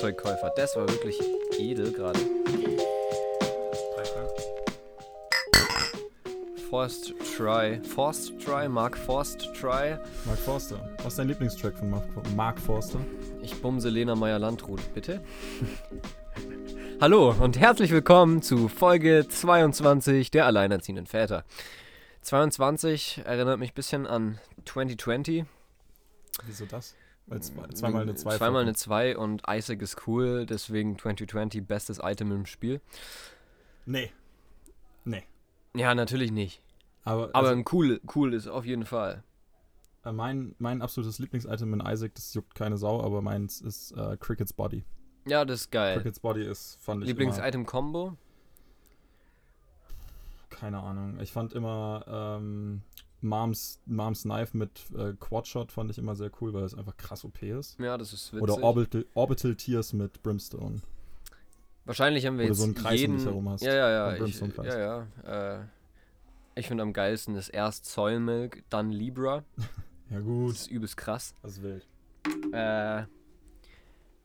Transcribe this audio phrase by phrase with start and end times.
[0.00, 0.50] Feuerzeugkäufer.
[0.56, 1.20] Das war wirklich
[1.58, 2.18] edel gerade.
[6.70, 7.80] Forced Try.
[7.82, 9.98] Forced Try, Mark Forced Try.
[10.24, 10.96] Mark Forster.
[10.98, 12.04] Was ist dein Lieblingstrack von Mark,
[12.34, 13.00] Mark Forster?
[13.42, 15.20] Ich bumse Lena Meyer-Landrut, bitte.
[17.00, 21.44] Hallo und herzlich willkommen zu Folge 22 der Alleinerziehenden Väter.
[22.22, 25.44] 22 erinnert mich ein bisschen an 2020.
[26.46, 26.94] Wieso das?
[27.30, 32.00] Weil zwei, zweimal eine 2 Zweimal eine 2 und Isaac ist cool, deswegen 2020 bestes
[32.02, 32.80] Item im Spiel.
[33.86, 34.10] Nee.
[35.04, 35.22] Nee.
[35.74, 36.60] Ja, natürlich nicht.
[37.04, 39.22] Aber, Aber also, ein cool, cool ist auf jeden Fall.
[40.04, 44.16] äh, mein, mein absolutes Lieblingsitem in Isaac, das juckt keine Sau, aber meins ist äh,
[44.18, 44.84] Cricket's Body.
[45.24, 45.94] Ja, das ist geil.
[45.98, 48.16] Cricket's Body ist, fand ich Lieblings-Item-Combo?
[50.50, 51.18] keine Ahnung.
[51.20, 52.82] Ich fand immer ähm,
[53.22, 57.24] Moms, Moms Knife mit äh, Quadshot fand ich immer sehr cool, weil es einfach krass
[57.24, 57.78] OP ist.
[57.78, 58.42] Ja, das ist witzig.
[58.42, 60.80] Oder Orbital, Orbital Tears mit Brimstone.
[61.84, 63.16] Wahrscheinlich haben wir Oder jetzt so einen Kreis um jeden...
[63.16, 63.62] dich herum hast.
[63.62, 64.24] Ja, ja, ja.
[64.24, 65.58] Ich, ja, ja.
[65.58, 65.64] Äh,
[66.54, 69.44] ich finde am geilsten ist erst Soil Milk, dann Libra.
[70.10, 71.36] Ja Das gut, ist übelst krass.
[71.40, 71.86] das ist wild.
[72.52, 73.04] Äh,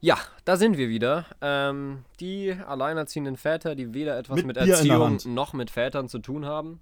[0.02, 1.26] ja, da sind wir wieder.
[1.42, 6.46] Ähm, die alleinerziehenden Väter, die weder etwas Mit mit, Erziehung noch mit Vätern zu tun
[6.46, 6.82] haben.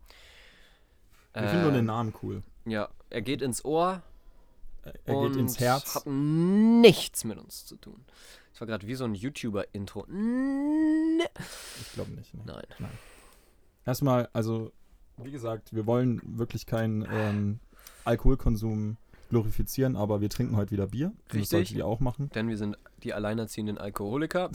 [1.35, 2.43] Ich finde nur Äh, den Namen cool.
[2.65, 4.01] Ja, er geht ins Ohr
[4.83, 5.95] Er, er und geht ins Herz.
[5.95, 8.03] hat nichts mit uns zu tun.
[8.51, 10.05] Das war gerade wie so ein YouTuber-Intro.
[10.07, 11.23] Ne-
[11.81, 12.33] Ich glaube nicht.
[12.33, 12.41] Nee.
[12.45, 12.89] Nein.
[13.85, 14.71] Erstmal, also,
[15.17, 17.59] wie gesagt, wir wollen wirklich keinen ähm,
[18.05, 18.97] Alkoholkonsum
[19.29, 21.07] glorifizieren, aber wir trinken heute wieder Bier.
[21.07, 21.49] Und Das Richtig.
[21.49, 22.29] solltet ihr auch machen.
[22.35, 24.51] Denn wir sind die alleinerziehenden Alkoholiker.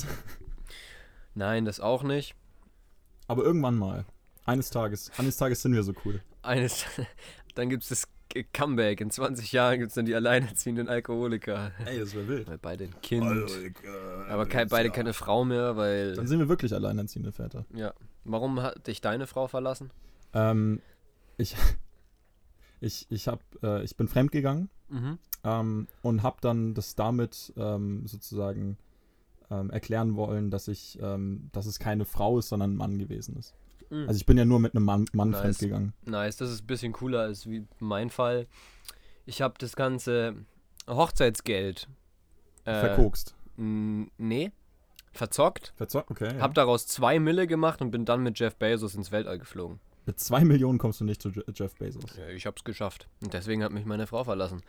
[1.35, 2.35] Nein, das auch nicht.
[3.27, 4.05] Aber irgendwann mal.
[4.47, 6.23] Eines Tages, eines Tages sind wir so cool.
[6.49, 6.85] Eines,
[7.55, 8.09] dann gibt es das
[8.53, 9.01] Comeback.
[9.01, 11.73] In 20 Jahren gibt es dann die alleinerziehenden Alkoholiker.
[11.87, 12.49] Ey, das wäre wild.
[12.49, 13.25] Weil beide ein Kind.
[14.29, 16.15] aber kein, beide keine Frau mehr, weil.
[16.15, 17.65] Dann sind wir wirklich alleinerziehende Väter.
[17.75, 17.93] Ja.
[18.25, 19.91] Warum hat dich deine Frau verlassen?
[20.35, 20.81] Ähm,
[21.39, 21.57] ich,
[22.81, 25.19] ich, ich, hab, äh, ich bin fremdgegangen Mhm.
[25.45, 28.79] ähm, und habe dann das damit ähm, sozusagen
[29.51, 33.37] ähm, erklären wollen, dass ich, ähm, dass es keine Frau ist, sondern ein Mann gewesen
[33.37, 33.55] ist.
[33.91, 34.07] Mhm.
[34.09, 35.41] Also ich bin ja nur mit einem Mann, Mann Nice.
[35.41, 35.93] fremdgegangen.
[36.05, 38.47] Nice, das ist ein bisschen cooler als wie mein Fall.
[39.27, 40.35] Ich habe das ganze
[40.89, 41.89] Hochzeitsgeld.
[42.65, 43.35] Äh, Verkokst.
[43.57, 44.53] Nee.
[45.13, 45.73] Verzockt.
[45.77, 46.37] Verzockt, okay.
[46.37, 46.41] Ja.
[46.43, 49.81] Hab daraus zwei Mille gemacht und bin dann mit Jeff Bezos ins Weltall geflogen.
[50.07, 52.17] Mit zwei Millionen kommst du nicht zu Je Jeff Bezos.
[52.17, 53.09] Ja, ich hab's geschafft.
[53.23, 54.63] Und deswegen hat mich meine Frau verlassen.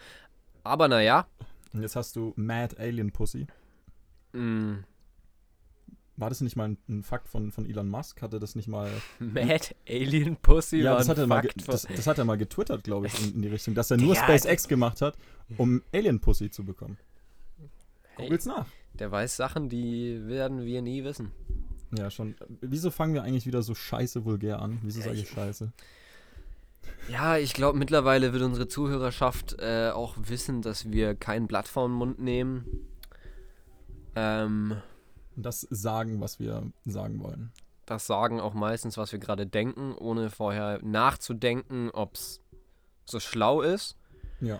[0.63, 1.27] Aber naja.
[1.73, 3.47] Und jetzt hast du Mad Alien Pussy.
[4.33, 4.79] Mh,
[6.19, 8.21] War das nicht mal ein, ein Fakt von, von Elon Musk?
[8.21, 8.91] Hatte das nicht mal.
[9.19, 12.83] Mad Alien Pussy ja, war das hat, er mal das, das hat er mal getwittert,
[12.83, 15.17] glaube ich, in, in die Richtung, dass er nur Ja, SpaceX gemacht hat,
[15.57, 16.97] um Alien Pussy zu bekommen.
[18.17, 18.37] Hey.
[18.45, 18.65] Nach.
[18.95, 21.31] Der weiß Sachen, die werden wir nie wissen.
[21.97, 22.35] Ja, schon.
[22.59, 24.79] Wieso fangen wir eigentlich wieder so scheiße vulgär an?
[24.83, 25.71] Wieso sage ich scheiße?
[27.09, 31.87] Ja, ich glaube, mittlerweile wird unsere Zuhörerschaft äh, auch wissen, dass wir kein Blatt vor
[31.87, 32.65] den Mund nehmen.
[34.15, 34.75] Ähm,
[35.43, 37.51] das sagen, was wir sagen wollen.
[37.85, 42.39] das sagen auch meistens, was wir gerade denken, ohne vorher nachzudenken, ob es
[43.05, 43.95] so schlau ist.
[44.41, 44.59] Ja.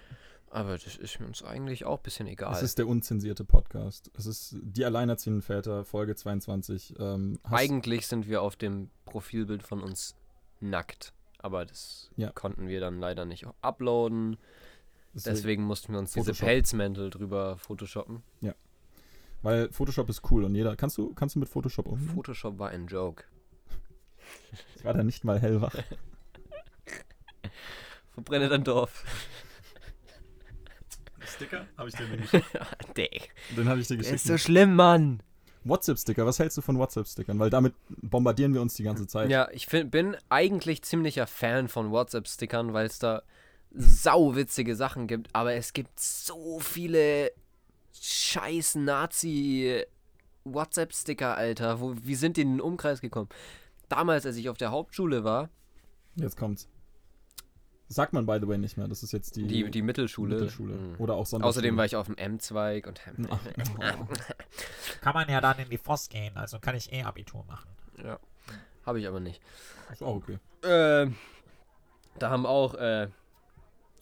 [0.51, 2.51] Aber das ist uns eigentlich auch ein bisschen egal.
[2.53, 4.09] Es ist der unzensierte Podcast.
[4.17, 6.96] Es ist die Alleinerziehenden Väter, Folge 22.
[6.97, 10.16] Ähm, Eigentlich sind wir auf dem Profilbild von uns
[10.59, 11.13] nackt.
[11.38, 12.31] Aber das Ja.
[12.31, 14.38] konnten wir dann leider nicht uploaden.
[15.13, 16.34] deswegen- Deswegen mussten wir uns diese.
[16.34, 18.23] Pelzmäntel drüber photoshoppen.
[19.42, 20.76] Weil Photoshop ist cool und jeder.
[20.76, 22.10] Kannst du, kannst du mit Photoshop umgehen?
[22.10, 23.24] Photoshop war ein Joke.
[24.76, 25.74] Ich war da nicht mal hellwach.
[28.14, 29.03] Verbrenne dein Dorf.
[31.26, 31.66] Sticker?
[31.78, 32.46] Habe ich dir den geschickt?
[32.96, 33.58] Dang.
[33.58, 34.16] Den habe ich dir geschickt.
[34.16, 35.24] ist so schlimm, Mann.
[35.64, 37.38] WhatsApp-Sticker, was hältst du von WhatsApp-Stickern?
[37.40, 39.30] Weil damit bombardieren wir uns die ganze Zeit.
[39.30, 43.24] Ja, ich find, bin eigentlich ziemlicher Fan von WhatsApp-Stickern, weil es da
[43.72, 45.30] sauwitzige Sachen gibt.
[45.34, 47.32] Aber es gibt so viele
[47.94, 49.84] scheiß Nazi
[50.44, 51.80] WhatsApp-Sticker, Alter.
[51.80, 53.30] Wo, wie sind die in den Umkreis gekommen?
[53.88, 55.50] Damals, als ich auf der Hauptschule war,
[56.16, 56.68] Jetzt kommt's.
[57.88, 58.88] Sagt man, by the way, nicht mehr.
[58.88, 60.36] Das ist jetzt die, die, die Mittelschule.
[60.36, 60.76] Mittelschule.
[60.76, 60.96] Mhm.
[61.00, 61.50] Oder auch Sonderschule.
[61.50, 63.40] Außerdem war ich auf dem M-Zweig und Ach,
[65.02, 67.70] kann man ja dann in die FOS gehen, also kann ich eh Abitur machen.
[68.03, 68.20] ja,
[68.85, 69.42] habe ich aber nicht.
[69.92, 70.38] ist auch okay.
[70.62, 71.09] Äh,
[72.20, 73.08] da haben auch äh,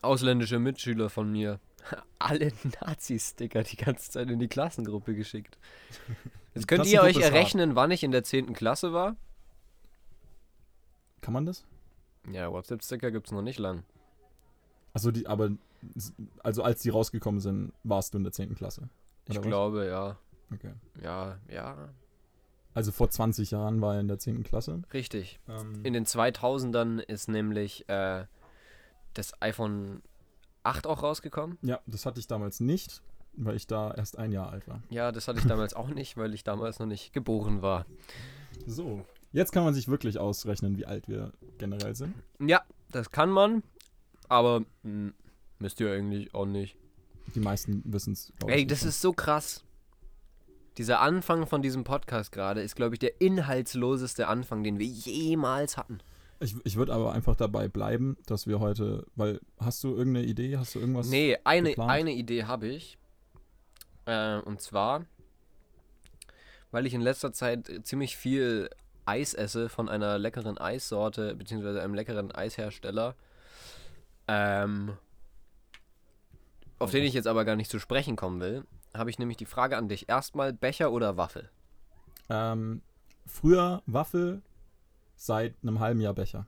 [0.01, 1.60] ausländische Mitschüler von mir
[2.19, 2.51] alle
[2.81, 5.57] Nazi-Sticker die ganze Zeit in die Klassengruppe geschickt.
[6.56, 8.54] Jetzt könnt ihr euch errechnen, wann ich in der 10.
[8.54, 9.16] Klasse war.
[11.22, 11.66] Kann man das?
[12.31, 13.84] Ja, WhatsApp-Sticker gibt es noch nicht lang.
[14.94, 15.51] Also die, aber
[16.44, 18.56] also als die rausgekommen sind, warst du in der 10.
[18.56, 18.90] Klasse.
[19.28, 19.45] Ich was?
[19.45, 20.18] glaube, ja.
[20.54, 20.74] Okay.
[21.04, 21.90] Ja, ja,
[22.74, 24.44] Also vor 20 Jahren war er in der 10.
[24.44, 24.81] Klasse.
[24.94, 25.40] richtig.
[25.48, 28.25] Ähm, In den 2000ern ist nämlich äh,
[29.13, 30.01] das iPhone
[30.68, 31.58] 8 auch rausgekommen.
[31.62, 33.02] ja, das hatte ich damals nicht,
[33.34, 34.81] weil ich da erst ein Jahr alt war.
[34.90, 37.86] Ja, das hatte ich damals auch nicht, weil ich damals noch nicht geboren war.
[38.66, 39.06] So.
[39.34, 42.14] Jetzt kann man sich wirklich ausrechnen, wie alt wir generell sind.
[42.40, 42.62] Ja,
[42.92, 43.62] das kann man,
[44.30, 45.12] aber mh,
[45.60, 46.75] müsst ihr eigentlich auch nicht.
[47.36, 49.64] Die meisten wissen es, Ey, das ist so krass.
[50.78, 55.75] Dieser Anfang von diesem Podcast gerade ist, glaube ich, der inhaltsloseste Anfang, den wir jemals
[55.75, 56.00] hatten.
[56.39, 60.57] Ich, ich würde aber einfach dabei bleiben, dass wir heute, weil, hast du irgendeine Idee?
[60.57, 61.10] Hast du irgendwas?
[61.10, 61.92] Nee, eine, geplant?
[61.92, 62.98] eine Idee habe ich.
[64.06, 65.06] Äh, und zwar,
[66.72, 68.69] weil ich in letzter Zeit ziemlich viel
[69.06, 73.16] Eis esse von einer leckeren Eissorte, beziehungsweise einem leckeren Eishersteller.
[74.28, 74.98] Ähm,
[76.80, 78.63] auf den ich jetzt aber gar nicht zu sprechen kommen will,
[78.94, 80.10] habe ich nämlich die Frage an dich.
[80.10, 81.50] Erstmal Becher oder Waffel?
[82.30, 82.81] Ähm,
[83.25, 84.42] früher Waffel,
[85.18, 86.48] seit einem halben Jahr Becher.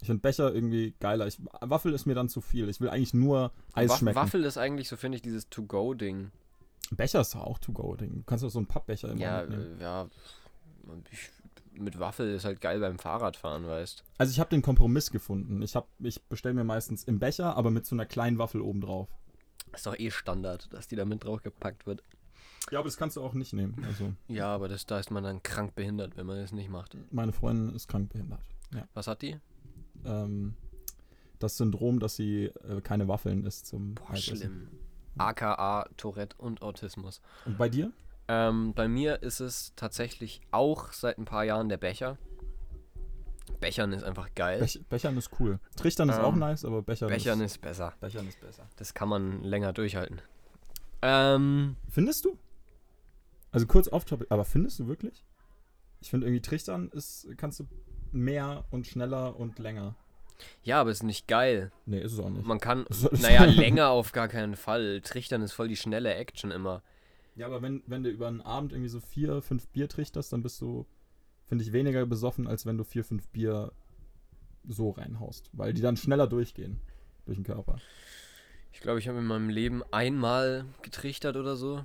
[0.00, 1.26] Ich finde Becher irgendwie geiler.
[1.26, 2.68] Ich, Waffel ist mir dann zu viel.
[2.68, 4.16] Ich will eigentlich nur Eis Waff- schmecken.
[4.16, 6.30] Waffel ist eigentlich so, finde ich, dieses To-Go-Ding.
[6.92, 8.14] Becher ist doch auch To-Go-Ding.
[8.18, 9.80] Du kannst auch so einen Pappbecher immer Ja, mitnehmen.
[9.80, 10.08] äh, ja.
[11.10, 11.30] Ich,
[11.80, 15.60] mit Waffel ist halt geil beim Fahrradfahren, weißt Also ich habe den Kompromiss gefunden.
[15.62, 19.08] Ich, hab- ich bestelle mir meistens im Becher, aber mit so einer kleinen Waffel obendrauf.
[19.74, 22.02] Ist doch eh Standard, dass die da mit drauf gepackt wird.
[22.70, 23.82] Ja, aber das kannst du auch nicht nehmen.
[23.86, 26.96] Also Ja, aber das, da ist man dann krank behindert, wenn man das nicht macht.
[27.10, 28.40] meine Freundin ist krankbehindert.
[28.74, 28.86] Ja.
[28.94, 29.38] Was hat die?
[30.04, 30.54] Ähm,
[31.38, 34.68] das Syndrom, dass sie äh, keine Waffeln isst zum Boah, schlimm.
[35.16, 37.20] AKA Tourette und Autismus.
[37.44, 37.92] Und bei dir?
[38.28, 42.18] Ähm, bei mir ist es tatsächlich auch seit ein paar Jahren der Becher.
[43.60, 44.60] Bechern ist einfach geil.
[44.60, 45.58] Bech Bechern ist cool.
[45.76, 47.94] Trichtern ist auch Ähm, nice, aber Bechern, Bechern ist, ist besser.
[48.00, 48.68] Bechern ist besser.
[48.76, 50.20] Das kann man länger durchhalten.
[51.02, 52.36] Ähm, Findest du?
[53.50, 55.24] Also kurz off topic, aber findest du wirklich?
[56.00, 57.64] Ich finde irgendwie Trichtern ist, kannst du
[58.12, 59.96] mehr und schneller und länger.
[60.62, 61.72] ja, aber ist nicht geil.
[61.86, 62.46] Nee, ist es auch nicht.
[62.46, 65.00] Man kann, naja, länger auf gar keinen Fall.
[65.02, 66.82] Trichtern ist voll die schnelle Action immer.
[67.36, 70.42] Ja, aber wenn, wenn du über einen Abend irgendwie so vier, fünf Bier trichterst, dann
[70.42, 70.86] bist du,
[71.46, 73.72] finde ich, weniger besoffen, als wenn du vier, fünf Bier
[74.66, 75.50] so reinhaust.
[75.52, 76.80] Weil die dann schneller durchgehen
[77.26, 77.78] durch den Körper.
[78.72, 81.84] Ich glaube, ich habe in meinem Leben einmal getrichtert oder so.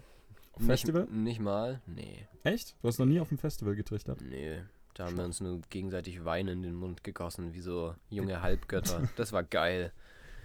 [0.54, 1.04] Auf Festival?
[1.04, 1.82] Nicht, nicht mal?
[1.86, 2.76] Nee, Echt?
[2.82, 4.20] Du hast noch nie auf dem Festival getrichtert?
[4.22, 4.62] nee.
[4.96, 9.10] Da haben wir uns nur gegenseitig Wein in den Mund gegossen, wie so junge Halbgötter.
[9.16, 9.92] Das war geil.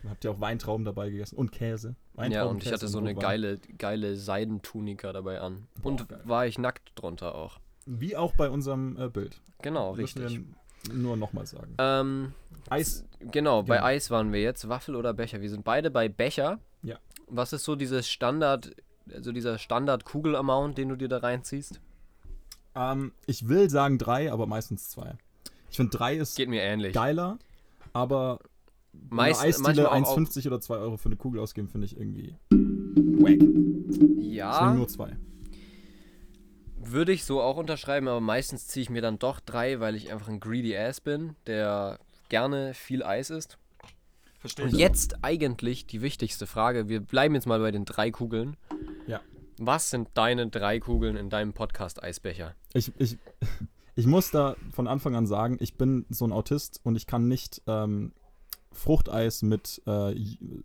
[0.08, 1.36] Habt ihr auch Weintrauben dabei gegessen?
[1.36, 1.88] Und Käse?
[1.88, 5.66] ja, Weintrauben, und ich Käse hatte so eine geile, geile Seidentunika dabei an.
[5.82, 6.20] Boah, und geil.
[6.24, 7.60] war ich nackt drunter auch.
[7.84, 9.38] Wie auch bei unserem äh, Bild.
[9.60, 10.40] Genau, Müssen richtig.
[10.94, 11.74] nur nochmal sagen.
[11.76, 12.32] Ähm,
[12.70, 13.04] Eis.
[13.20, 13.86] genau, bei Genau.
[13.86, 14.66] Eis waren wir jetzt.
[14.68, 15.42] Waffel oder Becher?
[15.42, 16.58] Wir sind beide bei Becher.
[16.82, 16.98] Ja.
[17.26, 18.70] Was ist so dieses Standard,
[19.14, 21.80] also dieser Standard-Kugel-Amount, den du dir da reinziehst?
[22.74, 25.14] Ähm, ich will sagen drei, aber meistens zwei.
[25.70, 26.94] Ich finde drei ist Geht mir ähnlich.
[26.94, 27.38] geiler,
[27.92, 28.38] aber
[29.10, 32.34] Meist, Eisdiele manchmal auch, 1,50 oder 2 Euro für eine Kugel ausgeben, finde ich irgendwie
[32.50, 33.38] wack.
[33.38, 35.16] Deswegen Ja, nur zwei.
[36.76, 40.10] würde ich so auch unterschreiben, aber meistens ziehe ich mir dann doch drei, weil ich
[40.12, 41.98] einfach ein greedy Ass bin, der
[42.28, 43.58] gerne viel Eis isst.
[44.38, 46.88] Verstehe Und jetzt eigentlich die wichtigste Frage.
[46.88, 48.56] Wir bleiben jetzt mal bei den drei Kugeln.
[49.06, 49.20] Ja.
[49.58, 52.54] Was sind deine drei Kugeln in deinem Podcast-Eisbecher?
[52.72, 53.18] Ich, ich,
[53.96, 57.26] ich muss da von Anfang an sagen, ich bin so ein Autist und ich kann
[57.26, 58.12] nicht ähm,
[58.70, 60.14] Fruchteis mit äh,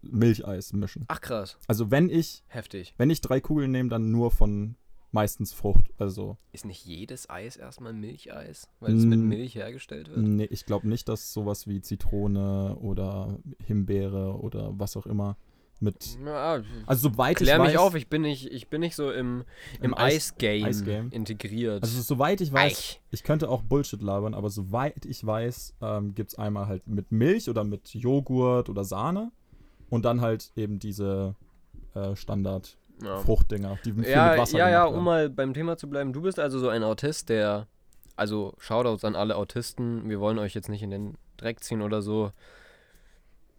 [0.04, 1.06] Milcheis mischen.
[1.08, 2.94] Ach krass, Also wenn ich, heftig.
[2.98, 4.76] wenn ich drei Kugeln nehme, dann nur von
[5.14, 5.86] meistens Frucht.
[5.98, 9.20] Also Ist nicht jedes Eis erstmal Milcheis, weil es mit.
[9.20, 10.18] Milch hergestellt wird?
[10.20, 15.38] nee, ich glaube nicht, dass sowas wie Zitrone oder Himbeere oder was auch immer
[15.80, 16.18] mit.
[16.26, 19.12] Ja, Also soweit klär ich mich weiß, auf, ich bin nicht, ich bin nicht so
[19.12, 19.44] im,
[19.80, 21.10] im, Im Eis- Eisgame Eisgame.
[21.12, 21.84] integriert.
[21.84, 23.02] Also soweit ich weiß, Eich.
[23.12, 27.12] ich könnte auch Bullshit labern, aber soweit ich weiß, ähm, gibt es einmal halt mit
[27.12, 29.32] Milch oder mit Joghurt oder Sahne
[29.90, 31.36] und dann halt eben diese
[31.96, 33.18] äh, Standard ja.
[33.20, 36.14] Fruchtdinger, die viel Ja, mit Wasser ja, ja, um mal beim Thema zu bleiben.
[36.14, 37.68] Du bist also so ein Autist, der,
[38.16, 42.02] also Shoutouts an alle Autisten, wir wollen euch jetzt nicht in den Dreck ziehen oder
[42.02, 42.32] so.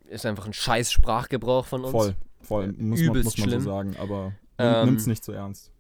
[0.07, 1.93] Ist einfach ein scheiß Sprachgebrauch von uns.
[1.93, 5.71] Voll, voll, muss man, muss man so sagen, aber Ähm, nimmt's nicht zu ernst.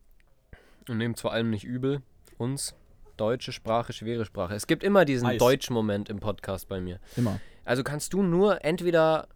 [0.88, 2.02] Und nehmt vor allem nicht übel.
[2.38, 2.75] Uns.
[3.16, 4.54] Deutsche Sprache, schwere Sprache.
[4.54, 5.38] Es gibt immer diesen.
[5.38, 6.99] Deutsch-Moment im Podcast bei mir.
[7.16, 7.38] Immer.
[7.64, 9.28] Also kannst du nur entweder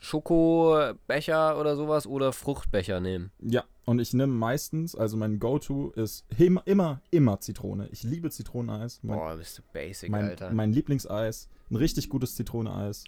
[0.00, 3.30] Schokobecher oder sowas oder Fruchtbecher nehmen.
[3.40, 7.88] Ja, und ich nehme meistens, also mein Go-To ist immer, immer, immer Zitrone.
[7.92, 9.00] Ich liebe Zitroneneis.
[9.02, 10.50] Mein, Boah, bist du basic, mein, Alter.
[10.52, 11.48] mein Lieblingseis.
[11.70, 13.04] Ein richtig gutes Zitroneneis.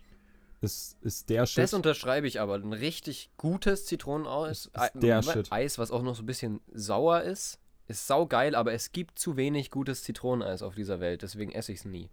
[0.61, 1.63] ist, ist der Shit.
[1.63, 2.55] Das unterschreibe ich aber.
[2.57, 4.67] Ein richtig gutes Zitroneneis.
[4.67, 5.53] Ist der Ei- Shit.
[5.53, 7.59] Eis, was auch noch so ein bisschen sauer ist.
[7.89, 11.23] Ist saugeil, aber es gibt zu wenig gutes Zitroneneis auf dieser Welt.
[11.23, 12.09] Deswegen esse ich es nie.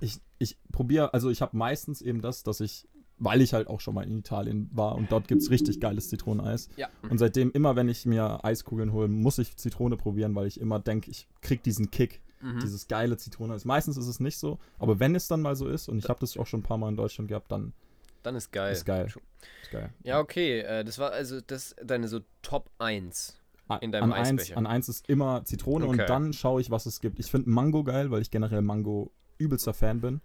[0.00, 3.80] ich, ich probiere, also ich habe meistens eben das, dass ich, weil ich halt auch
[3.80, 6.68] schon mal in Italien war und dort gibt es richtig geiles Zitroneneis.
[6.76, 6.88] Ja.
[7.08, 10.78] Und seitdem, immer wenn ich mir Eiskugeln hole, muss ich Zitrone probieren, weil ich immer
[10.80, 12.60] denke, ich krieg diesen Kick, Mhm.
[12.60, 13.64] dieses geile Zitroneneis.
[13.64, 16.20] Meistens ist es nicht so, aber wenn es dann mal so ist, und ich habe
[16.20, 17.72] das auch schon ein paar Mal in Deutschland gehabt, dann
[18.22, 18.72] Dann ist geil.
[18.72, 19.06] ist geil.
[19.62, 19.90] Ist geil.
[20.02, 20.60] Ja, okay.
[20.60, 23.40] Äh, das war also das deine so Top 1.
[23.68, 24.58] A- in deinem an eins, Eisbecher.
[24.58, 26.02] an eins ist immer Zitrone Okay.
[26.02, 27.18] und dann schaue ich, was es gibt.
[27.18, 30.20] Ich finde Mango geil, weil ich generell Mango übelster Fan bin.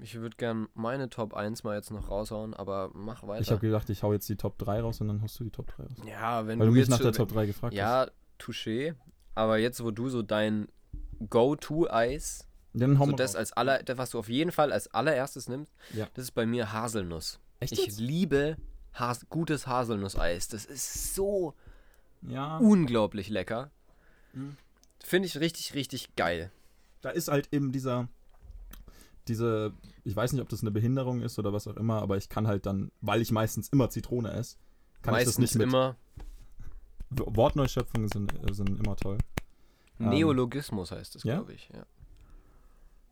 [0.00, 3.40] Ich würde gern meine Top 1 mal jetzt noch raushauen, aber mach weiter.
[3.42, 5.50] Ich habe gedacht, ich hau jetzt die Top 3 raus und dann hast du die
[5.50, 5.92] Top 3 raus.
[6.06, 7.78] ja, wenn Weil du du mich nach der Top 3 gefragt hast.
[7.78, 8.08] Ja,
[8.40, 8.94] touché.
[9.34, 10.68] Aber jetzt, wo du so dein
[11.30, 13.36] Go-To-Eis, so das raus.
[13.36, 16.06] als aller, das, was du auf jeden Fall als allererstes nimmst, Ja.
[16.14, 17.40] das ist bei mir Haselnuss.
[17.60, 18.00] Echt ich jetzt?
[18.00, 18.56] liebe
[18.94, 20.48] Has gutes Haselnusseis.
[20.48, 21.54] Das ist so
[22.22, 23.70] Ja, unglaublich lecker.
[24.32, 24.56] Mhm.
[25.04, 26.50] Finde ich richtig, richtig geil.
[27.00, 28.08] da ist halt eben dieser,
[29.28, 29.72] diese,
[30.04, 32.46] ich weiß nicht, ob das eine Behinderung ist oder was auch immer, aber ich kann
[32.46, 34.56] halt dann, weil ich meistens immer Zitrone esse,
[35.02, 35.68] kann Meistens ich das nicht mit.
[35.68, 35.96] immer
[37.10, 39.18] Wortneuschöpfungen sind, äh, sind immer toll.
[40.00, 41.36] Ähm, Neologismus heißt es, ja?
[41.36, 41.68] glaube ich.
[41.72, 41.84] Ja.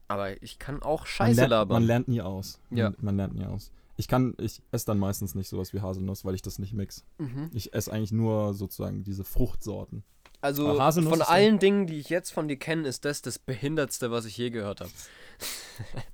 [0.09, 1.75] Aber ich kann auch Man Scheiße lernt, labern.
[1.77, 2.61] man lernt nie aus.
[2.71, 2.91] Ja.
[2.91, 3.73] Man, man lernt nie aus.
[3.97, 7.05] Ich kann, ich esse dann meistens nicht sowas wie Haselnuss, weil ich das nicht mix.
[7.19, 7.51] Mhm.
[7.55, 10.05] Ich esse eigentlich nur sozusagen diese Fruchtsorten.
[10.47, 14.25] Also von allen Dingen, die ich jetzt von dir kenne, ist das das behindertste, was
[14.25, 14.91] ich je gehört habe.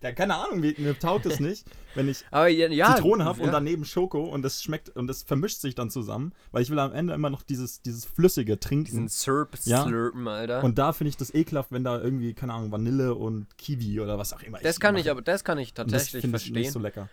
[0.02, 3.38] Ja, keine Ahnung, mir, mir taugt es nicht, wenn ich Aber ja, ja Zitrone habe
[3.38, 3.44] ja.
[3.46, 6.78] und daneben Schoko und das schmeckt und das vermischt sich dann zusammen, weil ich will
[6.80, 8.86] am Ende immer noch dieses, dieses Flüssige trinken.
[8.86, 9.84] diesen Slurp Ja.
[9.84, 10.64] slurpen, Alter.
[10.64, 14.18] Und da finde ich das ekelhaft, wenn da irgendwie, keine Ahnung, Vanille und Kiwi oder
[14.18, 15.12] was auch immer das kann ich mache.
[15.12, 16.60] aber, das kann ich das tatsächlich finde ich verstehen.
[16.62, 17.08] nicht so lecker.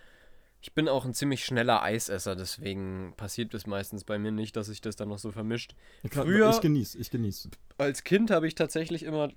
[0.61, 4.67] Ich bin auch ein ziemlich schneller Eisesser, deswegen passiert es meistens bei mir nicht, dass
[4.67, 5.73] sich das dann noch so vermischt.
[6.03, 7.49] Ich, Früher- ich genieße, ich genieße.
[7.77, 9.29] Als Kind habe ich tatsächlich immer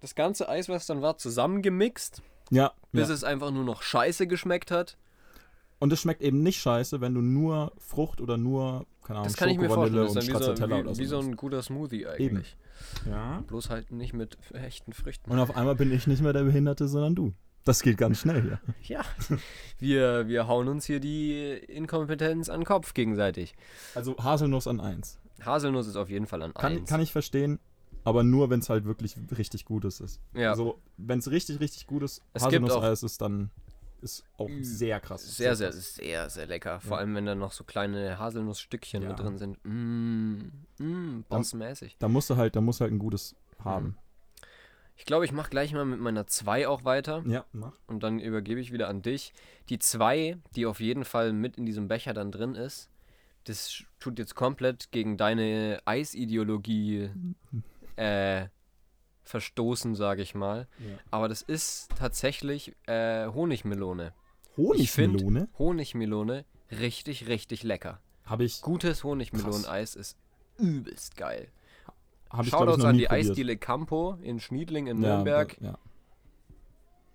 [0.00, 3.14] das ganze Eis, was dann war, zusammengemixt, Ja, bis ja.
[3.14, 4.98] es einfach nur noch scheiße geschmeckt hat.
[5.78, 9.36] Und es schmeckt eben nicht scheiße, wenn du nur Frucht oder nur, keine Ahnung, Das
[9.36, 10.14] kann ich mir Schoko, vorstellen.
[10.14, 12.56] Das ist und dann wie, so, wie, wie so ein guter Smoothie eigentlich.
[13.08, 13.42] Ja.
[13.46, 15.30] Bloß halt nicht mit echten Früchten.
[15.30, 17.32] Und auf einmal bin ich nicht mehr der Behinderte, sondern du.
[17.64, 18.58] Das geht ganz schnell hier.
[18.98, 19.04] Ja,
[19.78, 23.54] wir, wir hauen uns hier die Inkompetenz an den Kopf gegenseitig.
[23.94, 25.18] Also Haselnuss an 1.
[25.44, 26.88] Haselnuss ist auf jeden Fall an Kann, 1.
[26.88, 27.58] kann ich verstehen,
[28.04, 30.20] aber nur, wenn es halt wirklich richtig Gutes ist.
[30.34, 30.50] Ja.
[30.50, 33.50] Also, wenn es richtig, richtig gutes Haselnusseis ist, dann
[34.02, 35.36] ist auch sehr krass.
[35.36, 35.94] Sehr, sehr, krass.
[35.94, 36.80] sehr, sehr lecker.
[36.80, 36.98] Vor Ja.
[36.98, 39.08] allem, wenn da noch so kleine Haselnussstückchen Ja.
[39.08, 39.58] mit drin sind.
[39.64, 41.96] Mmh, mmh, bossmäßig.
[41.98, 43.96] Da musst du halt, da musst du halt ein gutes haben.
[44.96, 47.22] Ich glaube, ich mache gleich mal mit meiner 2 auch weiter.
[47.26, 47.72] Ja, mach.
[47.86, 49.32] Und dann übergebe ich wieder an dich.
[49.68, 52.88] Die 2, die auf jeden Fall mit in diesem Becher dann drin ist,
[53.44, 57.10] das tut jetzt komplett gegen deine Eisideologie
[57.96, 58.46] äh,
[59.24, 60.66] verstoßen, sage ich mal.
[60.78, 60.98] Ja.
[61.10, 64.12] Aber das ist tatsächlich äh, Honigmelone.
[64.56, 68.00] Honigmelone Honigmelone richtig, richtig lecker.
[68.24, 70.16] habe ich, Gutes Honigmeloneis ist
[70.58, 71.48] übelst geil.
[72.30, 73.28] Hab ich ich Shoutouts noch an die probiert.
[73.30, 75.56] Eisdiele Campo in Schniedling in Ja, Nürnberg.
[75.60, 75.78] Ja.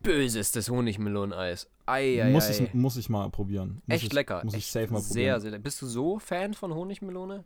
[0.01, 1.67] Bösestes Honigmeloneis.
[1.85, 2.63] Ei, ei, Muss, ei.
[2.65, 3.81] ich, muss ich mal probieren.
[3.85, 4.41] Muss Echt ich, lecker.
[4.45, 5.41] Muss Echt ich safe mal sehr, probieren.
[5.41, 5.63] sehr lecker.
[5.63, 7.43] Bist du so Fan von Honigmelone?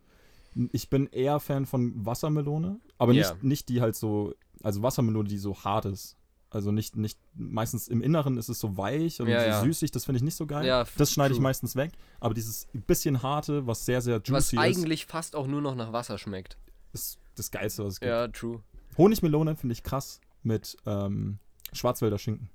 [0.70, 3.32] Ich bin eher Fan von Wassermelone, aber Ja.
[3.32, 6.16] nicht, nicht die halt so, also Wassermelone, die so hart ist.
[6.50, 9.60] Also nicht, nicht, meistens im Inneren ist es so weich und Ja, so ja.
[9.64, 10.64] süßig, das finde ich nicht so geil.
[10.64, 11.90] Ja, das schneide ich meistens weg,
[12.20, 15.74] aber dieses bisschen harte, was sehr, sehr Was juicy ist, eigentlich fast auch nur noch
[15.74, 16.56] nach Wasser schmeckt.
[16.92, 18.10] ist das Geilste, was es gibt.
[18.10, 18.62] Ja, true.
[18.96, 21.38] Honigmelone finde ich krass mit ähm,
[21.72, 22.50] Schwarzwälder Schinken.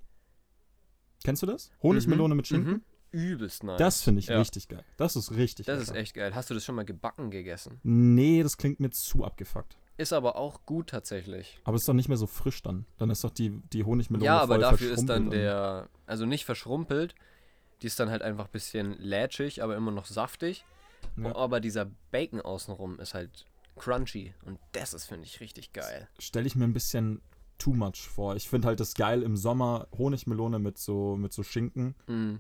[1.24, 1.72] Kennst du das?
[1.84, 2.72] Honigmelone mit Schinken?
[2.74, 2.82] Mhm.
[3.12, 3.78] Übelst nice.
[3.80, 4.38] Das finde ich Ja.
[4.38, 4.84] richtig geil.
[4.98, 6.00] Das ist richtig Das ist lecker.
[6.00, 6.36] echt geil.
[6.36, 7.80] Hast du das schon mal gebacken gegessen?
[7.84, 9.78] Nee, das klingt mir zu abgefuckt.
[9.98, 11.60] Ist aber auch gut tatsächlich.
[11.66, 12.86] Aber es ist doch nicht mehr so frisch dann.
[13.00, 17.16] Dann ist doch die, die Honigmelone ja, aber dafür ist dann der, also nicht verschrumpelt,
[17.82, 20.64] die ist dann halt einfach ein bisschen lätschig, aber immer noch saftig.
[21.18, 21.36] Ja.
[21.36, 23.46] Aber dieser Bacon außenrum ist halt
[23.80, 26.08] crunchy und das ist, finde ich, richtig geil.
[26.20, 27.22] Stelle ich mir ein bisschen
[27.58, 28.36] too much vor.
[28.36, 32.36] Ich finde halt das geil im Sommer Honigmelone mit so, mit so Schinken, Mm.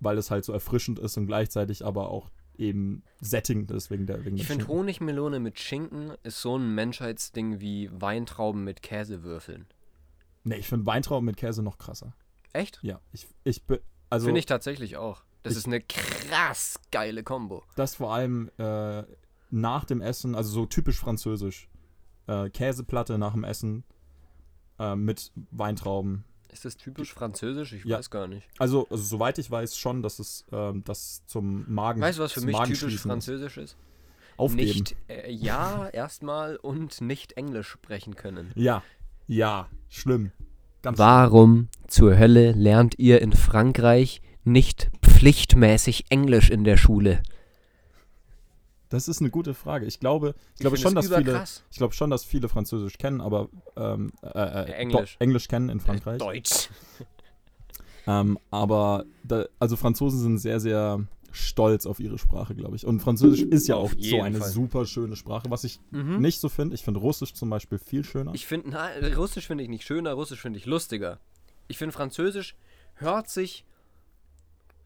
[0.00, 4.24] weil es halt so erfrischend ist und gleichzeitig aber auch eben sättigend ist wegen der
[4.24, 4.66] wegen Ich finde.
[4.66, 9.66] Honigmelone mit Schinken ist so ein Menschheitsding wie Weintrauben mit Käsewürfeln.
[10.44, 12.14] Nee, ich finde Weintrauben mit Käse noch krasser.
[12.52, 12.78] Echt?
[12.82, 13.78] Ja, ich, ich bin,
[14.10, 15.22] also finde ich tatsächlich auch.
[15.44, 17.62] Das Ich- ist eine krass geile Kombo.
[17.76, 19.04] das vor allem äh,
[19.50, 21.68] nach dem Essen, also so typisch französisch,
[22.26, 23.84] äh, Käseplatte nach dem Essen
[24.78, 26.24] äh, mit Weintrauben.
[26.50, 27.72] Ist das typisch französisch?
[27.74, 27.98] Ich Ja.
[27.98, 28.48] weiß gar nicht.
[28.58, 32.32] Also, also soweit ich weiß schon, dass es ähm, das zum Magen Weißt du, was
[32.32, 33.76] für mich typisch französisch ist?
[34.36, 34.66] Aufgeben.
[34.68, 38.52] Nicht, äh, ja, erstmal und nicht Englisch sprechen können.
[38.54, 38.82] Ja,
[39.26, 40.30] ja, schlimm.
[40.80, 47.22] Ganz Warum zur Hölle lernt ihr in Frankreich nicht pflichtmäßig Englisch in der Schule?
[48.90, 49.84] Das ist eine gute Frage.
[49.86, 52.96] Ich glaube, ich glaube find schon, das dass viele, ich glaube schon, dass viele Französisch
[52.98, 55.16] kennen, aber ähm, äh, äh, Englisch.
[55.18, 56.18] Englisch kennen in Frankreich.
[56.18, 56.68] Deutsch.
[58.06, 62.86] Ähm, aber da, also Franzosen sind sehr, sehr stolz auf ihre Sprache, glaube ich.
[62.86, 64.48] Und Französisch ist ja Auf auch so eine Fall.
[64.48, 66.18] super schöne Sprache, was ich Mhm.
[66.18, 66.74] nicht so finde.
[66.74, 68.32] Ich finde Russisch zum Beispiel viel schöner.
[68.34, 68.78] Ich finde,
[69.14, 71.20] Russisch finde ich nicht schöner, Russisch finde ich lustiger.
[71.66, 72.56] Ich finde, Französisch
[72.94, 73.66] hört sich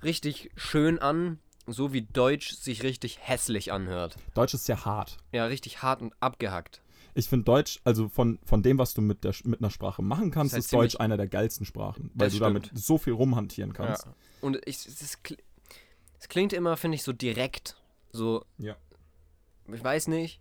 [0.03, 4.17] richtig schön an, so wie Deutsch sich richtig hässlich anhört.
[4.35, 5.19] Deutsch ist sehr hart.
[5.33, 6.83] Ja, richtig hart und abgehackt.
[7.15, 10.31] Ich finde Deutsch, also von, von dem, was du mit, der, mit einer Sprache machen
[10.31, 12.81] kannst, Ist halt ist Deutsch einer der geilsten Sprachen, weil Das du damit stimmt.
[12.83, 14.07] so viel rumhantieren kannst.
[14.07, 14.15] Ja.
[14.41, 15.19] Und ich, es,
[16.19, 17.77] es klingt immer, finde ich, so direkt.
[18.13, 18.45] So.
[18.59, 18.77] Ja.
[19.73, 20.41] Ich weiß nicht.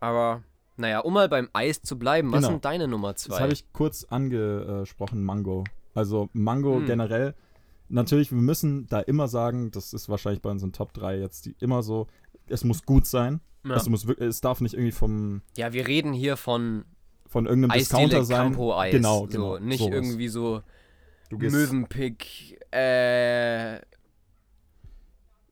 [0.00, 0.42] Aber,
[0.76, 2.48] naja, um mal beim Eis zu bleiben, was Genau.
[2.52, 3.40] sind deine Nummer Das zwei?
[3.40, 5.64] habe ich kurz angesprochen, Mango.
[5.94, 6.86] Also Mango Hm.
[6.86, 7.34] generell.
[7.88, 11.56] Natürlich, wir müssen da immer sagen, das ist wahrscheinlich bei unseren Top 3 jetzt die,
[11.60, 12.06] immer so,
[12.46, 13.40] es muss gut sein.
[13.64, 13.74] ja.
[13.76, 16.84] Es, muss, es darf nicht irgendwie vom, ja, wir reden hier von
[17.26, 18.38] von irgendeinem Eisdiele Discounter sein.
[18.52, 18.92] Campo Eis.
[18.92, 19.58] Genau, genau.
[19.58, 19.92] So, nicht sowas.
[19.94, 20.62] irgendwie so
[21.28, 23.80] Du gehst, Möwenpick, äh,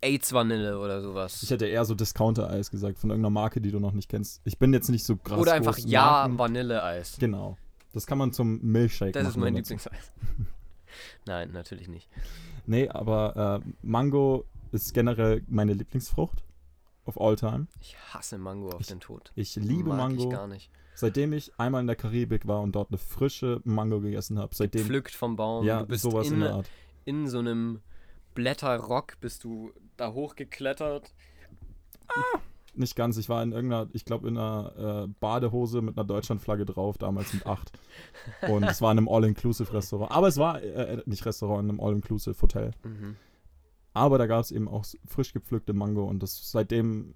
[0.01, 1.43] AIDS Vanille oder sowas.
[1.43, 4.41] ich hätte eher so Discounter-Eis gesagt, von irgendeiner Marke, die du noch nicht kennst.
[4.45, 7.17] Ich bin jetzt nicht so krass oder einfach groß Ja Vanilleeis.
[7.19, 7.59] Genau.
[7.93, 9.31] Das kann man zum Milchshake Das machen.
[9.33, 9.93] ist mein Lieblingseis.
[11.27, 12.09] Nein, natürlich nicht.
[12.67, 16.43] Nee, aber äh, Mango ist generell meine Lieblingsfrucht
[17.05, 17.67] of all time.
[17.81, 19.33] Ich hasse Mango auf Ich den Tod.
[19.37, 20.25] Ich liebe Mag Mango.
[20.25, 20.71] ich gar nicht.
[20.95, 24.87] Seitdem ich einmal in der Karibik war und dort eine frische Mango gegessen habe, seitdem
[24.87, 25.65] Pflückt vom Baum.
[25.65, 26.71] ja du bist sowas in in, der Art.
[27.05, 27.81] in so einem
[28.35, 31.13] Blätterrock bist du da hochgeklettert.
[32.77, 33.17] Nicht ganz.
[33.17, 37.33] Ich war in irgendeiner, ich glaube in einer äh, Badehose mit einer Deutschlandflagge drauf, damals
[37.33, 37.73] mit acht.
[38.49, 40.11] Und es war in einem All-Inclusive-Restaurant.
[40.11, 42.73] Aber es war äh, nicht Restaurant, in einem All-Inclusive-Hotel.
[42.85, 43.17] Mhm.
[43.95, 47.15] Aber da gab es eben auch frisch gepflückte Mango und das seitdem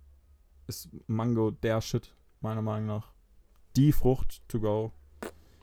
[0.66, 3.12] ist Mango der Shit, meiner Meinung nach.
[3.76, 4.92] Die Frucht to go.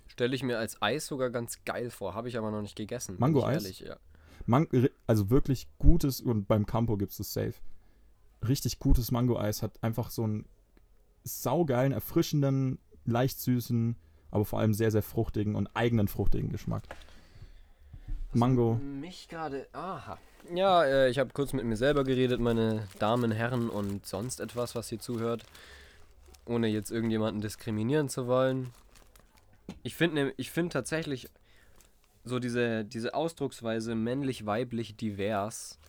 [0.06, 2.14] Stelle ich mir als Eis sogar ganz geil vor.
[2.14, 3.16] Habe ich aber noch nicht gegessen.
[3.18, 3.80] Mango-Eis?
[3.80, 3.98] Ja.
[4.46, 4.68] Man
[5.08, 7.56] also wirklich gutes, und beim Campo gibt es das safe.
[8.48, 10.46] Richtig gutes Mango-Eis hat einfach so einen
[11.24, 13.96] saugeilen, erfrischenden, leicht süßen,
[14.32, 16.84] aber vor allem sehr, sehr fruchtigen und eigenen fruchtigen Geschmack.
[18.34, 18.76] Mango.
[18.76, 19.68] Mich gerade.
[19.74, 20.18] Aha.
[20.54, 24.76] Ja, äh, ich habe kurz mit mir selber geredet, meine Damen, Herren und sonst etwas,
[24.76, 25.44] was hier zuhört.
[26.46, 28.74] Ohne jetzt irgendjemanden diskriminieren zu wollen.
[29.84, 31.30] Ich finde ich find tatsächlich
[32.24, 35.80] so diese, diese Ausdrucksweise männlich-weiblich divers.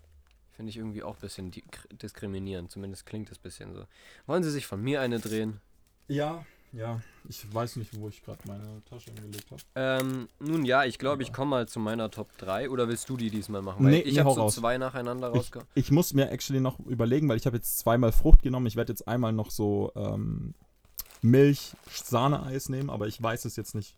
[0.59, 1.63] Finde ich irgendwie auch ein bisschen di
[2.03, 2.69] diskriminierend.
[2.73, 3.85] Zumindest klingt es ein bisschen so.
[4.27, 5.61] Wollen Sie sich von mir eine drehen?
[6.09, 7.01] Ja, ja.
[7.29, 9.63] Ich weiß nicht, wo ich gerade meine Tasche hingelegt habe.
[9.77, 12.71] Ähm, nun ja, ich glaube, ich komme mal zu meiner Top 3.
[12.71, 13.85] Oder willst du die diesmal machen?
[13.85, 14.57] Weil Nee, ich nee, habe so raus.
[14.57, 15.69] zwei nacheinander rausgehauen.
[15.77, 18.67] Ich muss mir actually noch überlegen, weil ich habe jetzt zweimal Frucht genommen.
[18.67, 20.55] Ich werde jetzt einmal noch so ähm,
[21.23, 23.97] Milch-Sahne-Eis nehmen, aber ich weiß es jetzt nicht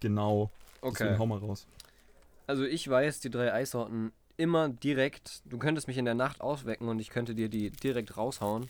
[0.00, 0.50] genau.
[0.82, 1.66] Deswegen hau mal raus.
[2.46, 5.42] Also ich weiß die drei Eissorten immer direkt.
[5.44, 8.68] Du könntest mich in der Nacht auswecken und ich könnte dir die direkt raushauen,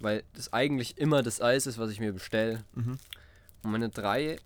[0.00, 2.64] weil das eigentlich immer das Eis ist, was ich mir bestelle.
[2.74, 2.98] Mhm.
[3.62, 4.38] Und meine drei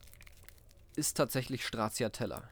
[0.96, 2.42] ist tatsächlich Stracciatella.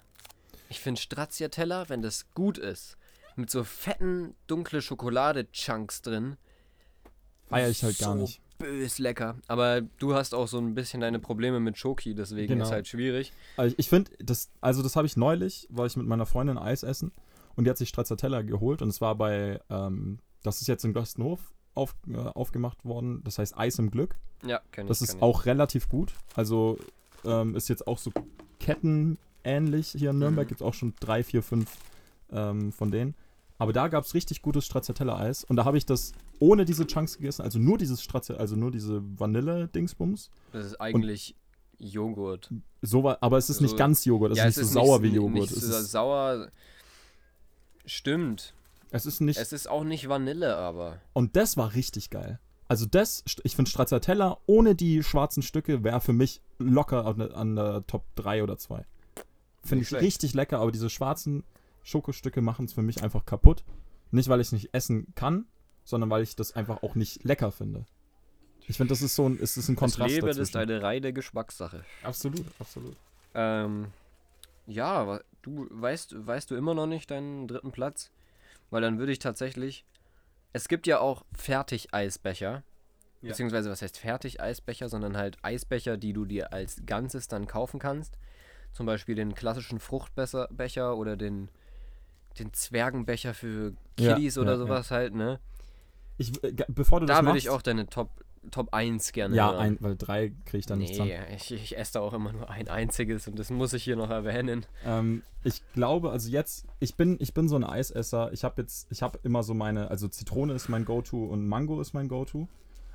[0.71, 2.97] Ich finde Stracciatella, wenn das gut ist,
[3.37, 6.37] mit so fetten, dunkle Schokolade-Chunks drin,
[7.49, 8.41] Feier ich halt gar so nicht.
[8.59, 9.37] bös lecker.
[9.47, 12.65] Aber du hast auch so ein bisschen deine Probleme mit Schoki, deswegen Genau.
[12.65, 13.33] ist halt schwierig.
[13.57, 16.83] Also ich finde, das, also das habe ich neulich, war ich mit meiner Freundin Eis
[16.83, 17.13] essen
[17.59, 20.93] und die hat sich Stracciatella geholt und es war bei, ähm, das ist jetzt in
[20.93, 21.41] Glastonhof
[21.75, 24.15] auf, äh, aufgemacht worden, das heißt Eis im Glück.
[24.47, 24.89] Ja, kenn ich.
[24.89, 25.23] Das kenn ist ich.
[25.23, 26.79] auch relativ gut, also
[27.25, 28.13] ähm, ist jetzt auch so
[28.61, 30.49] kettenähnlich hier in Nürnberg, Mhm.
[30.49, 31.71] gibt es auch schon drei, vier, fünf
[32.31, 33.15] ähm, von denen.
[33.59, 37.17] Aber da gab es richtig gutes Stracciatella-Eis und da habe ich das ohne diese Chunks
[37.17, 40.31] gegessen, also nur dieses Stracciatella, also nur diese Vanille-Dingsbums.
[40.53, 41.35] Das ist eigentlich
[41.79, 42.53] Joghurt.
[42.83, 45.09] So war, aber es ist nicht So- ganz Joghurt, es ist nicht so sauer wie
[45.09, 45.33] Joghurt.
[45.33, 46.49] Nicht es, so ist, sauer.
[47.89, 48.55] Stimmt.
[48.91, 49.39] es ist nicht.
[49.39, 51.01] Es ist auch nicht Vanille, aber.
[51.13, 52.39] und das war richtig geil.
[52.69, 57.35] Also das, ich finde Stracciatella ohne die schwarzen Stücke wäre für mich locker an, der-
[57.37, 58.85] an der Top 3 oder 2.
[59.65, 60.05] Finde ich schlecht.
[60.05, 61.45] richtig lecker, aber diese schwarzen
[61.83, 63.65] Schokostücke machen es für mich einfach kaputt.
[64.11, 65.47] Nicht, weil ich es nicht essen kann,
[65.85, 67.87] sondern weil ich das einfach auch nicht lecker finde.
[68.67, 70.43] Ich finde, das ist so ein, es ist ein Das Kontrast Leben dazwischen.
[70.43, 71.85] ist eine reine Geschmackssache.
[72.03, 72.97] absolut, absolut.
[73.35, 73.87] Ähm,
[74.67, 78.11] Ja, aber du weißt, weißt du immer noch nicht deinen dritten Platz?
[78.71, 79.85] Weil dann würde ich tatsächlich.
[80.53, 82.63] Es gibt ja auch Fertig-Eisbecher.
[83.21, 83.29] Ja.
[83.31, 88.17] Beziehungsweise, was heißt Fertig-Eisbecher, sondern halt Eisbecher, die du dir als Ganzes dann kaufen kannst.
[88.73, 91.49] Zum Beispiel den klassischen Fruchtbecher Becher oder den,
[92.39, 94.65] den Zwergenbecher für Ja, Kiddies oder ja, ja.
[94.67, 95.41] sowas halt, ne?
[96.19, 98.11] Ich, äh, bevor du Da das würde machst, ich auch deine Top,
[98.51, 101.11] Top 1 gerne ja, ein, weil drei kriege ich dann nicht zusammen.
[101.11, 103.97] Nee, ich, ich esse da auch immer nur ein einziges und das muss ich hier
[103.97, 104.67] noch erwähnen.
[104.85, 108.33] Ähm, ich glaube, also jetzt, ich bin, ich bin so ein Eisesser.
[108.33, 111.81] Ich habe jetzt, ich habe immer so meine, also Zitrone ist mein Go-To und Mango
[111.81, 112.49] ist mein Go-To.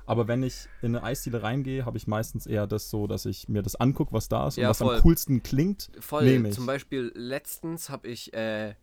[0.06, 3.48] Aber wenn ich in eine Eisdiele reingehe, habe ich meistens eher das so, dass ich
[3.48, 4.96] mir das angucke, was da ist Ja, und was voll.
[4.96, 5.90] am coolsten klingt.
[5.98, 6.54] Voll, Nehm ich.
[6.54, 8.74] zum Beispiel letztens habe ich äh,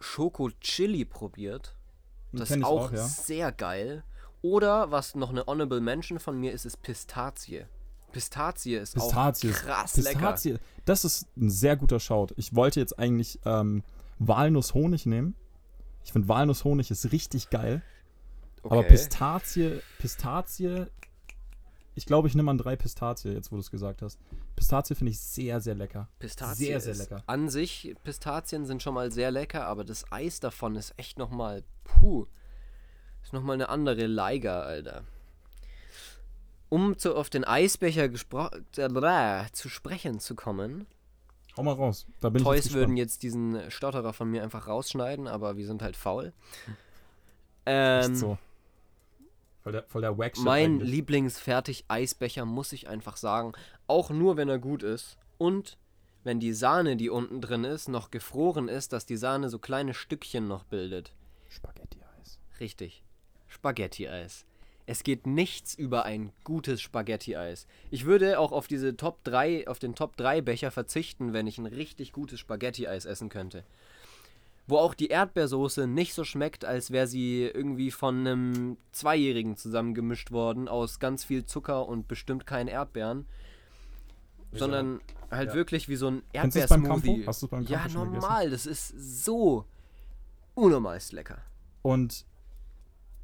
[0.00, 1.76] Schoko Chili probiert.
[2.32, 3.06] Das ist auch, auch, ja.
[3.06, 4.04] sehr geil.
[4.42, 7.66] Oder was noch eine Honorable Mention von mir ist, ist Pistazie.
[8.12, 9.50] Pistazie ist Pistazie.
[9.50, 10.18] auch krass lecker.
[10.18, 12.28] Pistazie, das ist ein sehr guter Shout.
[12.36, 13.82] Ich wollte jetzt eigentlich ähm,
[14.18, 15.34] Walnuss-Honig nehmen.
[16.04, 17.82] Ich finde Walnuss-Honig ist richtig geil.
[18.62, 18.88] Aber Okay.
[18.88, 20.86] Pistazie, Pistazie,
[21.94, 24.18] ich glaube, ich nehme an drei Pistazie, jetzt wo du es gesagt hast.
[24.56, 26.08] Pistazie finde ich sehr, sehr lecker.
[26.18, 27.22] Pistazie sehr, sehr lecker.
[27.26, 31.62] An sich, Pistazien sind schon mal sehr lecker, aber das Eis davon ist echt nochmal,
[31.84, 32.26] puh,
[33.22, 35.04] ist nochmal eine andere Liga, Alter.
[36.68, 40.86] Um zu, auf den Eisbecher äh, zu sprechen zu kommen,
[41.56, 42.06] Hau mal raus.
[42.20, 45.66] Da bin ich Toys jetzt würden jetzt diesen Stotterer von mir einfach rausschneiden, aber wir
[45.66, 46.32] sind halt faul.
[47.66, 48.38] Ähm, Echt so.
[49.62, 50.90] Voll der, voll der wack mein eigentlich.
[50.90, 53.52] Lieblingsfertig-Eisbecher muss ich einfach sagen,
[53.86, 55.76] auch nur wenn er gut ist und
[56.24, 59.92] wenn die Sahne, die unten drin ist, noch gefroren ist, dass die Sahne so kleine
[59.92, 61.12] Stückchen noch bildet.
[61.50, 62.38] Spaghetti-Eis.
[62.60, 63.04] Richtig.
[63.50, 64.46] Spaghetti-Eis.
[64.86, 67.66] Es geht nichts über ein gutes Spaghetti-Eis.
[67.90, 71.58] Ich würde auch auf diese Top 3, auf den Top 3 Becher verzichten, wenn ich
[71.58, 73.64] ein richtig gutes Spaghetti-Eis essen könnte.
[74.66, 80.30] Wo auch die Erdbeersoße nicht so schmeckt, als wäre sie irgendwie von einem Zweijährigen zusammengemischt
[80.32, 83.26] worden aus ganz viel Zucker und bestimmt keinen Erdbeeren.
[84.52, 85.54] Sondern halt Ja.
[85.54, 87.26] wirklich wie so ein Kennst du es beim Erdbeersmoothie.
[87.26, 88.12] Hast du es beim Ja, Campo gegessen?
[88.20, 88.50] normal.
[88.50, 88.88] Das ist
[89.24, 89.64] so
[90.54, 91.38] unnormalst lecker.
[91.82, 92.24] Und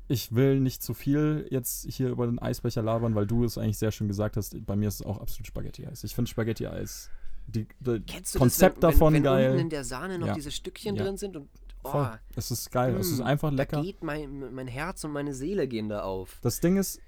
[0.09, 3.79] ich will nicht zu viel jetzt hier über den Eisbecher labern, weil du es eigentlich
[3.79, 4.64] sehr schön gesagt hast.
[4.64, 6.05] Bei mir ist es auch absolut Spaghetti-Eis.
[6.05, 7.11] Ich finde Spaghetti-Eis,
[7.47, 8.03] die, die
[8.38, 9.51] Konzept das, wenn, davon wenn, wenn geil.
[9.51, 10.35] unten in der Sahne noch Ja.
[10.35, 11.05] diese Stückchen Ja.
[11.05, 11.49] drin sind und
[11.83, 12.19] oh, Voll.
[12.37, 12.97] Es ist geil.
[12.97, 13.83] es ist mm, einfach da lecker.
[13.83, 16.38] geht mein, mein Herz und meine Seele gehen da auf.
[16.42, 17.01] Das Ding ist,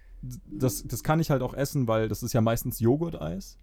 [0.47, 3.59] das, das kann ich halt auch essen, weil das ist ja meistens Joghurt-Eis.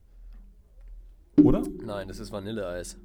[1.43, 1.63] Oder?
[1.83, 2.97] Nein, das ist Vanilleeis.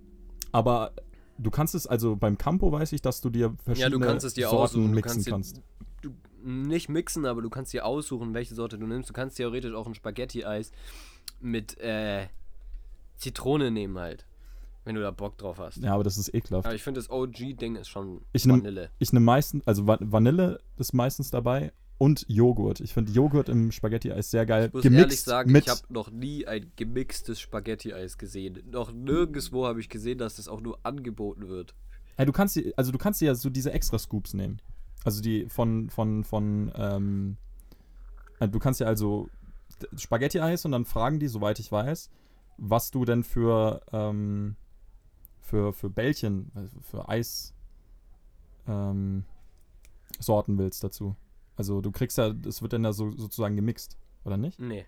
[0.52, 0.92] Aber
[1.38, 4.24] du kannst es, also beim Campo weiß ich, dass du dir Ja, verschiedene du kannst
[4.26, 4.90] es dir Sorten aussuchen.
[4.92, 5.62] Mixen kannst kannst.
[6.42, 9.08] Nicht mixen, aber du kannst dir aussuchen, welche Sorte du nimmst.
[9.10, 10.72] Du kannst theoretisch auch ein Spaghetti-Eis
[11.40, 12.26] mit äh,
[13.16, 14.26] Zitrone nehmen halt.
[14.84, 15.76] Wenn du da Bock drauf hast.
[15.78, 16.66] Ja, aber das ist ekelhaft.
[16.66, 18.90] Aber ich finde, das OG-Ding ist schon Ich nehm- Vanille.
[18.98, 22.80] Ich nehme meistens, also Va Vanille ist meistens dabei und Joghurt.
[22.80, 24.68] Ich finde Joghurt im Spaghetti-Eis sehr geil.
[24.68, 28.62] Ich muss Gemixt ehrlich sagen, ich habe noch nie ein gemixtes Spaghetti-Eis gesehen.
[28.70, 31.74] Noch nirgendwo habe ich gesehen, dass das auch nur angeboten wird.
[32.16, 34.62] Hey, du kannst die, also du kannst dir ja so diese extra Scoops nehmen.
[35.04, 37.36] Also die von, von, von, ähm,
[38.38, 39.28] äh, du kannst ja also
[39.96, 42.10] Spaghetti-Eis und dann fragen die, soweit ich weiß,
[42.58, 44.56] was du denn für, ähm,
[45.40, 47.54] für, für Bällchen, also für Eis,
[48.66, 49.24] ähm,
[50.18, 51.16] Sorten willst dazu.
[51.56, 54.58] Also du kriegst ja, das wird dann da so, sozusagen gemixt, oder nicht?
[54.60, 54.86] Nee,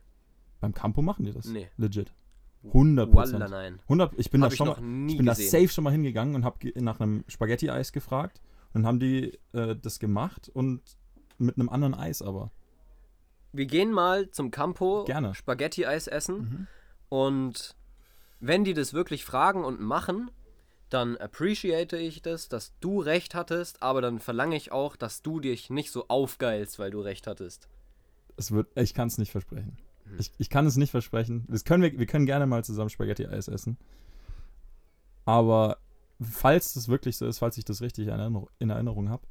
[0.61, 1.47] Beim Campo machen die das.
[1.47, 1.69] nee.
[1.77, 2.13] Legit.
[2.65, 3.81] 100 Walla, nein.
[3.85, 5.51] 100, ich bin Hab da ich schon mal, ich bin da gesehen.
[5.51, 8.41] safe schon mal hingegangen und habe nach einem Spaghetti-Eis gefragt.
[8.73, 10.81] Dann haben die äh, das gemacht und
[11.39, 12.51] mit einem anderen Eis aber.
[13.53, 15.35] Wir gehen mal zum Campo Gerne.
[15.35, 16.67] Spaghetti-Eis essen Mhm.
[17.09, 17.77] und
[18.41, 20.31] wenn die das wirklich fragen und machen,
[20.89, 25.41] dann appreciate ich das, dass du recht hattest, aber dann verlange ich auch, dass du
[25.41, 27.69] dich nicht so aufgeilst, weil du recht hattest.
[28.37, 29.77] Es wird, ich kann es nicht versprechen.
[30.05, 30.17] Hm.
[30.19, 31.47] Ich, ich kann es nicht versprechen.
[31.49, 33.79] Das können wir, wir können gerne mal zusammen Spaghetti-Eis essen.
[35.25, 35.79] Aber
[36.23, 39.27] falls das wirklich so ist, falls ich das richtig in Erinnerung, in Erinnerung habe,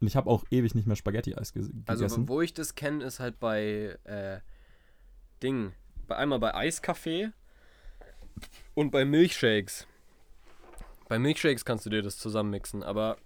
[0.00, 2.28] und ich habe auch ewig nicht mehr Spaghetti-Eis ge Also gegessen.
[2.28, 4.40] wo ich das kenne, ist halt bei äh,
[5.42, 5.72] Ding.
[6.06, 7.30] Bei einmal bei Eiskaffee
[8.74, 9.86] und bei Milchshakes.
[11.08, 13.16] Bei Milchshakes kannst du dir das zusammenmixen, aber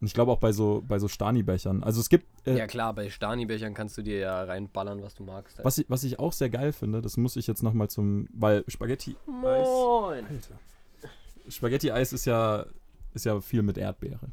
[0.00, 1.82] Und ich glaube auch bei so, bei so Stani-Bechern.
[1.82, 5.24] Also es gibt, äh, ja klar, bei Stani-Bechern kannst du dir ja reinballern, was du
[5.24, 5.58] magst.
[5.58, 5.64] halt.
[5.64, 8.62] was, ich, was ich auch sehr geil finde, das muss ich jetzt nochmal zum, weil
[8.68, 10.26] Spaghetti-Eis Moin!
[11.50, 12.66] Spaghetti-Eis ist ja,
[13.14, 14.32] ist ja viel mit Erdbeere.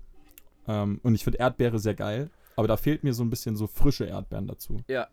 [0.67, 3.67] Ähm, und ich finde Erdbeere sehr geil, aber da fehlt mir so ein bisschen so
[3.67, 4.81] frische Erdbeeren dazu.
[4.87, 5.07] Ja.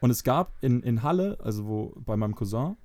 [0.00, 2.76] Und es gab in, in Halle, also wo bei meinem Cousin,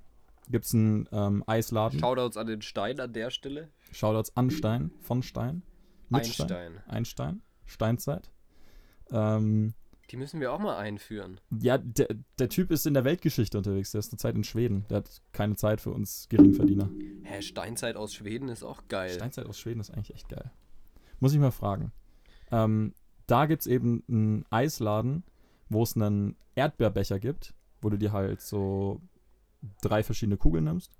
[0.48, 1.98] gibt es einen ähm, Eisladen.
[2.00, 3.68] Shoutouts an den Stein an der Stelle.
[3.92, 5.62] Shoutouts an Stein, von Stein.
[6.08, 6.48] mit Stein.
[6.48, 6.82] Einstein.
[6.86, 7.42] Einstein.
[7.66, 8.30] Steinzeit.
[9.12, 9.74] Ähm,
[10.10, 11.40] Die müssen wir auch mal einführen.
[11.60, 13.92] ja, der, der Typ ist in der Weltgeschichte unterwegs.
[13.92, 14.84] Der ist eine Zeit in Schweden.
[14.90, 16.90] Der hat keine Zeit für uns Geringverdiener.
[17.22, 19.10] Hä, Steinzeit aus Schweden ist auch geil.
[19.10, 20.50] Steinzeit aus Schweden ist eigentlich echt geil.
[21.20, 21.92] Muss ich mal fragen.
[22.50, 22.94] Ähm,
[23.26, 25.22] da gibt es eben einen Eisladen,
[25.68, 29.00] wo es einen Erdbeerbecher gibt, wo du dir halt so
[29.82, 30.98] drei verschiedene Kugeln nimmst.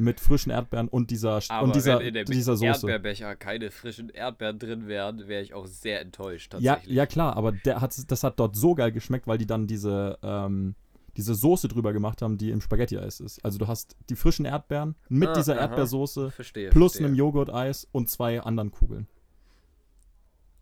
[0.00, 2.66] Mit frischen Erdbeeren und dieser, Aber und dieser, wenn in dem dieser Soße.
[2.66, 6.96] Erdbeerbecher keine frischen Erdbeeren drin wären, wäre ich auch sehr enttäuscht Ja, tatsächlich.
[6.96, 10.16] ja, klar, aber der hat, das hat dort so geil geschmeckt, weil die dann diese,
[10.22, 10.76] ähm,
[11.16, 13.44] diese Soße drüber gemacht haben, die im Spaghetti-Eis ist.
[13.44, 15.62] Also du hast die frischen Erdbeeren mit Ah, dieser aha.
[15.62, 16.70] Erdbeersoße Verstehe.
[16.70, 17.06] plus verstehe.
[17.08, 19.08] einem Joghurt-Eis und zwei anderen Kugeln.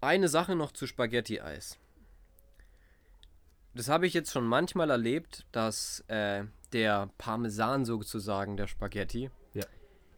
[0.01, 1.79] Eine Sache noch zu Spaghetti-Eis.
[3.75, 9.64] Das habe ich jetzt schon manchmal erlebt, dass äh, der Parmesan sozusagen der Spaghetti Ja.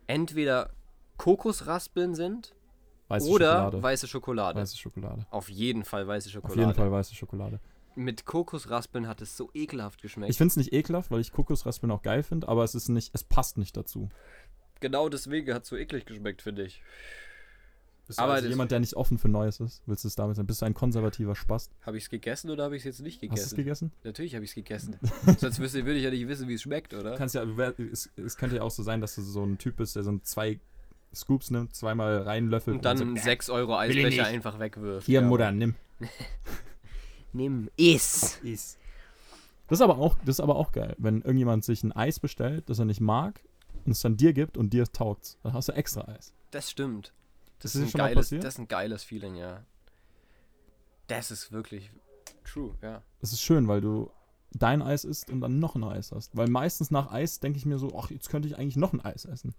[0.06, 0.70] entweder
[1.16, 2.54] Kokosraspeln sind
[3.08, 3.82] Weiße oder Schokolade.
[3.82, 4.60] weiße Schokolade.
[4.60, 5.26] Weiße Schokolade.
[5.30, 6.60] Auf jeden Fall weiße Auf Schokolade.
[6.60, 7.60] jeden Fall weiße Schokolade.
[7.94, 10.30] Mit Kokosraspeln hat es so ekelhaft geschmeckt.
[10.30, 13.10] Ich finde es nicht ekelhaft, weil ich Kokosraspeln auch geil finde, aber es ist nicht,
[13.14, 14.08] es passt nicht dazu.
[14.80, 16.82] genau deswegen hat es so eklig geschmeckt, finde ich.
[18.08, 19.82] Bist Aber du also das- jemand, der nicht offen für Neues ist?
[19.86, 20.46] Willst du es damit sein?
[20.46, 21.70] Bist du ein konservativer Spast?
[21.82, 23.46] Habe ich es gegessen oder habe ich es jetzt nicht Hast du gegessen?
[23.50, 23.92] es gegessen?
[24.02, 24.96] Natürlich habe ich es gegessen.
[25.38, 27.16] Sonst wüsste, würde ich ja nicht wissen, wie es schmeckt, oder?
[27.16, 29.94] Kannst ja, es, es könnte ja auch so sein, dass du so ein Typ bist,
[29.94, 30.58] der so ein zwei
[31.14, 35.06] Scoops nimmt, zweimal reinlöffelt Und dann so, einen "Äh, 6 Euro Eisbecher nicht." einfach wegwirft.
[35.06, 35.26] Hier, Ja.
[35.26, 35.74] Mutter, nimm.
[37.32, 38.38] Nimm, iss.
[38.42, 38.78] Ist.
[39.68, 42.70] Das ist aber auch, das ist aber auch geil, wenn irgendjemand sich ein Eis bestellt,
[42.70, 43.40] das er nicht mag,
[43.84, 45.36] und es dann dir gibt und dir taugt.
[45.42, 46.32] Dann hast du extra Eis.
[46.50, 47.12] Das stimmt.
[47.60, 49.64] Das, Das ist ein geiles, das ist ein geiles Feeling, ja.
[51.08, 51.90] Das ist wirklich
[52.44, 53.02] true, ja.
[53.20, 54.10] Das ist schön, weil du
[54.52, 56.36] dein Eis isst und dann noch ein Eis hast.
[56.36, 59.00] Weil meistens nach Eis denke ich mir so, ach, jetzt könnte ich eigentlich noch ein
[59.00, 59.54] Eis essen.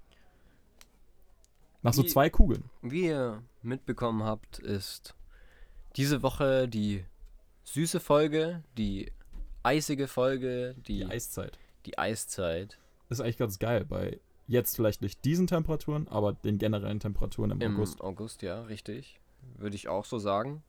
[1.82, 2.70] Nach so Wie- zwei Kugeln.
[2.82, 5.16] Wie ihr mitbekommen habt, ist
[5.96, 7.06] diese Woche die
[7.64, 9.12] süße Folge, die
[9.64, 11.58] eisige Folge, die, Die Eiszeit.
[11.86, 17.00] die Eiszeit ist eigentlich ganz geil, bei jetzt vielleicht nicht diesen Temperaturen, aber den generellen
[17.00, 18.02] Temperaturen im, im August.
[18.02, 19.20] August, ja, richtig.
[19.58, 20.64] Würde ich auch so sagen.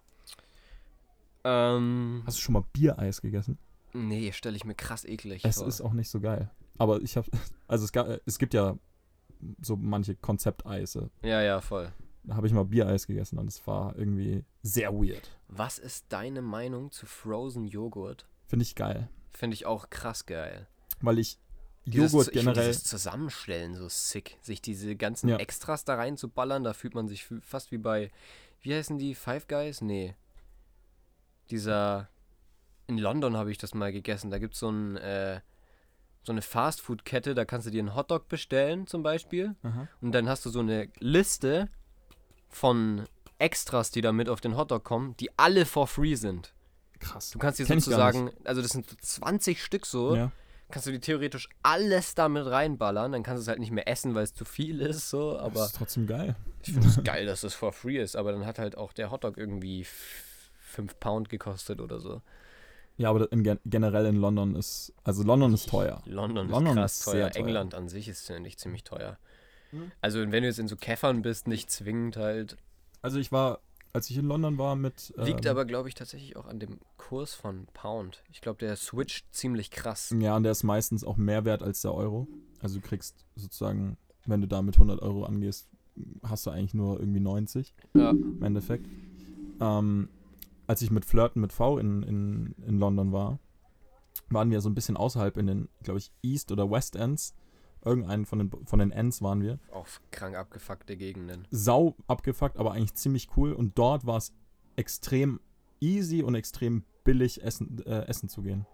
[1.45, 3.59] Ähm, Hast du schon mal Biereis gegessen?
[3.93, 5.67] nee, stelle ich mir krass eklig Es vor.
[5.67, 6.49] ist auch nicht so geil.
[6.79, 7.29] Aber ich habe,
[7.67, 8.77] also es, gab, es gibt ja
[9.63, 11.11] so manche Konzepteise.
[11.23, 11.93] ja, ja, voll.
[12.23, 15.31] Da habe ich mal Biereis gegessen und es war irgendwie sehr weird.
[15.49, 18.27] Was ist deine Meinung zu Frozen Joghurt?
[18.47, 19.09] Finde ich geil.
[19.33, 20.69] Finde ich auch krass geil.
[21.01, 21.39] Weil ich
[21.91, 22.67] Dieses- Joghurt generell.
[22.69, 24.37] Dieses Zusammenstellen so sick.
[24.41, 25.37] Sich diese ganzen Ja.
[25.37, 28.11] Extras da reinzuballern, da fühlt man sich fast wie bei,
[28.63, 29.81] wie heißen die, Five Guys?
[29.81, 30.15] Nee.
[31.51, 32.09] Dieser,
[32.87, 34.31] in London habe ich das mal gegessen.
[34.31, 35.41] Da gibt es so, ein, äh,
[36.23, 39.57] so eine Fastfood-Kette, da kannst du dir einen Hotdog bestellen zum Beispiel.
[39.63, 39.89] Aha.
[40.01, 41.69] Und dann hast du so eine Liste
[42.49, 43.05] von
[43.39, 46.53] Extras, die da mit auf den Hotdog kommen, die alle for free sind.
[46.99, 47.31] Krass.
[47.31, 50.33] Du kannst dir sozusagen, also das sind so 20 Stück so, Ja.
[50.71, 53.13] Kannst du dir theoretisch alles damit reinballern.
[53.13, 55.33] Dann kannst du es halt nicht mehr essen, weil es zu viel ist, so.
[55.39, 56.37] Aber Aber ist trotzdem geil.
[56.63, 58.17] ich finde es geil, dass das for free ist.
[58.17, 62.23] Aber dann hat halt auch der Hotdog irgendwie 5 Pound gekostet oder so.
[62.97, 66.03] Ja, aber in, gen- generell in London ist, also London ist teuer.
[66.05, 67.13] London, London ist krass ist teuer.
[67.15, 67.47] sehr teuer.
[67.47, 69.19] England an sich ist ziemlich, ziemlich teuer.
[69.73, 69.91] Mhm.
[70.01, 72.57] Also wenn du jetzt in so Käffern bist, nicht zwingend halt.
[73.03, 73.61] Also ich war,
[73.93, 75.13] als ich in London war mit.
[75.17, 78.23] Liegt ähm, aber, glaube ich, tatsächlich auch an dem Kurs von Pound.
[78.31, 80.15] Ich glaube, der switcht ziemlich krass.
[80.19, 82.29] Ja, und der ist meistens auch mehr wert als der Euro.
[82.61, 85.69] Also du kriegst sozusagen, wenn du da mit 100 Euro angehst,
[86.23, 88.11] hast du eigentlich nur irgendwie 90 Ja.
[88.11, 88.87] im Endeffekt.
[89.61, 90.09] Ähm,
[90.67, 93.39] als ich mit Flirten mit V in, in, in London war,
[94.29, 97.35] waren wir so ein bisschen außerhalb in den, glaube ich, East oder West Ends.
[97.85, 99.59] Irgendeinen von den, von den Ends waren wir.
[99.73, 101.47] Auch krank abgefuckte Gegenden.
[101.51, 103.53] Sau abgefuckt, aber eigentlich ziemlich cool.
[103.53, 104.33] Und dort war es
[104.77, 105.41] extrem
[105.81, 108.67] easy und extrem billig essen, äh, essen zu gehen.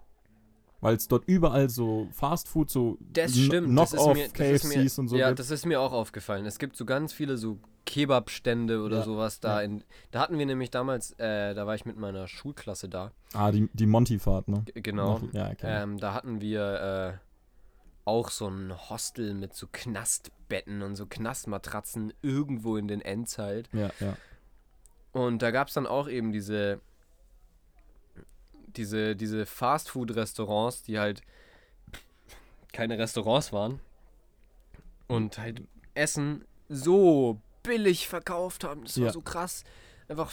[0.80, 3.78] Weil es dort überall so Fast Food, so Das stimmt.
[3.78, 5.38] das ist Knock-off mir, das ist mir, KFCs und so Ja, gibt.
[5.38, 6.44] das ist mir auch aufgefallen.
[6.44, 9.60] Es gibt so ganz viele so Kebabstände oder Ja, sowas da.
[9.60, 9.64] ja.
[9.66, 13.12] In, da hatten wir nämlich damals, äh, da war ich mit meiner Schulklasse da.
[13.32, 14.64] Ah, die, die Monty-Fahrt, ne?
[14.66, 15.18] G- Genau.
[15.20, 15.82] Nach- Ja, okay.
[15.82, 17.25] Ähm, da hatten wir äh,
[18.06, 23.68] auch so ein Hostel mit so Knastbetten und so Knastmatratzen irgendwo in den Ends halt.
[23.72, 24.16] ja, ja.
[25.12, 26.78] Und da gab es dann auch eben diese,
[28.66, 31.22] diese, diese Fastfood-Restaurants, die halt
[32.72, 33.80] keine Restaurants waren
[35.08, 35.62] und halt
[35.94, 38.84] Essen so billig verkauft haben.
[38.84, 39.12] Das war Ja.
[39.12, 39.64] so krass.
[40.08, 40.30] Einfach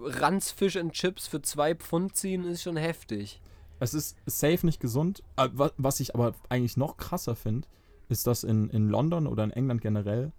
[0.00, 3.41] Ranzfisch und Chips für zwei Pfund ziehen ist schon heftig.
[3.82, 5.22] Es ist safe nicht gesund.
[5.36, 7.66] Äh, wa- Was ich aber eigentlich noch krasser finde,
[8.08, 10.32] ist, dass in, in London oder in England generell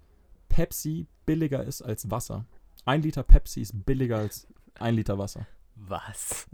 [0.47, 2.45] Pepsi billiger ist als Wasser.
[2.85, 4.47] Ein Liter Pepsi ist billiger als
[4.79, 5.45] ein Liter Wasser.
[5.75, 6.47] Was?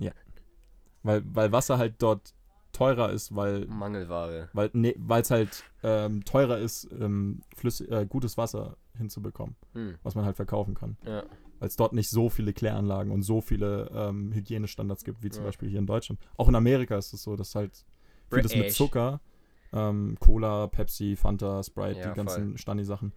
[1.03, 2.33] Weil, weil Wasser halt dort
[2.71, 4.49] teurer ist, weil Mangelware.
[4.53, 9.97] weil nee, es halt ähm, teurer ist, ähm, flüssig, äh, gutes Wasser hinzubekommen, Hm.
[10.03, 10.97] was man halt verkaufen kann.
[11.05, 11.23] Ja.
[11.59, 15.43] Weil es dort nicht so viele Kläranlagen und so viele ähm, Hygienestandards gibt, wie zum
[15.43, 15.47] Ja.
[15.47, 16.19] Beispiel hier in Deutschland.
[16.37, 17.85] Auch in Amerika ist es so, dass halt
[18.31, 18.71] vieles mit.
[18.71, 19.21] Zucker,
[19.73, 23.13] ähm, Cola, Pepsi, Fanta, Sprite, Ja, die ganzen Stani-Sachen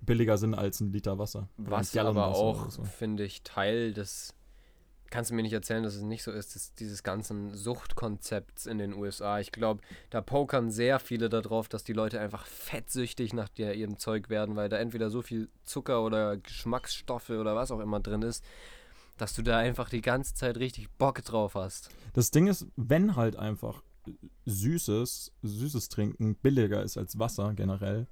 [0.00, 1.48] billiger sind als ein Liter Wasser.
[1.56, 2.84] Was aber Wasser auch, so.
[2.84, 4.34] finde ich, Teil des.
[5.10, 8.78] Kannst du mir nicht erzählen, dass es nicht so ist, des, dieses ganzen Suchtkonzepts in
[8.78, 9.40] den USA.
[9.40, 13.98] Ich glaube, da pokern sehr viele darauf, dass die Leute einfach fettsüchtig nach der, ihrem
[13.98, 18.22] Zeug werden, weil da entweder so viel Zucker oder Geschmacksstoffe oder was auch immer drin
[18.22, 18.44] ist,
[19.16, 21.88] dass du da einfach die ganze Zeit richtig Bock drauf hast.
[22.12, 23.82] Das Ding ist, wenn halt einfach
[24.46, 28.06] süßes, süßes Trinken billiger ist als Wasser generell,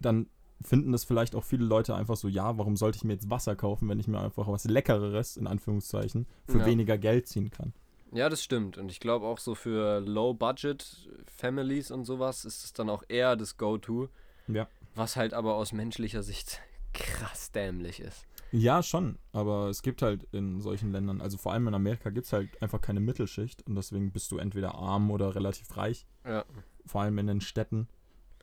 [0.00, 0.28] dann
[0.64, 3.54] finden das vielleicht auch viele Leute einfach so, ja, warum sollte ich mir jetzt Wasser
[3.54, 6.66] kaufen, wenn ich mir einfach was Leckereres, in Anführungszeichen, für Ja.
[6.66, 7.72] weniger Geld ziehen kann.
[8.12, 8.78] Ja, das stimmt.
[8.78, 13.56] Und ich glaube auch so für Low-Budget-Families und sowas ist es dann auch eher das
[13.56, 14.08] Go-To.
[14.48, 14.68] Ja.
[14.94, 16.60] Was halt aber aus menschlicher Sicht
[16.92, 18.26] krass dämlich ist.
[18.52, 22.26] Ja, schon, aber es gibt halt in solchen Ländern, also vor allem in Amerika, gibt
[22.26, 26.44] es halt einfach keine Mittelschicht und deswegen bist du entweder arm oder relativ reich, Ja.
[26.86, 27.88] vor allem in den Städten.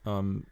[0.05, 0.43] Ähm,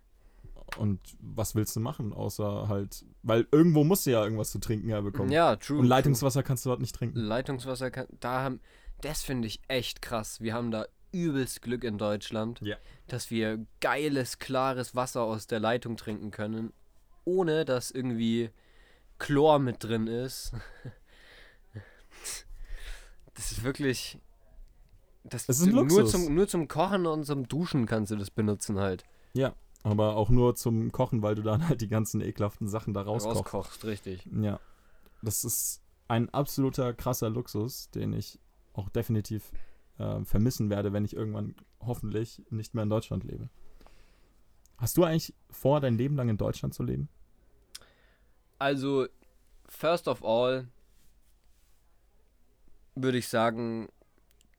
[0.80, 4.90] und was willst du machen, außer halt, weil irgendwo musst du ja irgendwas zu trinken
[4.90, 5.32] herbekommen.
[5.32, 5.80] Ja, true.
[5.80, 7.08] Und Leitungswasser kannst du dort nicht true.
[7.10, 7.20] trinken.
[7.20, 8.60] Leitungswasser, kann, da haben,
[9.02, 10.42] das finde ich echt krass.
[10.42, 12.78] Wir haben da übelst Glück in Deutschland, Ja.
[13.08, 16.72] dass wir geiles, klares Wasser aus der Leitung trinken können,
[17.26, 18.50] ohne dass irgendwie
[19.18, 20.54] Chlor mit drin ist.
[23.36, 24.18] Das ist wirklich.
[25.24, 26.12] Das, Das ist ein nur, Luxus.
[26.12, 29.04] zum, nur zum Kochen und zum Duschen kannst du das benutzen halt.
[29.84, 33.54] Aber auch nur zum Kochen, weil du dann halt die ganzen ekelhaften Sachen da rauskochst.
[33.54, 34.28] Rauskochst, richtig.
[34.32, 34.60] Ja.
[35.22, 38.40] Das ist ein absoluter krasser Luxus, den ich
[38.74, 39.52] auch definitiv
[39.98, 43.50] äh, vermissen werde, wenn ich irgendwann hoffentlich nicht mehr in Deutschland lebe.
[44.78, 47.10] Hast du eigentlich vor, dein Leben lang in Deutschland zu leben?
[48.58, 49.08] Also,
[49.68, 50.68] first of all,
[52.96, 53.90] würde ich sagen,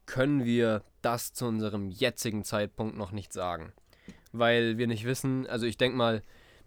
[0.07, 3.73] können wir das zu unserem jetzigen Zeitpunkt noch nicht sagen.
[4.33, 6.23] Weil wir nicht wissen, also ich denke mal,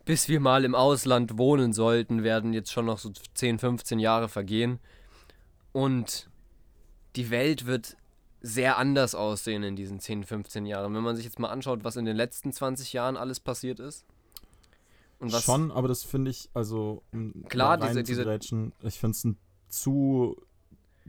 [0.06, 4.28] bis wir mal im Ausland wohnen sollten, werden jetzt schon noch so 10, 15 Jahre
[4.28, 4.80] vergehen.
[5.72, 6.30] Und
[7.16, 7.96] die Welt wird
[8.42, 10.94] sehr anders aussehen in diesen 10, 15 Jahren.
[10.94, 14.06] Wenn man sich jetzt mal anschaut, was in den letzten 20 Jahren alles passiert ist.
[15.20, 18.24] Und was Schon, aber das finde ich, also um Klar, diese- diese-
[18.82, 19.26] ich finde es
[19.70, 20.36] zu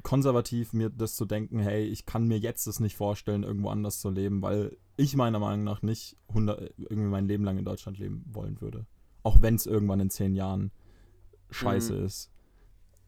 [0.03, 4.01] konservativ, mir das zu denken, hey, ich kann mir jetzt das nicht vorstellen, irgendwo anders
[4.01, 7.99] zu leben, weil ich meiner Meinung nach nicht 100, irgendwie mein Leben lang in Deutschland
[7.99, 8.87] leben wollen würde.
[9.23, 10.71] Auch wenn es irgendwann in zehn Jahren
[11.51, 12.05] scheiße Mhm.
[12.07, 12.31] ist.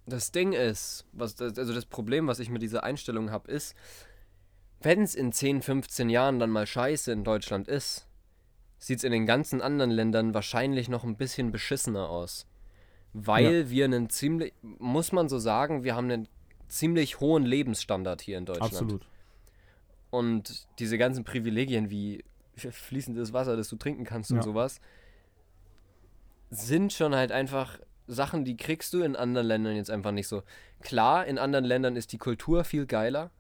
[0.07, 3.75] Das Ding ist, was das, also das Problem, was ich mit dieser Einstellung habe, ist,
[4.81, 8.07] wenn es in 10, 15 Jahren dann mal scheiße in Deutschland ist,
[8.79, 12.47] sieht es in den ganzen anderen Ländern wahrscheinlich noch ein bisschen beschissener aus.
[13.13, 16.29] Weil wir einen ziemlich, muss man so sagen, wir haben einen
[16.69, 18.73] ziemlich hohen Lebensstandard hier in Deutschland.
[18.73, 19.07] Absolut.
[20.11, 22.25] Und diese ganzen Privilegien wie
[22.57, 24.43] fließendes Wasser, das du trinken kannst und Ja.
[24.43, 24.81] sowas,
[26.51, 30.43] sind schon halt einfach Sachen, die kriegst du in anderen Ländern jetzt einfach nicht so.
[30.81, 33.31] Klar, in anderen Ländern ist die Kultur viel geiler.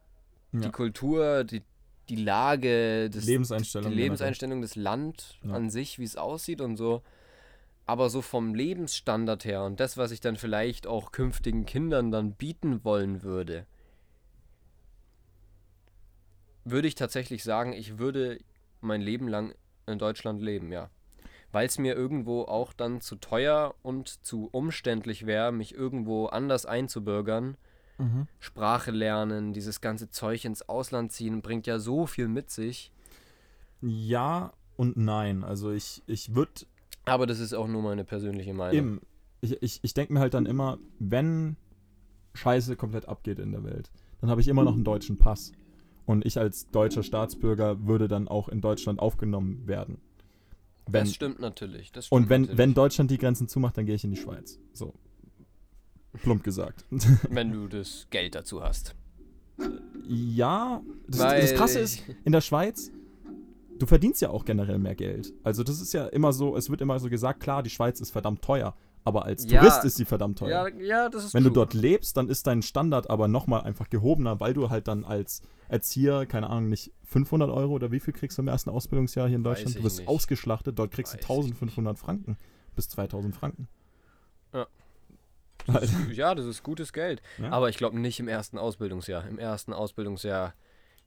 [0.53, 0.61] Ja.
[0.61, 1.63] Die Kultur, die,
[2.09, 3.91] die Lage, das, Lebenseinstellung.
[3.91, 5.53] die Lebenseinstellung, das Land Ja.
[5.55, 7.03] an sich, wie es aussieht und so.
[7.87, 12.33] Aber so vom Lebensstandard her und das, was ich dann vielleicht auch künftigen Kindern dann
[12.33, 13.67] bieten wollen würde,
[16.65, 18.41] würde ich tatsächlich sagen, ich würde
[18.81, 19.55] mein Leben lang
[19.87, 20.91] in Deutschland leben, ja.
[21.53, 26.67] Weil es mir irgendwo auch dann zu teuer und zu umständlich wäre, mich irgendwo anders
[26.67, 27.57] einzubürgern.
[27.99, 28.27] Mhm.
[28.41, 32.91] Sprache lernen, dieses ganze Zeug ins Ausland ziehen, bringt ja so viel mit sich.
[33.81, 35.45] Ja und nein.
[35.45, 36.67] Also ich, ich würde
[37.07, 38.77] Aber das ist auch nur meine persönliche Meinung.
[38.77, 39.01] Eben.
[39.41, 41.57] Ich, ich, ich denke mir halt dann immer, wenn
[42.35, 43.91] Scheiße komplett abgeht in der Welt,
[44.21, 45.53] dann habe ich immer noch einen deutschen Pass.
[46.05, 49.99] Und ich als deutscher Staatsbürger würde dann auch in Deutschland aufgenommen werden.
[50.87, 51.91] Wenn, das stimmt natürlich.
[51.93, 52.59] Das stimmt und wenn, natürlich.
[52.59, 54.59] wenn Deutschland die Grenzen zumacht, dann gehe ich in die Schweiz.
[54.73, 54.95] So.
[56.23, 56.85] Plump gesagt.
[57.31, 58.95] wenn du das Geld dazu hast.
[60.09, 62.91] ja, das, das Krasse ist, in der Schweiz,
[63.79, 65.33] du verdienst ja auch generell mehr Geld.
[65.43, 68.11] Also das ist ja immer so, es wird immer so gesagt, klar, die Schweiz ist
[68.11, 68.75] verdammt teuer,
[69.05, 69.61] aber als Ja.
[69.61, 70.69] Tourist ist sie verdammt teuer.
[70.69, 71.55] Ja, ja, das ist Wenn du true.
[71.57, 75.43] dort lebst, dann ist dein Standard aber nochmal einfach gehobener, weil du halt dann als
[75.69, 79.37] Erzieher, keine Ahnung, nicht 500 Euro oder wie viel kriegst du im ersten Ausbildungsjahr hier
[79.37, 79.77] in Deutschland?
[79.79, 80.09] Du wirst nicht.
[80.09, 82.37] ausgeschlachtet, dort kriegst Weiß du ich 1500 Franken
[82.75, 83.69] bis 2000 Franken.
[84.53, 84.67] Ja.
[85.73, 85.91] Halt.
[86.13, 87.23] Ja, das ist gutes Geld.
[87.39, 87.51] Ja.
[87.51, 89.27] Aber ich glaube nicht im ersten Ausbildungsjahr.
[89.27, 90.55] Im ersten Ausbildungsjahr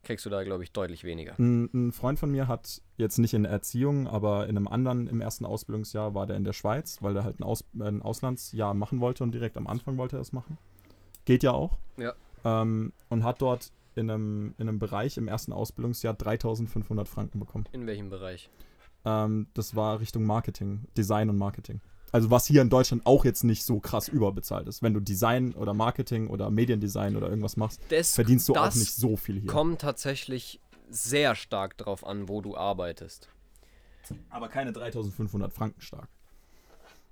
[0.04, 1.38] kriegst du da, glaube ich, deutlich weniger.
[1.38, 5.22] Ein, ein Freund von mir hat jetzt nicht in Erziehung, aber in einem anderen im
[5.22, 9.02] ersten Ausbildungsjahr war der in der Schweiz, weil er halt ein, Aus, ein Auslandsjahr machen
[9.02, 10.58] wollte und direkt am Anfang wollte er es machen.
[11.26, 11.78] Geht ja auch.
[11.98, 12.14] Ja.
[12.44, 17.66] Ähm, und hat dort in einem, in einem Bereich im ersten Ausbildungsjahr 3500 Franken bekommen.
[17.72, 18.50] In welchem Bereich?
[19.06, 21.82] Ähm, das war Richtung Marketing, Design und Marketing.
[22.12, 24.82] Also was hier in Deutschland auch jetzt nicht so krass überbezahlt ist.
[24.82, 28.94] Wenn du Design oder Marketing oder Mediendesign oder irgendwas machst, Das, verdienst du auch nicht
[28.96, 29.50] so viel hier.
[29.52, 33.30] kommt tatsächlich sehr stark drauf an, wo du arbeitest.
[34.32, 36.08] Aber keine 3500 Franken stark.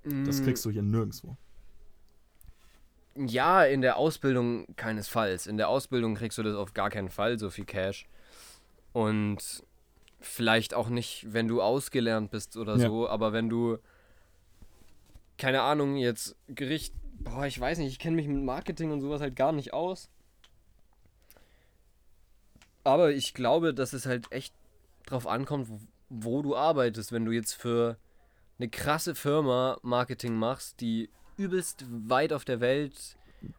[0.04, 0.24] Mm.
[0.24, 1.36] Das kriegst du hier nirgendwo.
[3.14, 5.46] Ja, in der Ausbildung keinesfalls.
[5.46, 8.06] In der Ausbildung kriegst du das auf gar keinen Fall, so viel Cash.
[8.92, 9.62] Und
[10.20, 12.86] vielleicht auch nicht, wenn du ausgelernt bist oder Ja.
[12.88, 13.78] so, aber wenn du,
[15.38, 19.20] keine Ahnung, jetzt Gericht, boah, ich weiß nicht, ich kenne mich mit Marketing und sowas
[19.20, 20.10] halt gar nicht aus.
[22.84, 24.54] Aber ich glaube, dass es halt echt
[25.06, 25.78] drauf ankommt, wo,
[26.08, 27.12] wo du arbeitest.
[27.12, 27.96] Wenn du jetzt für
[28.58, 33.16] eine krasse Firma Marketing machst, die übelst weit auf der Welt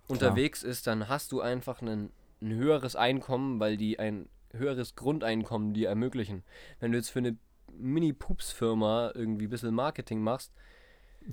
[0.07, 2.11] unterwegs ist, dann hast du einfach einen,
[2.41, 6.43] ein höheres Einkommen, weil die ein höheres Grundeinkommen die ermöglichen.
[6.79, 7.37] Wenn du jetzt für eine
[7.77, 10.51] Mini-Pups-Firma irgendwie ein bisschen Marketing machst,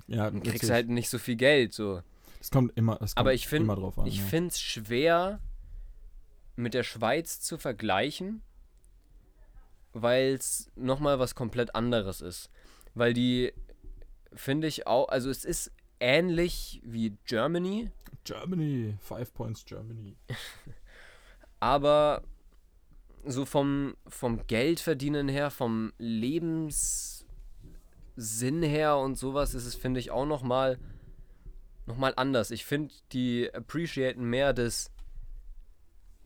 [0.07, 1.73] Ja, dann kriegst du halt nicht so viel Geld.
[1.73, 2.01] So.
[2.39, 4.05] Es kommt immer, es kommt Aber ich find- immer drauf an.
[4.07, 4.23] Ich ja.
[4.23, 5.39] finde es schwer,
[6.55, 8.41] mit der Schweiz zu vergleichen,
[9.93, 12.49] weil es nochmal was komplett anderes ist.
[12.93, 13.53] Weil die,
[14.33, 17.91] finde ich auch, also es ist ähnlich wie Germany,
[18.23, 20.15] Germany, Five Points Germany.
[21.59, 22.23] aber
[23.25, 25.93] so vom, vom Geldverdienen her, vom
[28.17, 30.79] Lebenssinn her und sowas ist es, finde ich, auch nochmal
[31.85, 32.51] noch mal anders.
[32.51, 34.91] Ich finde, die appreciaten mehr das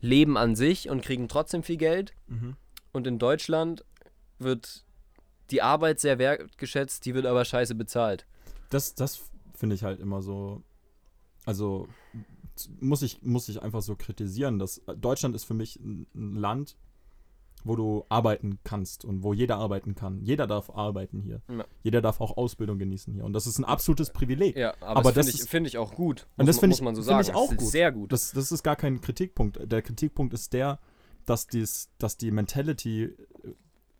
[0.00, 2.12] Leben an sich und kriegen trotzdem viel Geld.
[2.26, 2.56] Mhm.
[2.90, 3.84] Und in Deutschland
[4.40, 4.84] wird
[5.50, 8.26] die Arbeit sehr wertgeschätzt, die wird aber scheiße bezahlt.
[8.70, 9.22] Das, das
[9.54, 10.62] finde ich halt immer so.
[11.44, 11.86] Also
[12.80, 16.76] muss ich, muss ich einfach so kritisieren, dass äh, Deutschland ist für mich ein Land,
[17.64, 20.20] wo du arbeiten kannst und wo jeder arbeiten kann.
[20.22, 21.42] Jeder darf arbeiten hier.
[21.48, 21.64] Ja.
[21.82, 23.24] Jeder darf auch Ausbildung genießen hier.
[23.24, 24.56] Und das ist ein absolutes Privileg.
[24.56, 26.26] Ja, aber, Aber das das finde ich, find ich auch gut.
[26.36, 27.20] Und das muss, finde muss ich- man so sagen.
[27.22, 27.68] ich auch Das ist gut.
[27.68, 28.12] Sehr gut.
[28.12, 29.60] Das, das ist gar kein Kritikpunkt.
[29.70, 30.80] Der Kritikpunkt ist der,
[31.26, 33.12] dass, dies, dass die Mentality äh,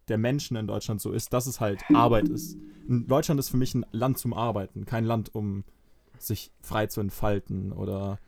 [0.09, 2.57] der Menschen in Deutschland so ist, dass es halt Arbeit ist.
[2.89, 5.63] In Deutschland ist für mich ein Land zum Arbeiten, kein Land, um
[6.19, 8.19] sich frei zu entfalten oder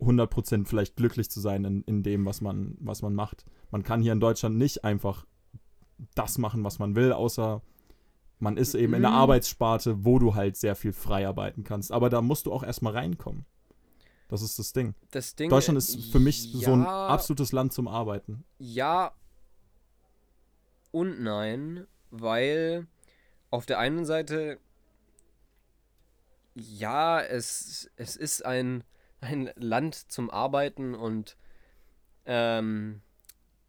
[0.00, 3.44] 100% vielleicht glücklich zu sein in, in dem, was man, was man macht.
[3.70, 5.26] Man kann hier in Deutschland nicht einfach
[6.14, 7.62] das machen, was man will, außer
[8.38, 9.16] man ist eben in der Mhm.
[9.16, 11.90] Arbeitssparte, wo du halt sehr viel frei arbeiten kannst.
[11.90, 13.44] Aber da musst du auch erstmal reinkommen.
[14.28, 14.94] Das ist das Ding.
[15.10, 18.44] Das Ding, Deutschland ist für mich so ein ja, absolutes Land zum Arbeiten.
[18.58, 19.12] Ja
[20.90, 22.86] und nein, weil
[23.50, 24.58] auf der einen Seite
[26.54, 28.82] ja, es, es ist ein,
[29.20, 31.36] ein Land zum Arbeiten und
[32.26, 33.00] ähm,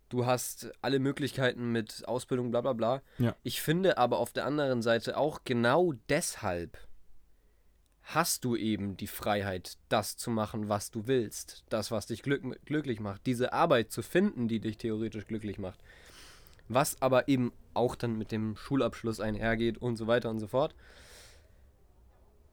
[0.10, 3.02] du hast alle Möglichkeiten mit Ausbildung, bla bla bla.
[3.18, 3.36] Ja.
[3.44, 6.78] Ich finde aber auf der anderen Seite auch genau deshalb
[8.02, 11.64] hast du eben die Freiheit, das zu machen, was du willst.
[11.70, 13.26] Das, was dich glück glücklich macht.
[13.28, 15.80] Diese Arbeit zu finden, die dich theoretisch glücklich macht.
[16.68, 20.74] Was aber eben auch dann mit dem Schulabschluss einhergeht und so weiter und so fort.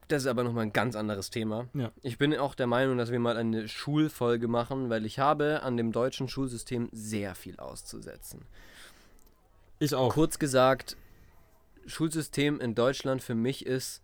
[0.09, 1.69] Das ist aber nochmal ein ganz anderes Thema.
[1.75, 1.91] Ja.
[2.03, 5.77] Ich bin auch der Meinung, dass wir mal eine Schulfolge machen, weil ich habe an
[5.77, 8.45] dem deutschen Schulsystem sehr viel auszusetzen.
[9.79, 10.13] Ich auch.
[10.13, 10.97] Kurz gesagt,
[11.87, 14.03] Schulsystem in Deutschland für mich ist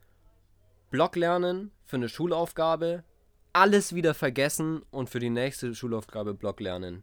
[0.91, 3.05] Blocklernen für eine Schulaufgabe,
[3.53, 7.03] alles wieder vergessen und für die nächste Schulaufgabe Blocklernen.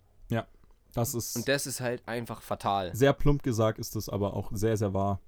[0.94, 2.96] Das ist Und das ist halt einfach fatal.
[2.96, 5.22] sehr plump gesagt, ist das aber auch sehr, sehr wahr,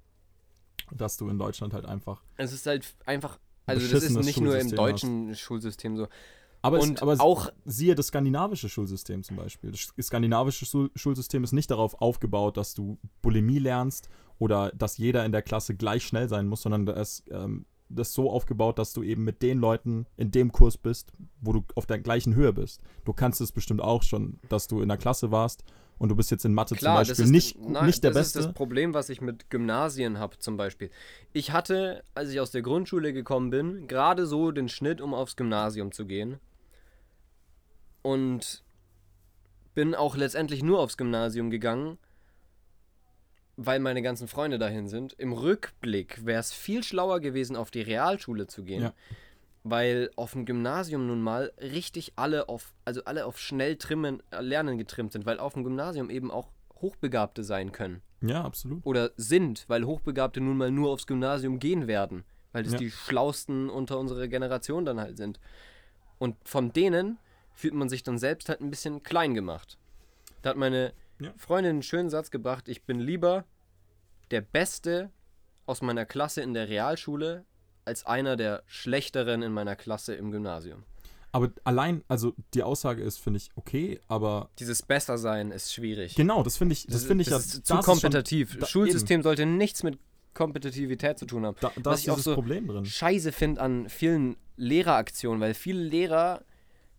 [0.90, 2.22] dass du in Deutschland halt einfach.
[2.36, 6.08] Es ist halt einfach, also das ist nicht nur im deutschen Schulsystem so.
[6.64, 9.72] Aber, Und es, aber auch- siehe das skandinavische Schulsystem zum Beispiel.
[9.72, 14.08] Das skandinavische Schul Schulsystem ist nicht darauf aufgebaut, dass du Bulimie lernst
[14.38, 18.12] oder dass jeder in der Klasse gleich schnell sein muss, sondern da ist, ähm, das
[18.14, 21.84] so aufgebaut, dass du eben mit den Leuten in dem Kurs bist, wo du auf
[21.86, 22.80] der gleichen Höhe bist.
[23.04, 25.64] Du kannst es bestimmt auch schon, dass du in der Klasse warst
[25.98, 28.10] und du bist jetzt in Mathe Klar, zum das Beispiel ist, nicht, nein, nicht der
[28.10, 28.38] das Beste.
[28.40, 30.90] ist das Problem, was ich mit Gymnasien habe zum Beispiel.
[31.32, 35.36] Ich hatte, als ich aus der Grundschule gekommen bin, gerade so den Schnitt, um aufs
[35.36, 36.38] Gymnasium zu gehen.
[38.02, 38.64] Und
[39.74, 41.98] bin auch letztendlich nur aufs Gymnasium gegangen,
[43.56, 45.12] weil meine ganzen Freunde dahin sind.
[45.14, 48.82] Im Rückblick wäre es viel schlauer gewesen, auf die Realschule zu gehen.
[48.82, 48.94] Ja.
[49.64, 54.40] Weil auf dem Gymnasium nun mal richtig alle auf, also alle auf schnell trimmen, äh,
[54.40, 56.50] lernen getrimmt sind, weil auf dem Gymnasium eben auch
[56.80, 58.02] Hochbegabte sein können.
[58.20, 58.84] ja, absolut.
[58.84, 62.24] Oder sind, weil Hochbegabte nun mal nur aufs Gymnasium gehen werden.
[62.52, 62.78] Weil das Ja.
[62.78, 65.38] die Schlausten unter unserer Generation dann halt sind.
[66.18, 67.18] Und von denen
[67.54, 69.78] fühlt man sich dann selbst halt ein bisschen klein gemacht.
[70.42, 71.32] Da hat meine Ja.
[71.36, 73.44] Freundin einen schönen Satz gebracht, ich bin lieber
[74.32, 75.10] der Beste
[75.66, 77.44] aus meiner Klasse in der Realschule
[77.84, 80.84] als einer der Schlechteren in meiner Klasse im Gymnasium.
[81.34, 86.14] Aber allein, also die Aussage ist, finde ich, okay, aber Dieses Bessersein ist schwierig.
[86.14, 87.38] genau, das finde ich, das, finde ich ja.
[87.38, 88.58] ist zu ist schon- kompetitiv.
[88.58, 89.98] da- Schulsystem sollte nichts mit
[90.34, 91.56] Kompetitivität zu tun haben.
[91.60, 92.84] Da, da Was ist ich auch dieses so Problem drin.
[92.84, 96.42] scheiße finde an vielen Lehreraktionen, weil viele Lehrer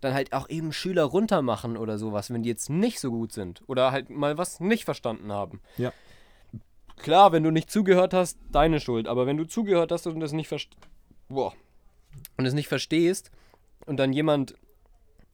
[0.01, 3.61] dann halt auch eben Schüler runtermachen oder sowas, wenn die jetzt nicht so gut sind
[3.67, 5.61] oder halt mal was nicht verstanden haben.
[5.77, 5.93] Ja.
[6.97, 10.31] Klar, wenn du nicht zugehört hast, deine Schuld, aber wenn du zugehört hast und das
[10.31, 10.49] nicht
[11.27, 11.53] boah,
[12.37, 13.31] und es nicht verstehst
[13.85, 14.55] und dann jemand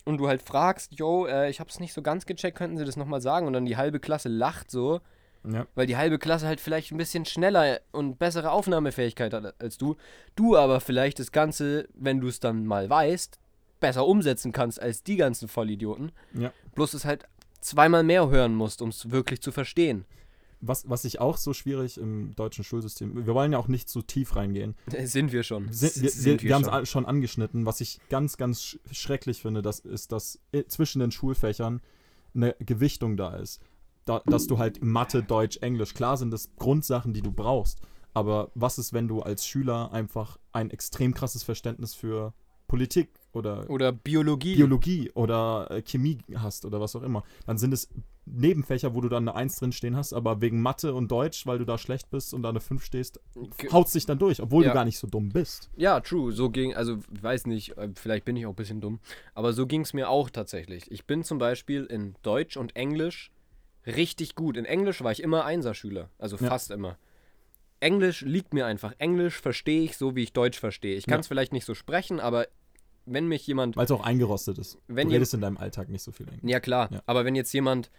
[0.06, 2.96] und du halt fragst, yo, äh, ich hab's nicht so ganz gecheckt, könnten Sie das
[2.98, 3.46] nochmal sagen?
[3.46, 5.02] Und dann die halbe Klasse lacht so,
[5.48, 5.68] Ja.
[5.76, 9.98] weil die halbe Klasse halt vielleicht ein bisschen schneller und bessere Aufnahmefähigkeit hat als du.
[10.36, 13.40] Du aber vielleicht das Ganze, wenn du es dann mal weißt,
[13.80, 16.12] besser umsetzen kannst als die ganzen Vollidioten.
[16.34, 16.52] Ja.
[16.76, 17.26] Bloß es halt
[17.62, 20.06] zweimal mehr hören musst, um es wirklich zu verstehen.
[20.62, 24.02] Was, was ich auch so schwierig im deutschen Schulsystem, wir wollen ja auch nicht zu
[24.02, 24.76] tief reingehen.
[25.06, 25.72] Sind wir schon.
[25.72, 27.06] Sind, wir Sind wir, wir haben es schon.
[27.06, 27.66] angeschnitten.
[27.66, 31.82] Was ich ganz, ganz sch schrecklich finde, das ist, dass i- zwischen den Schulfächern
[32.36, 33.62] eine Gewichtung da ist.
[34.06, 37.80] Da, dass du halt Mathe, Deutsch, Englisch, klar sind das Grundsachen, die du brauchst.
[38.14, 42.34] Aber was ist, wenn du als Schüler einfach ein extrem krasses Verständnis für
[42.68, 44.56] Politik oder Oder Biologie.
[44.56, 47.88] Biologie oder äh, Chemie hast oder was auch immer, dann sind es
[48.32, 51.58] Nebenfächer, wo du dann eine 1 drin stehen hast, aber wegen Mathe und Deutsch, weil
[51.60, 53.20] du da schlecht bist und da eine 5 stehst,
[53.72, 54.70] haut sich dann durch, obwohl Ja.
[54.70, 55.70] du gar nicht so dumm bist.
[55.76, 56.32] Ja, true.
[56.32, 59.00] So ging, also weiß nicht, äh, vielleicht bin ich auch ein bisschen dumm,
[59.34, 60.90] aber so ging es mir auch tatsächlich.
[60.92, 63.32] Ich bin zum Beispiel in Deutsch und Englisch
[63.86, 64.58] richtig gut.
[64.58, 66.48] In Englisch war ich immer Einserschüler, also Ja.
[66.48, 66.98] fast immer.
[67.80, 68.94] Englisch liegt mir einfach.
[68.98, 70.96] Englisch verstehe ich so, wie ich Deutsch verstehe.
[70.98, 71.20] Ich kann Ja.
[71.22, 72.48] es vielleicht nicht so sprechen, aber
[73.06, 74.78] wenn mich jemand Weil es auch eingerostet ist.
[74.88, 76.44] Wenn du redest in deinem Alltag nicht so viel Englisch.
[76.52, 76.90] Ja, klar.
[76.92, 77.02] Ja.
[77.06, 77.90] Aber wenn jetzt jemand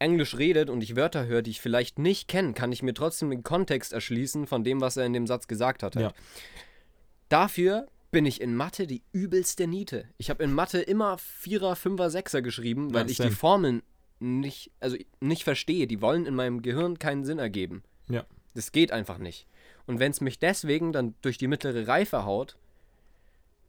[0.00, 3.30] Englisch redet und ich Wörter höre, die ich vielleicht nicht kenne, kann ich mir trotzdem
[3.30, 5.94] den Kontext erschließen von dem, was er in dem Satz gesagt hat.
[5.94, 6.06] Halt.
[6.06, 6.12] Ja.
[7.28, 10.06] Dafür bin ich in Mathe die übelste Niete.
[10.18, 13.82] Ich habe in Mathe immer Vierer, Fünfer, Sechser geschrieben, weil ich die Formeln
[14.18, 15.86] nicht, also nicht verstehe.
[15.86, 17.82] Die wollen in meinem Gehirn keinen Sinn ergeben.
[18.08, 18.24] Ja.
[18.54, 19.46] Das geht einfach nicht.
[19.86, 22.56] Und wenn es mich deswegen dann durch die mittlere Reife haut,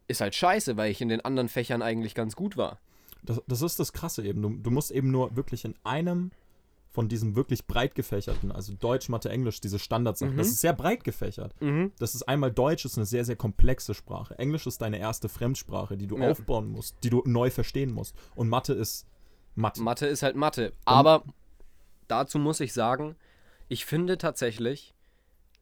[0.08, 2.80] ist halt scheiße, weil ich in den anderen Fächern eigentlich ganz gut war.
[3.22, 4.42] Das, das ist das Krasse eben.
[4.42, 6.30] Du, du musst eben nur wirklich in einem
[6.90, 10.38] von diesem wirklich breit gefächerten, also Deutsch, Mathe, Englisch, diese Standardsachen, Mhm.
[10.38, 11.54] das ist sehr breit gefächert.
[11.98, 14.38] Das ist einmal Deutsch, ist eine sehr, sehr komplexe Sprache.
[14.38, 16.30] Englisch ist deine erste Fremdsprache, die du Ja.
[16.30, 18.14] aufbauen musst, die du neu verstehen musst.
[18.34, 19.06] Und Mathe ist
[19.54, 19.80] Mathe.
[19.80, 20.74] Mathe ist halt Mathe.
[20.84, 21.22] Aber
[22.08, 23.16] dazu muss ich sagen,
[23.68, 24.94] ich finde tatsächlich,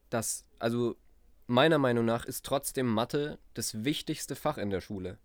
[0.09, 0.97] dass, also
[1.47, 5.17] meiner Meinung nach ist trotzdem Mathe das wichtigste Fach in der Schule.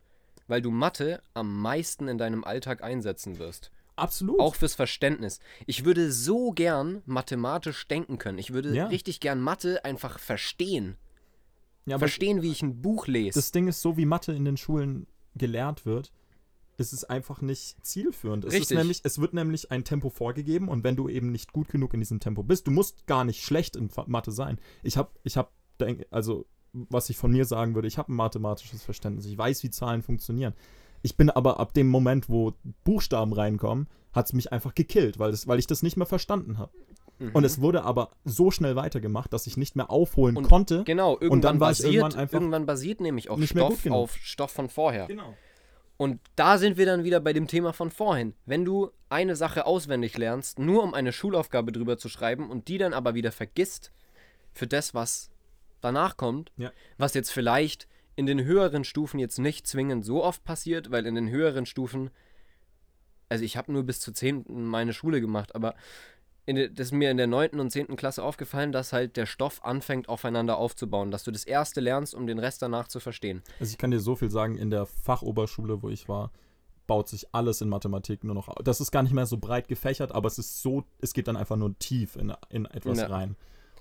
[0.48, 3.70] Weil du Mathe am meisten in deinem Alltag einsetzen wirst.
[3.96, 4.38] Absolut.
[4.40, 5.40] Auch fürs Verständnis.
[5.66, 8.38] Ich würde so gern mathematisch denken können.
[8.38, 8.86] Ich würde Ja.
[8.88, 10.96] richtig gern Mathe einfach verstehen.
[11.86, 13.38] ja, verstehen, wie ich ein Buch lese.
[13.38, 16.10] das Ding ist, so wie Mathe in den Schulen gelehrt wird,
[16.78, 18.44] ist es einfach nicht zielführend.
[18.44, 18.78] Es, ist Richtig.
[18.78, 22.00] nämlich, es wird nämlich ein Tempo vorgegeben und wenn du eben nicht gut genug in
[22.00, 24.58] diesem Tempo bist, du musst gar nicht schlecht in Mathe sein.
[24.82, 25.48] Ich habe, ich habe,
[26.10, 26.46] also
[26.90, 29.26] was ich von mir sagen würde, ich habe ein mathematisches Verständnis.
[29.26, 30.54] Ich weiß, wie Zahlen funktionieren.
[31.02, 32.54] Ich bin aber ab dem Moment, wo
[32.84, 36.58] Buchstaben reinkommen, hat es mich einfach gekillt, weil, das, weil ich das nicht mehr verstanden
[36.58, 36.72] habe.
[37.18, 37.30] Mhm.
[37.32, 40.84] Und es wurde aber so schnell weitergemacht, dass ich nicht mehr aufholen Und konnte.
[40.84, 44.50] genau, irgendwann, dann war ich basiert, irgendwann einfach irgendwann basiert nämlich auch Stoff auf Stoff
[44.50, 45.06] von vorher.
[45.06, 45.34] Genau.
[45.98, 48.34] Und da sind wir dann wieder bei dem Thema von vorhin.
[48.44, 52.76] Wenn du eine Sache auswendig lernst, nur um eine Schulaufgabe drüber zu schreiben und die
[52.76, 53.92] dann aber wieder vergisst
[54.52, 55.30] für das, was
[55.86, 56.70] danach kommt, Ja.
[56.98, 61.14] was jetzt vielleicht in den höheren Stufen jetzt nicht zwingend so oft passiert, weil in
[61.14, 62.10] den höheren Stufen,
[63.28, 64.44] also ich habe nur bis zur 10.
[64.48, 65.74] meine Schule gemacht, aber
[66.46, 67.58] in das ist mir in der 9.
[67.58, 67.96] und 10.
[67.96, 72.26] Klasse aufgefallen, dass halt der Stoff anfängt aufeinander aufzubauen, dass du das erste lernst, um
[72.28, 73.42] den Rest danach zu verstehen.
[73.58, 76.30] Also ich kann dir so viel sagen, in der Fachoberschule, wo ich war,
[76.86, 78.46] baut sich alles in Mathematik nur noch.
[78.48, 81.26] au- Das ist gar nicht mehr so breit gefächert, aber es ist so, es geht
[81.26, 83.06] dann einfach nur tief in, in etwas Ja.
[83.08, 83.34] rein.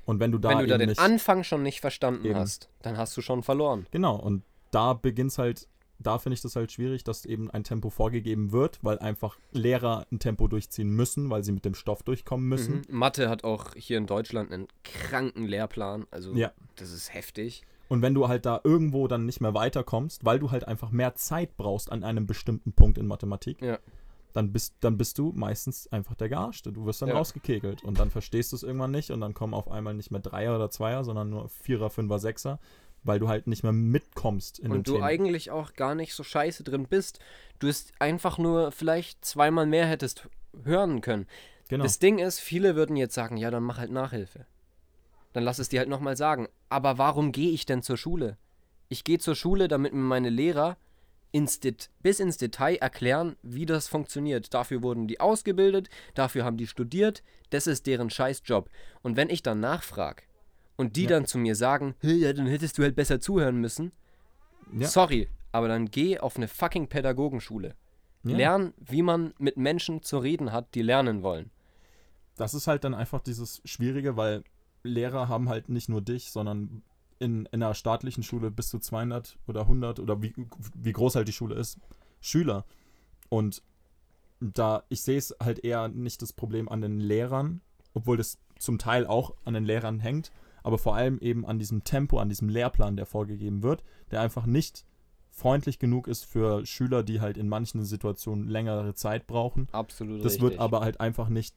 [0.05, 2.35] Und wenn du da Wenn du da den nicht, Anfang schon nicht verstanden Eben.
[2.35, 3.87] hast, dann hast du schon verloren.
[3.91, 5.67] Genau, und da beginnt's halt,
[5.99, 10.05] da finde ich das halt schwierig, dass eben ein Tempo vorgegeben wird, weil einfach Lehrer
[10.11, 12.83] ein Tempo durchziehen müssen, weil sie mit dem Stoff durchkommen müssen.
[12.87, 12.97] Mhm.
[12.97, 16.05] Mathe hat auch hier in Deutschland einen kranken Lehrplan.
[16.11, 16.51] Also Ja.
[16.75, 17.63] das ist heftig.
[17.87, 21.15] Und wenn du halt da irgendwo dann nicht mehr weiterkommst, weil du halt einfach mehr
[21.15, 23.79] Zeit brauchst an einem bestimmten Punkt in Mathematik, Ja.
[24.35, 26.73] Dann, bist, dann bist du meistens einfach der Gearschte.
[26.73, 27.15] Du wirst dann Ja.
[27.15, 30.19] rausgekegelt und dann verstehst du es irgendwann nicht und dann kommen auf einmal nicht mehr
[30.19, 32.59] Dreier oder Zweier, sondern nur Vierer, Fünfer, Sechser,
[33.03, 35.03] weil du halt nicht mehr mitkommst in Und du Themen.
[35.03, 37.19] eigentlich auch gar nicht so scheiße drin bist.
[37.59, 40.27] Du es einfach nur vielleicht zweimal mehr hättest
[40.63, 41.27] hören können.
[41.69, 41.83] genau.
[41.85, 44.45] Das Ding ist, viele würden jetzt sagen, ja, dann mach halt Nachhilfe.
[45.31, 46.47] Dann lass es dir halt nochmal sagen.
[46.69, 48.37] Aber warum gehe ich denn zur Schule?
[48.89, 50.77] Ich gehe zur Schule, damit mir meine Lehrer
[51.35, 51.59] ins
[52.01, 54.53] bis ins Detail erklären, wie das funktioniert.
[54.53, 58.69] Dafür wurden die ausgebildet, dafür haben die studiert, das ist deren Scheißjob.
[59.01, 60.23] Und wenn ich dann nachfrage
[60.77, 61.09] und die Ja.
[61.09, 63.91] dann zu mir sagen, "Hey, ja, dann hättest du halt besser zuhören müssen,
[64.71, 64.87] ja.
[64.87, 67.75] sorry, aber dann geh auf eine fucking Pädagogenschule.
[68.23, 68.37] Ja.
[68.37, 71.51] Lern, wie man mit Menschen zu reden hat, die lernen wollen.
[72.37, 74.43] Das ist halt dann einfach dieses Schwierige, weil
[74.83, 76.81] Lehrer haben halt nicht nur dich, sondern
[77.19, 80.33] in, in einer staatlichen Schule bis zu 200 oder 100 oder wie,
[80.75, 81.79] wie groß halt die Schule ist,
[82.21, 82.65] Schüler.
[83.29, 83.61] Und
[84.39, 87.61] da, ich sehe es halt eher nicht das Problem an den Lehrern,
[87.93, 90.31] obwohl das zum Teil auch an den Lehrern hängt,
[90.63, 94.45] aber vor allem eben an diesem Tempo, an diesem Lehrplan, der vorgegeben wird, der einfach
[94.45, 94.85] nicht
[95.29, 99.67] freundlich genug ist für Schüler, die halt in manchen Situationen längere Zeit brauchen.
[99.73, 100.41] Absolut Das richtig.
[100.41, 101.55] wird aber halt einfach nicht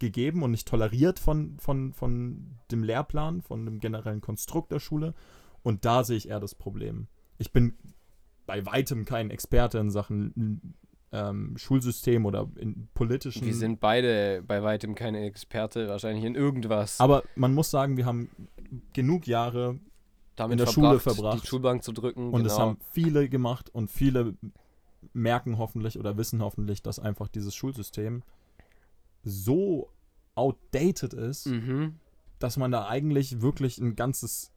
[0.00, 5.14] gegeben und nicht toleriert von, von, von dem Lehrplan, von dem generellen Konstrukt der Schule.
[5.62, 7.06] Und da sehe ich eher das Problem.
[7.38, 7.74] Ich bin
[8.46, 10.74] bei weitem kein Experte in Sachen
[11.12, 13.46] ähm, Schulsystem oder in politischen.
[13.46, 17.00] Wir sind beide bei weitem keine Experte, wahrscheinlich in irgendwas.
[17.00, 18.30] aber man muss sagen, wir haben
[18.92, 19.78] genug Jahre
[20.36, 22.32] damit in der Schule verbracht, die Schulbank zu drücken.
[22.32, 22.46] und genau.
[22.52, 24.34] es haben viele gemacht und viele
[25.12, 28.22] merken hoffentlich oder wissen hoffentlich, dass einfach dieses Schulsystem
[29.22, 29.90] so
[30.34, 31.96] outdated ist, mhm.
[32.38, 34.52] dass man da eigentlich wirklich ein ganzes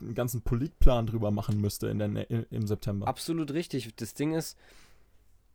[0.00, 3.06] einen ganzen Politplan drüber machen müsste in der, in, im September.
[3.06, 3.94] Absolut richtig.
[3.96, 4.58] Das Ding ist,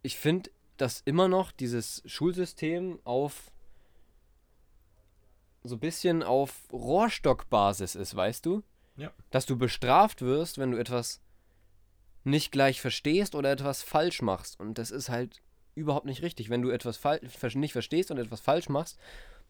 [0.01, 3.51] ich finde, dass immer noch dieses Schulsystem auf
[5.63, 8.63] so ein bisschen auf Rohrstockbasis ist, weißt du?
[8.95, 9.11] Ja.
[9.29, 11.21] Dass du bestraft wirst, wenn du etwas
[12.23, 14.59] nicht gleich verstehst oder etwas falsch machst.
[14.59, 15.41] Und das ist halt
[15.79, 16.49] überhaupt nicht richtig.
[16.49, 16.99] Wenn du etwas
[17.55, 18.99] nicht verstehst und etwas falsch machst,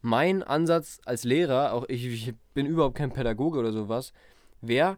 [0.00, 4.12] mein Ansatz als Lehrer, auch ich, ich bin überhaupt kein Pädagoge oder sowas,
[4.60, 4.96] wäre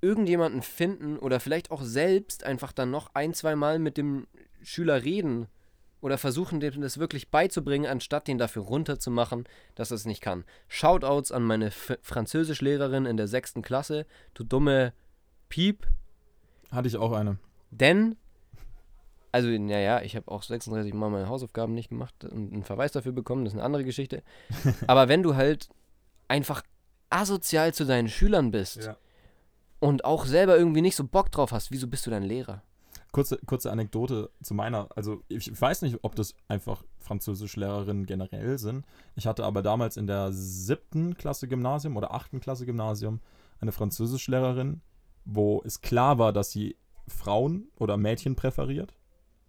[0.00, 4.26] irgendjemanden finden oder vielleicht auch selbst einfach dann noch ein, zwei Mal mit dem
[4.62, 5.48] Schüler reden
[6.00, 10.44] oder versuchen, dem das wirklich beizubringen, anstatt den dafür runterzumachen, dass er es nicht kann.
[10.68, 14.92] Shoutouts an meine F Französischlehrerin in der sechsten Klasse, du dumme
[15.48, 15.88] Piep,
[16.70, 17.38] Hatte ich auch eine.
[17.70, 18.16] denn,
[19.32, 23.12] also, naja, ich habe auch 36 Mal meine Hausaufgaben nicht gemacht und einen Verweis dafür
[23.12, 24.22] bekommen, das ist eine andere Geschichte.
[24.86, 25.68] Aber wenn du halt
[26.28, 26.62] einfach
[27.10, 28.90] asozial zu deinen Schülern bist
[29.80, 32.62] und auch selber irgendwie nicht so Bock drauf hast, wieso bist du dein Lehrer?
[33.10, 34.88] Kurze, kurze Anekdote zu meiner.
[34.94, 38.84] Also, ich weiß nicht, ob das einfach Französischlehrerinnen generell sind.
[39.16, 43.20] Ich hatte aber damals in der siebten Klasse Gymnasium oder achten Klasse Gymnasium
[43.60, 44.82] eine Französischlehrerin,
[45.24, 46.76] wo es klar war, dass sie
[47.08, 48.94] Frauen oder Mädchen präferiert.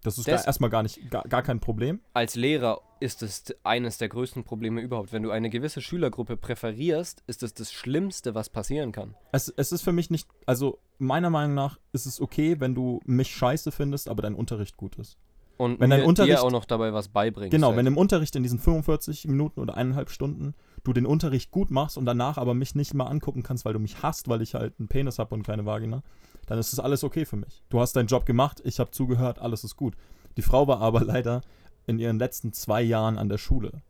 [0.03, 1.99] Das ist Das- gar, erstmal gar nicht gar, gar kein Problem.
[2.13, 5.11] Als Lehrer ist es eines der größten Probleme überhaupt.
[5.11, 9.15] Wenn du eine gewisse Schülergruppe präferierst, ist es das Schlimmste, was passieren kann.
[9.31, 13.01] Es, es ist für mich nicht, also meiner Meinung nach ist es okay, wenn du
[13.05, 15.17] mich scheiße findest, aber dein Unterricht gut ist.
[15.57, 17.51] Und Wenn dein Unterricht- dir auch noch dabei was beibringst.
[17.51, 17.77] Genau, halt.
[17.77, 20.53] wenn im Unterricht in diesen 45 Minuten oder eineinhalb Stunden
[20.85, 23.79] du den Unterricht gut machst und danach aber mich nicht mal angucken kannst, weil du
[23.79, 26.01] mich hasst, weil ich halt einen Penis habe und keine Vagina,
[26.49, 27.63] dann ist das alles okay für mich.
[27.69, 29.95] Du hast deinen Job gemacht, ich habe zugehört, alles ist gut.
[30.35, 31.41] Die Frau war aber leider
[31.87, 33.81] in ihren letzten zwei Jahren an der Schule.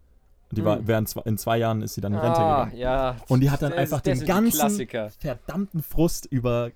[0.52, 0.88] Die war, Hm.
[0.88, 2.80] während zwei, in zwei Jahren ist sie dann in Rente ah, gegangen.
[2.82, 3.16] ja.
[3.28, 4.88] Und die hat dann das- einfach das den ganzen
[5.20, 6.72] verdammten Frust über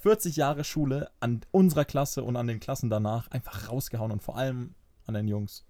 [0.00, 4.36] 40 Jahre Schule an unserer Klasse und an den Klassen danach einfach rausgehauen und vor
[4.36, 4.74] allem
[5.06, 5.64] an den Jungs.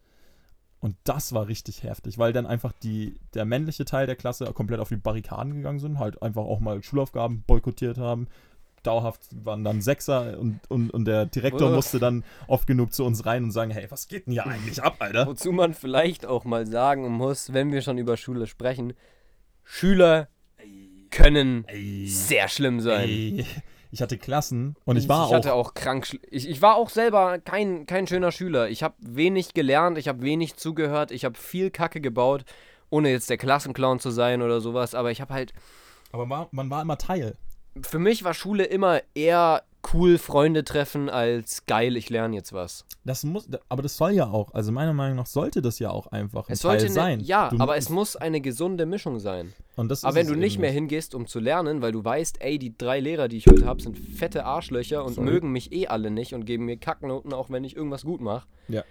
[0.81, 4.79] Und das war richtig heftig, weil dann einfach die, der männliche Teil der Klasse komplett
[4.79, 8.29] auf die Barrikaden gegangen sind, halt einfach auch mal Schulaufgaben boykottiert haben,
[8.89, 13.27] dauerhaft waren dann Sechser und, und, und der Direktor musste dann oft genug zu uns
[13.27, 15.27] rein und sagen, hey, was geht denn hier eigentlich ab, Alter?
[15.27, 18.95] Wozu man vielleicht auch mal sagen muss, wenn wir schon über Schule sprechen,
[19.63, 20.29] Schüler
[21.11, 23.09] können Ey, sehr schlimm sein.
[23.09, 23.47] ey.
[23.91, 26.19] Ich hatte Klassen und ich war ich hatte auch, auch krank.
[26.31, 28.69] Ich, ich war auch selber kein, kein schöner Schüler.
[28.69, 32.45] Ich habe wenig gelernt, ich habe wenig zugehört, ich habe viel Kacke gebaut,
[32.91, 34.95] ohne jetzt der Klassenclown zu sein oder sowas.
[34.95, 35.55] Aber ich habe halt.
[36.13, 37.37] aber man war immer Teil.
[37.83, 39.63] Für mich war Schule immer eher
[39.95, 42.85] cool Freunde treffen als geil, ich lerne jetzt was.
[43.05, 46.09] Das muss, aber das soll ja auch, also meiner Meinung nach sollte das ja auch
[46.09, 47.21] einfach ein Es sollte Teil ne- sein.
[47.21, 49.55] Ja, Du aber es muss eine gesunde Mischung sein.
[49.77, 52.59] und das Aber wenn du nicht mehr hingehst, um zu lernen, weil du weißt, ey,
[52.59, 55.31] die drei Lehrer, die ich heute habe, sind fette Arschlöcher und Sorry.
[55.31, 58.47] mögen mich eh alle nicht und geben mir Kacknoten, auch wenn ich irgendwas gut mache,
[58.67, 58.83] Ja.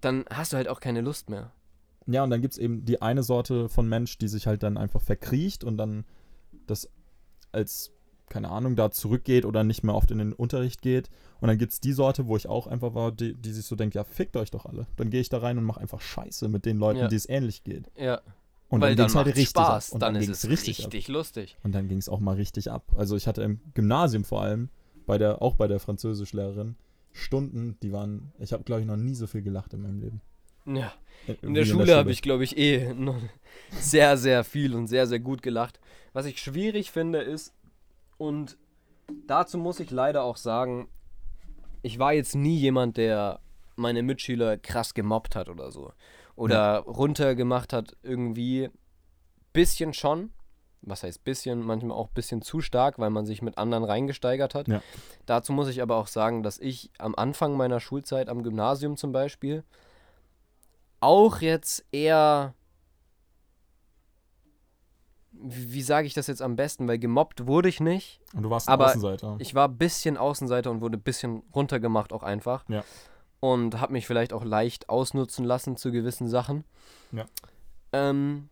[0.00, 1.52] dann hast du halt auch keine Lust mehr.
[2.06, 4.76] Ja, und dann gibt es eben die eine Sorte von Mensch, die sich halt dann
[4.76, 6.04] einfach verkriecht und dann
[6.66, 6.88] das
[7.52, 7.92] als,
[8.32, 11.10] keine Ahnung, da zurückgeht oder nicht mehr oft in den Unterricht geht.
[11.40, 13.76] Und dann gibt es die Sorte, wo ich auch einfach war, die, die sich so
[13.76, 14.86] denkt, ja, fickt euch doch alle.
[14.96, 17.08] Dann gehe ich da rein und mache einfach Scheiße mit den Leuten, Ja.
[17.08, 17.90] die es ähnlich geht.
[17.96, 18.20] Ja,
[18.68, 19.94] Und weil dann halt macht richtig Spaß, ab.
[19.94, 21.08] Und dann, ist ging's es richtig, ab.
[21.08, 21.56] lustig.
[21.62, 22.84] Und dann ging es auch mal richtig ab.
[22.96, 24.70] Also ich hatte im Gymnasium vor allem,
[25.06, 26.76] bei der, auch bei der Französischlehrerin,
[27.12, 30.20] Stunden, die waren, ich habe glaube ich noch nie so viel gelacht in meinem Leben.
[30.64, 30.92] Ja.
[31.26, 33.20] Äh, In wie der Schule habe ich, glaube ich, eh noch
[33.72, 35.80] sehr, sehr viel und sehr, sehr gut gelacht.
[36.12, 37.52] Was ich schwierig finde ist,
[38.22, 38.56] und
[39.26, 40.88] dazu muss ich leider auch sagen,
[41.82, 43.40] ich war jetzt nie jemand, der
[43.74, 45.92] meine Mitschüler krass gemobbt hat oder so.
[46.36, 48.70] Oder runtergemacht hat, irgendwie.
[49.52, 50.30] Bisschen schon.
[50.82, 51.64] Was heißt bisschen?
[51.64, 54.68] Manchmal auch bisschen zu stark, weil man sich mit anderen reingesteigert hat.
[54.68, 54.82] Ja.
[55.26, 59.10] Dazu muss ich aber auch sagen, dass ich am Anfang meiner Schulzeit am Gymnasium zum
[59.10, 59.64] Beispiel
[61.00, 62.54] auch jetzt eher.
[65.42, 66.88] Wie, wie sage ich das jetzt am besten?
[66.88, 68.20] Weil gemobbt wurde ich nicht.
[68.34, 69.36] Und du warst aber Außenseiter.
[69.38, 72.68] Ich war ein bisschen Außenseiter und wurde ein bisschen runtergemacht auch einfach.
[72.68, 72.84] Ja.
[73.40, 76.64] Und habe mich vielleicht auch leicht ausnutzen lassen zu gewissen Sachen.
[77.10, 77.26] Ja.
[77.92, 78.48] Ähm,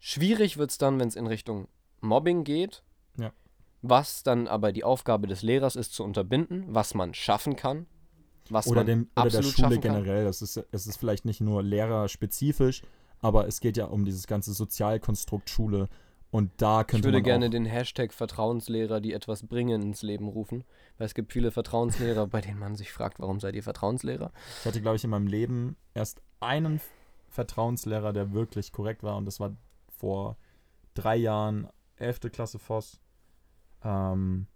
[0.00, 1.68] schwierig wird es dann, wenn es in Richtung
[2.00, 2.82] Mobbing geht.
[3.16, 3.32] Ja.
[3.82, 7.86] Was dann aber die Aufgabe des Lehrers ist, zu unterbinden, was man schaffen kann.
[8.50, 10.24] Was oder, man dem, oder der Schule generell.
[10.24, 12.82] Das ist, es ist vielleicht nicht nur lehrerspezifisch,
[13.20, 15.88] aber es geht ja um dieses ganze Sozialkonstrukt Schule.
[16.32, 20.28] Und da Ich könnte würde man gerne den Hashtag Vertrauenslehrer, die etwas bringen, ins Leben
[20.28, 20.64] rufen.
[20.96, 24.32] Weil es gibt viele Vertrauenslehrer, bei denen man sich fragt, warum seid ihr Vertrauenslehrer?
[24.60, 26.80] Ich hatte, glaube ich, in meinem Leben erst einen
[27.28, 29.18] Vertrauenslehrer, der wirklich korrekt war.
[29.18, 29.54] Und das war
[29.90, 30.38] vor
[30.94, 32.20] drei Jahren, 11.
[32.32, 32.98] Klasse Voss.
[33.84, 34.46] Ähm,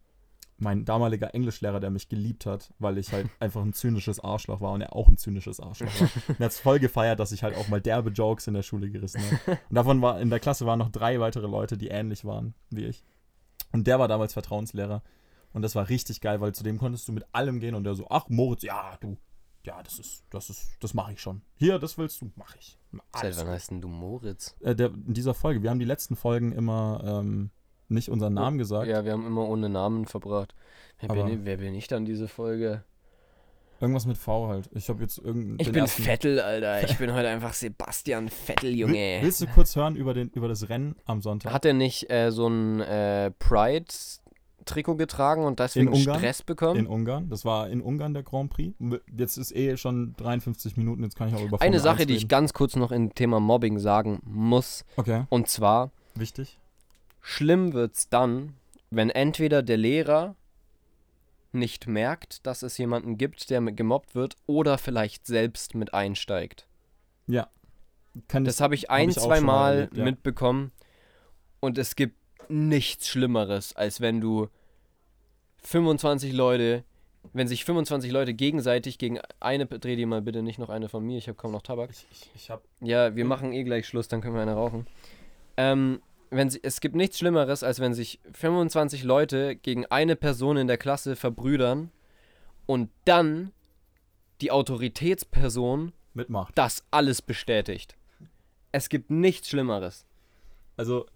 [0.58, 4.72] mein damaliger Englischlehrer, der mich geliebt hat, weil ich halt einfach ein zynisches Arschloch war
[4.72, 6.08] und er auch ein zynisches Arschloch war.
[6.28, 8.62] Und er hat es voll gefeiert, dass ich halt auch mal derbe Jokes in der
[8.62, 9.58] Schule gerissen habe.
[9.68, 12.84] Und davon war in der Klasse waren noch drei weitere Leute, die ähnlich waren wie
[12.86, 13.04] ich.
[13.72, 15.02] Und der war damals Vertrauenslehrer.
[15.52, 17.94] Und das war richtig geil, weil zu dem konntest du mit allem gehen und der
[17.94, 19.16] so, ach Moritz, ja, du,
[19.64, 21.42] ja, das ist, das ist, das mache ich schon.
[21.56, 22.78] Hier, das willst du, mache ich.
[22.92, 23.54] Seit Alles wann gut.
[23.54, 24.54] heißt denn du Moritz?
[24.60, 27.50] äh, der, in dieser Folge, wir haben die letzten Folgen immer ähm,
[27.88, 28.86] nicht unseren Namen gesagt.
[28.88, 30.54] Ja, wir haben immer ohne Namen verbracht.
[31.00, 32.82] Wer, bin, ich- wer bin ich dann diese Folge?
[33.78, 34.70] Irgendwas mit V halt.
[34.72, 35.58] Ich habe jetzt irgendeinen.
[35.60, 36.82] Ich bin Vettel, Alter.
[36.84, 39.18] Ich bin heute einfach Sebastian Vettel, Junge.
[39.20, 41.52] willst du kurz hören über, den, über das Rennen am Sonntag?
[41.52, 46.18] Hat er nicht äh, so ein äh, Pride-Trikot getragen und deswegen Ungarn?
[46.18, 46.80] Stress bekommen?
[46.80, 47.28] in Ungarn.
[47.28, 48.74] Das war in Ungarn der Grand Prix.
[49.14, 52.06] Jetzt ist eh schon 53 Minuten, jetzt kann ich auch über Eine Formel Sache, 1
[52.06, 54.86] die ich ganz kurz noch im Thema Mobbing sagen muss.
[54.96, 56.58] Okay, Und zwar, wichtig.
[57.26, 58.54] Schlimm wird's dann,
[58.90, 60.36] wenn entweder der Lehrer
[61.52, 66.68] nicht merkt, dass es jemanden gibt, der mit gemobbt wird, oder vielleicht selbst mit einsteigt.
[67.26, 67.48] Ja.
[68.28, 70.04] Kann Das habe ich ein, ich auch zwei mal erlebt, ja.
[70.04, 70.70] mitbekommen.
[71.58, 72.16] Und es gibt
[72.48, 74.48] nichts Schlimmeres, als wenn du
[75.64, 76.84] 25 Leute,
[77.32, 81.04] wenn sich 25 Leute gegenseitig gegen eine, dreh dir mal bitte nicht noch eine von
[81.04, 81.90] mir, ich habe kaum noch Tabak.
[81.90, 84.86] Ich, ich, ich habe Ja, wir machen eh gleich Schluss, dann können wir eine rauchen.
[85.56, 86.00] Ähm,
[86.30, 90.66] wenn sie, es gibt nichts Schlimmeres, als wenn sich 25 Leute gegen eine Person in
[90.66, 91.90] der Klasse verbrüdern
[92.66, 93.52] und dann
[94.40, 96.56] die Autoritätsperson mitmacht.
[96.56, 97.96] das alles bestätigt.
[98.72, 100.04] Es gibt nichts Schlimmeres.
[100.76, 101.06] Also,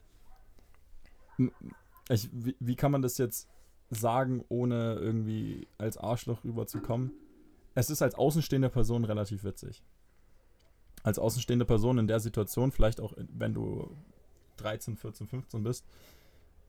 [2.08, 3.48] ich, wie, wie kann man das jetzt
[3.90, 7.12] sagen, ohne irgendwie als Arschloch rüberzukommen?
[7.74, 9.82] Es ist als außenstehende Person relativ witzig.
[11.02, 13.96] Als außenstehende Person in der Situation, vielleicht auch wenn du
[14.62, 15.84] 13, 14, 15 bist,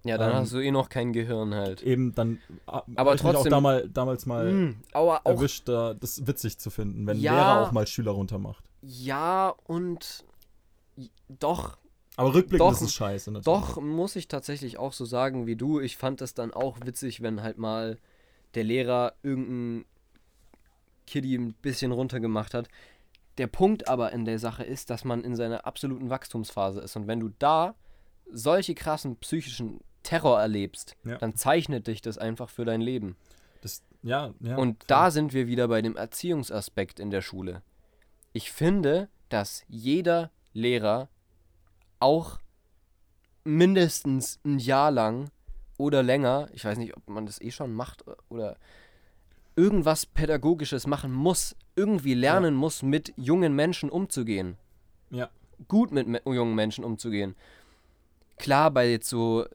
[0.03, 1.83] Ja, dann Ähm, hast du eh noch kein Gehirn halt.
[1.83, 5.67] eben dann a- Aber ich mich trotzdem- auch damal, damals mal Mm, aber auch erwischt,
[5.69, 7.33] da, das witzig zu finden, wenn Ja.
[7.35, 8.63] Lehrer auch mal Schüler runtermacht.
[8.81, 10.25] ja und
[11.29, 11.77] doch
[12.17, 13.31] Aber rückblickend Doch, ist es scheiße.
[13.31, 13.45] Natürlich.
[13.45, 15.79] Doch, muss ich tatsächlich auch so sagen wie du.
[15.79, 17.97] Ich fand es dann auch witzig, wenn halt mal
[18.55, 19.85] der Lehrer irgendein
[21.07, 22.67] Kiddie ein bisschen runtergemacht hat.
[23.37, 26.95] Der Punkt aber in der Sache ist, dass man in seiner absoluten Wachstumsphase ist.
[26.95, 27.75] Und wenn du da
[28.31, 31.17] solche krassen psychischen Terror erlebst, Ja.
[31.17, 33.15] dann zeichnet dich das einfach für dein Leben.
[33.61, 34.55] Das, ja, ja.
[34.57, 35.05] Und klar.
[35.05, 37.61] da sind wir wieder bei dem Erziehungsaspekt in der Schule.
[38.33, 41.09] Ich finde, dass jeder Lehrer
[41.99, 42.39] auch
[43.43, 45.29] mindestens ein Jahr lang
[45.77, 48.57] oder länger, ich weiß nicht, ob man das eh schon macht oder
[49.55, 54.57] irgendwas Pädagogisches machen muss, irgendwie lernen muss, mit jungen Menschen umzugehen.
[55.09, 55.29] Ja.
[55.67, 57.35] Gut mit me jungen Menschen umzugehen.
[58.41, 59.45] Klar, bei jetzt so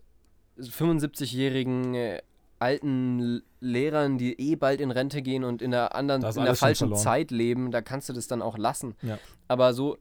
[0.58, 2.22] 75-jährigen äh,
[2.58, 6.94] alten Lehrern, die eh bald in Rente gehen und in der anderen, in der falschen.
[6.94, 8.94] Zeit leben, da kannst du das dann auch lassen.
[9.02, 9.18] Ja.
[9.48, 9.98] Aber so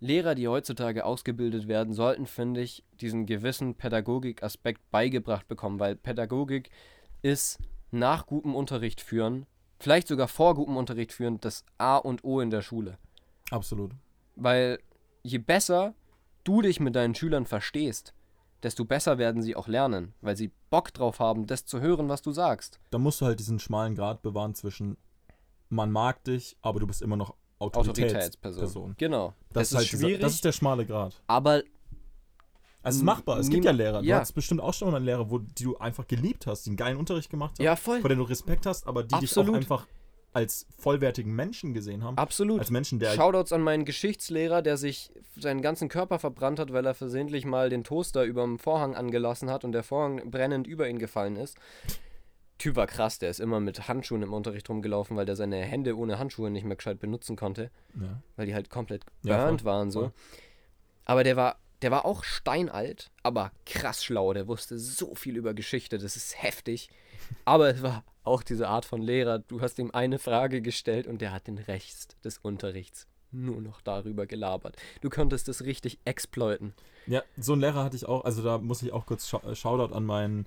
[0.00, 6.70] Lehrer, die heutzutage ausgebildet werden, sollten, finde ich, diesen gewissen Pädagogikaspekt beigebracht bekommen, weil Pädagogik
[7.22, 7.58] ist
[7.90, 9.46] nach gutem Unterricht führen,
[9.80, 12.98] vielleicht sogar vor gutem Unterricht führen, das A und O in der Schule.
[13.50, 13.92] Absolut.
[14.36, 14.78] Weil
[15.22, 15.94] je besser
[16.44, 18.14] du dich mit deinen Schülern verstehst,
[18.62, 22.22] desto besser werden sie auch lernen, weil sie Bock drauf haben, das zu hören, was
[22.22, 22.80] du sagst.
[22.90, 24.96] Da musst du halt diesen schmalen Grad bewahren zwischen
[25.70, 28.64] man mag dich, aber du bist immer noch Autoritätsperson.
[28.64, 28.94] Autoritätsperson.
[28.96, 29.34] Genau.
[29.52, 31.20] Das, Das, ist halt ist dieser, schwierig, das ist der schmale Grad.
[31.26, 31.64] aber Also
[32.82, 33.38] es ist machbar.
[33.38, 34.00] Es gibt ja Lehrer.
[34.00, 34.20] Du ja.
[34.20, 36.76] hast bestimmt auch schon mal einen Lehrer, wo die du einfach geliebt hast, die einen
[36.76, 38.00] geilen Unterricht gemacht haben, ja, voll.
[38.00, 39.50] vor denen du Respekt hast, aber die dich Absolut.
[39.50, 39.86] auch einfach
[40.32, 42.16] als vollwertigen Menschen gesehen haben.
[42.18, 42.60] Absolut.
[42.60, 46.86] Als Menschen, der Shoutouts an meinen Geschichtslehrer, der sich seinen ganzen Körper verbrannt hat, weil
[46.86, 50.88] er versehentlich mal den Toaster über dem Vorhang angelassen hat und der Vorhang brennend über
[50.88, 51.56] ihn gefallen ist.
[52.58, 55.96] Typ war krass, der ist immer mit Handschuhen im Unterricht rumgelaufen, weil der seine Hände
[55.96, 59.70] ohne Handschuhe nicht mehr gescheit benutzen konnte, ja, weil die halt komplett Ja, burnt voll,
[59.70, 60.00] waren so.
[60.00, 60.12] voll.
[61.04, 64.32] Aber der war, der war auch steinalt, aber krass schlau.
[64.34, 66.90] Der wusste so viel über Geschichte, das ist heftig.
[67.44, 69.38] Aber es war auch diese Art von Lehrer.
[69.38, 73.80] Du hast ihm eine Frage gestellt und der hat den Rest des Unterrichts nur noch
[73.80, 74.76] darüber gelabert.
[75.00, 76.74] Du konntest das richtig exploiten.
[77.06, 78.24] ja, so einen Lehrer hatte ich auch.
[78.24, 80.46] Also da muss ich auch kurz äh, Shoutout an meinen,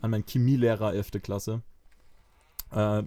[0.00, 1.22] an meinen Chemielehrer 11.
[1.22, 1.62] Klasse.
[2.72, 3.02] Äh,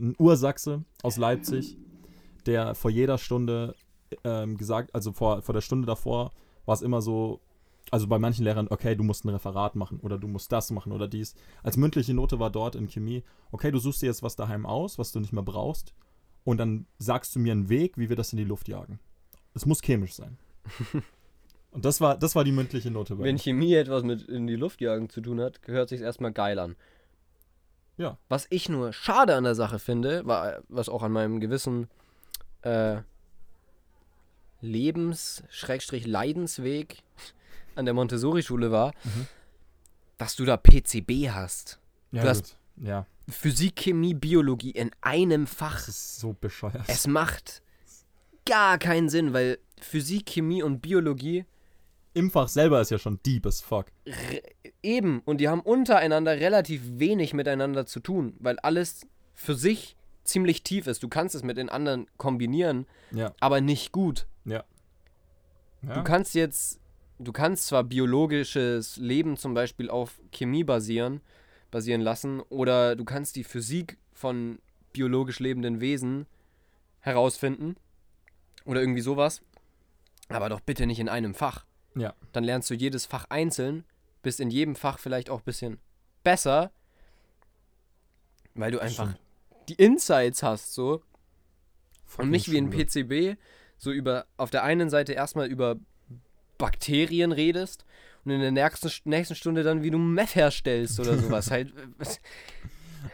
[0.00, 1.76] ein Ursachse aus Leipzig,
[2.46, 3.74] der vor jeder Stunde
[4.24, 6.30] ähm, gesagt, also vor, vor der Stunde davor
[6.66, 7.40] war es immer so,
[7.90, 10.92] also bei manchen Lehrern, okay, du musst ein Referat machen oder du musst das machen
[10.92, 11.34] oder dies.
[11.62, 14.98] Als mündliche Note war dort in Chemie, okay, du suchst dir jetzt was daheim aus,
[14.98, 15.94] was du nicht mehr brauchst
[16.44, 18.98] und dann sagst du mir einen Weg, wie wir das in die Luft jagen.
[19.54, 20.38] Es muss chemisch sein.
[21.70, 23.40] und das war, das war die mündliche Note bei Wenn mir.
[23.40, 26.76] Chemie etwas mit in die Luft jagen zu tun hat, hört sich erstmal geil an.
[27.96, 28.18] Ja.
[28.28, 31.88] Was ich nur schade an der Sache finde, war, was auch an meinem gewissen
[32.62, 32.98] äh,
[34.60, 37.02] Lebens-Leidensweg
[37.78, 39.26] an der Montessori-Schule war, Mhm.
[40.18, 41.78] dass du da PCB hast.
[42.12, 45.76] Ja, du hast- ja, Physik, Chemie, Biologie in einem Fach.
[45.76, 46.84] das ist so bescheuert.
[46.88, 47.62] Es macht
[48.46, 51.44] gar keinen Sinn, weil Physik, Chemie und Biologie
[52.14, 53.86] Im Fach selber ist ja schon deep as fuck.
[54.82, 60.62] Eben, und die haben untereinander relativ wenig miteinander zu tun, weil alles für sich ziemlich
[60.64, 61.02] tief ist.
[61.02, 63.34] Du kannst es mit den anderen kombinieren, Ja.
[63.40, 64.26] aber nicht gut.
[64.46, 64.64] Ja.
[65.82, 66.80] Du kannst jetzt,
[67.18, 71.20] du kannst zwar biologisches Leben zum Beispiel auf Chemie basieren,
[71.70, 74.58] basieren lassen, oder du kannst die Physik von
[74.92, 76.26] biologisch lebenden Wesen
[77.00, 77.76] herausfinden,
[78.64, 79.42] oder irgendwie sowas,
[80.28, 81.64] aber doch bitte nicht in einem Fach.
[81.94, 82.14] Ja.
[82.32, 83.84] Dann lernst du jedes Fach einzeln,
[84.22, 85.78] bist in jedem Fach vielleicht auch ein bisschen
[86.22, 86.70] besser,
[88.54, 89.68] weil du einfach Stimmt.
[89.68, 91.02] die Insights hast, so.
[92.04, 92.70] Fucking Und nicht wie in.
[92.70, 93.38] PCB,
[93.76, 95.76] so über auf der einen Seite erstmal über
[96.58, 97.84] Bakterien redest
[98.24, 101.50] und in der nächsten, nächsten Stunde dann, wie du Meth herstellst oder sowas.
[101.52, 101.72] halt,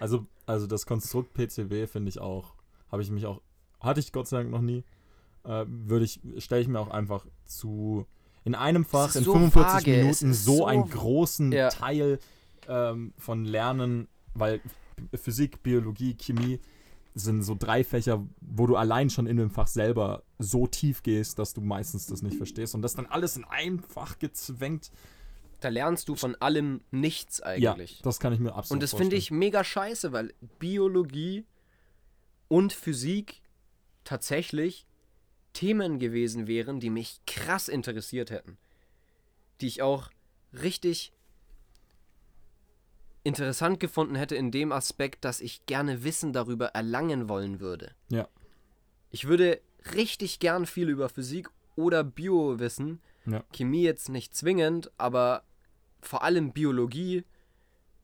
[0.01, 2.55] Also, also das Konstrukt PCB finde ich auch,
[2.91, 3.41] habe ich mich auch,
[3.81, 4.83] hatte ich Gott sei Dank noch nie,
[5.45, 8.07] äh, würde ich, stelle ich mir auch einfach zu,
[8.45, 11.69] in einem Fach, in so 45 vage, Minuten so, so- einen großen Ja.
[11.69, 12.19] Teil
[12.69, 14.61] ähm, von Lernen, weil
[15.15, 16.61] Physik, Biologie, Chemie
[17.15, 21.39] sind so drei Fächer, wo du allein schon in dem Fach selber so tief gehst,
[21.39, 24.91] dass du meistens das nicht verstehst und das dann alles in ein Fach gezwängt.
[25.61, 28.03] da lernst du von allem nichts Ja, eigentlich.
[28.03, 31.47] das kann ich mir absolut und das finde ich mega scheiße, weil Biologie
[32.49, 33.41] und Physik
[34.03, 34.87] tatsächlich
[35.55, 38.59] Themen gewesen wären, die mich krass interessiert hätten.
[39.61, 40.11] Die ich auch
[40.53, 41.14] richtig
[43.25, 47.93] interessant gefunden hätte in dem Aspekt, dass ich gerne Wissen darüber erlangen wollen würde.
[48.09, 48.29] Ja.
[49.11, 49.61] Ich würde
[49.95, 53.43] richtig gern viel über Physik oder Bio wissen, Ja.
[53.53, 55.43] Chemie jetzt nicht zwingend, aber
[56.01, 57.25] vor allem Biologie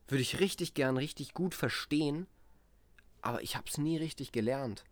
[0.08, 2.26] würde ich richtig gern, richtig gut verstehen.
[3.22, 4.84] Aber ich habe es nie richtig gelernt.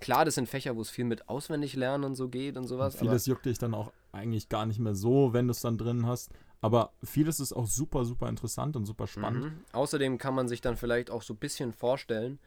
[0.00, 2.98] Klar, das sind Fächer, wo es viel mit auswendig lernen und so geht und sowas.
[2.98, 6.06] Vieles juckt dich dann auch eigentlich gar nicht mehr so, wenn du es dann drin
[6.06, 6.30] hast.
[6.62, 9.44] Aber vieles ist auch super, super interessant und super spannend.
[9.44, 9.52] Mhm.
[9.72, 12.38] Außerdem kann man sich dann vielleicht auch so ein bisschen vorstellen,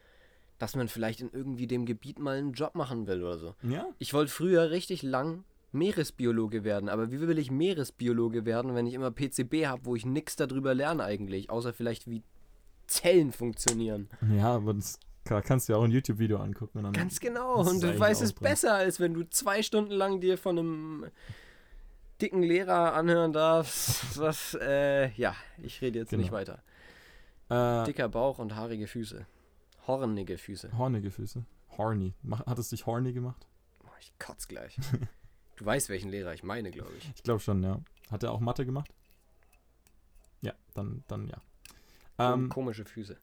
[0.58, 3.54] dass man vielleicht in irgendwie dem Gebiet mal einen Job machen will oder so.
[3.62, 8.86] Ja, Ich wollte früher richtig lang Meeresbiologe werden, aber wie will ich Meeresbiologe werden, wenn
[8.86, 12.22] ich immer PCB habe, wo ich nichts darüber lerne eigentlich, außer vielleicht wie
[12.86, 14.08] Zellen funktionieren.
[14.34, 16.78] ja, aber das ka- kannst du ja auch ein YouTube-Video angucken.
[16.78, 17.56] Und dann Ganz genau.
[17.60, 21.06] Und du weißt es besser, als wenn du zwei Stunden lang dir von einem
[22.20, 24.18] dicken Lehrer anhören darfst.
[24.18, 26.38] Was, äh, ja, ich rede jetzt nicht Genau.
[26.38, 26.62] weiter.
[27.48, 29.26] Äh, Dicker Bauch und haarige Füße.
[29.86, 30.76] Hornige Füße.
[30.76, 31.44] hornige Füße.
[31.78, 32.14] Horny.
[32.46, 33.46] Hat es dich horny gemacht?
[34.00, 34.76] Ich kotz gleich.
[35.56, 37.10] du weißt, welchen Lehrer ich meine, glaube ich.
[37.14, 37.80] Ich glaube schon, ja.
[38.10, 38.90] Hat er auch Mathe gemacht?
[40.40, 41.40] Ja, dann, dann ja.
[42.18, 43.16] Ähm, Komische Füße.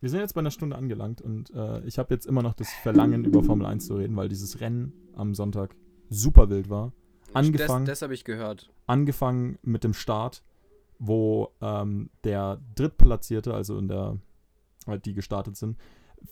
[0.00, 2.72] wir sind jetzt bei einer Stunde angelangt und äh, ich habe jetzt immer noch das
[2.72, 5.74] Verlangen, über Formel 1 zu reden, weil dieses Rennen am Sonntag
[6.08, 6.92] super wild war.
[7.32, 8.70] Angefangen, Das, das habe ich gehört.
[8.86, 10.42] angefangen mit dem Start,
[10.98, 14.18] wo ähm, der Drittplatzierte, also in der,
[14.86, 15.78] halt die gestartet sind,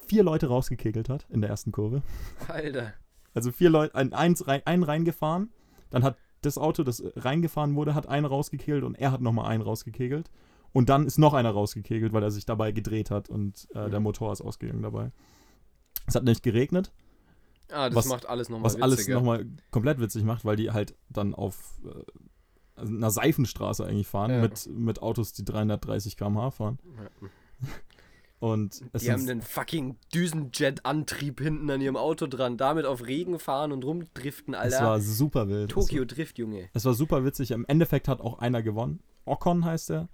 [0.05, 2.01] vier Leute rausgekegelt hat in der ersten Kurve.
[2.47, 2.93] Alter.
[3.33, 5.51] Also vier Leute, ein, eins, rein, einen reingefahren,
[5.89, 9.61] dann hat das Auto, das reingefahren wurde, hat einen rausgekegelt und er hat nochmal einen
[9.61, 10.29] rausgekegelt.
[10.71, 13.99] Und dann ist noch einer rausgekegelt, weil er sich dabei gedreht hat und äh, der
[13.99, 15.11] Motor ist ausgegangen dabei.
[16.05, 16.93] Es hat nicht geregnet,
[17.71, 18.83] Ah, das Was- macht alles nochmal was witziger.
[18.83, 22.03] alles nochmal komplett witzig macht, weil die halt dann auf äh,
[22.75, 24.41] also einer Seifenstraße eigentlich fahren Ja.
[24.41, 26.79] mit, mit Autos, die 330 km/h fahren.
[26.97, 27.27] Ja.
[28.39, 33.37] Und es Die haben den fucking Düsenjet-Antrieb hinten an ihrem Auto dran, damit auf Regen
[33.37, 34.85] fahren und rumdriften, es Alter.
[34.85, 35.71] war super wild.
[35.71, 36.69] Tokio Drift, Junge.
[36.73, 37.51] Es war super witzig.
[37.51, 39.01] Im Endeffekt hat auch einer gewonnen.
[39.25, 40.07] Ocon heißt er,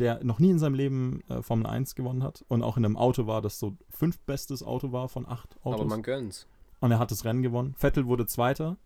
[0.00, 2.96] der noch nie in seinem Leben äh, Formel 1 gewonnen hat und auch in einem
[2.96, 5.80] Auto war, das so fünf bestes Auto war von acht Autos.
[5.80, 6.48] Aber man gönnt's.
[6.80, 7.74] Und er hat das Rennen gewonnen.
[7.76, 8.76] Vettel wurde Zweiter.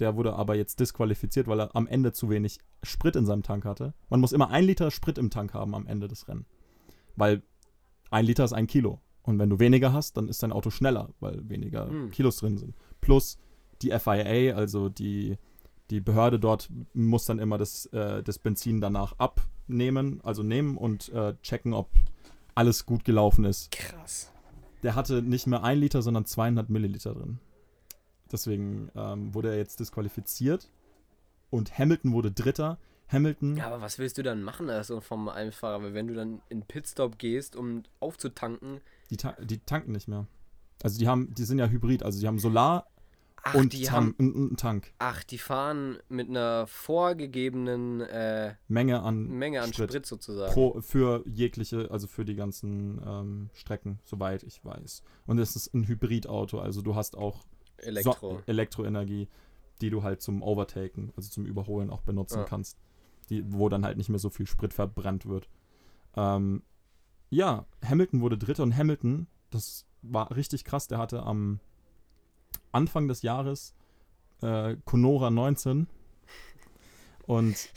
[0.00, 3.64] Der wurde aber jetzt disqualifiziert, weil er am Ende zu wenig Sprit in seinem Tank
[3.64, 3.94] hatte.
[4.08, 6.48] Man muss immer ein Liter Sprit im Tank haben am Ende des Rennens.
[7.14, 7.42] Weil
[8.10, 9.00] ein Liter ist ein Kilo.
[9.22, 12.10] Und wenn du weniger hast, dann ist dein Auto schneller, weil weniger Hm.
[12.10, 12.74] Kilos drin sind.
[13.00, 13.38] Plus
[13.82, 15.38] die FIA, also die,
[15.90, 21.08] die Behörde dort, muss dann immer das, äh, das Benzin danach abnehmen, also nehmen und
[21.10, 21.90] äh, checken, ob
[22.54, 23.70] alles gut gelaufen ist.
[23.70, 24.33] Krass.
[24.84, 27.40] Der hatte nicht mehr ein Liter, sondern 200 Milliliter drin.
[28.30, 30.70] Deswegen ähm, wurde er jetzt disqualifiziert.
[31.50, 32.78] Und Hamilton wurde Dritter.
[33.08, 35.82] Hamilton, Ja, aber was willst du dann machen als so vom Einfahrer?
[35.82, 38.80] Weil wenn du dann in Pitstop gehst, um aufzutanken,
[39.10, 40.26] die, ta die tanken nicht mehr.
[40.82, 42.86] Also die haben, die sind ja Hybrid, also die haben Solar
[43.44, 44.92] ach, und, die Tan haben, und, und Tank.
[44.98, 50.06] ach, die fahren mit einer vorgegebenen äh, Menge an Menge an Sprit, Sprit.
[50.06, 50.52] sozusagen.
[50.52, 55.02] pro, für jegliche, also für die ganzen ähm, Strecken, soweit ich weiß.
[55.26, 57.44] Und es ist ein Hybridauto, also du hast auch
[57.76, 58.36] Elektro.
[58.38, 59.28] So Elektroenergie,
[59.80, 62.44] die du halt zum Overtaken, also zum Überholen auch benutzen Ja.
[62.44, 62.78] kannst.
[63.30, 65.48] Die, wo dann halt nicht mehr so viel Sprit verbrannt wird.
[66.14, 66.62] Ähm,
[67.30, 71.58] ja, Hamilton wurde Dritter und Hamilton, das war richtig krass, der hatte am
[72.74, 73.74] Anfang des Jahres
[74.42, 75.86] äh, Conora 19
[77.26, 77.70] und,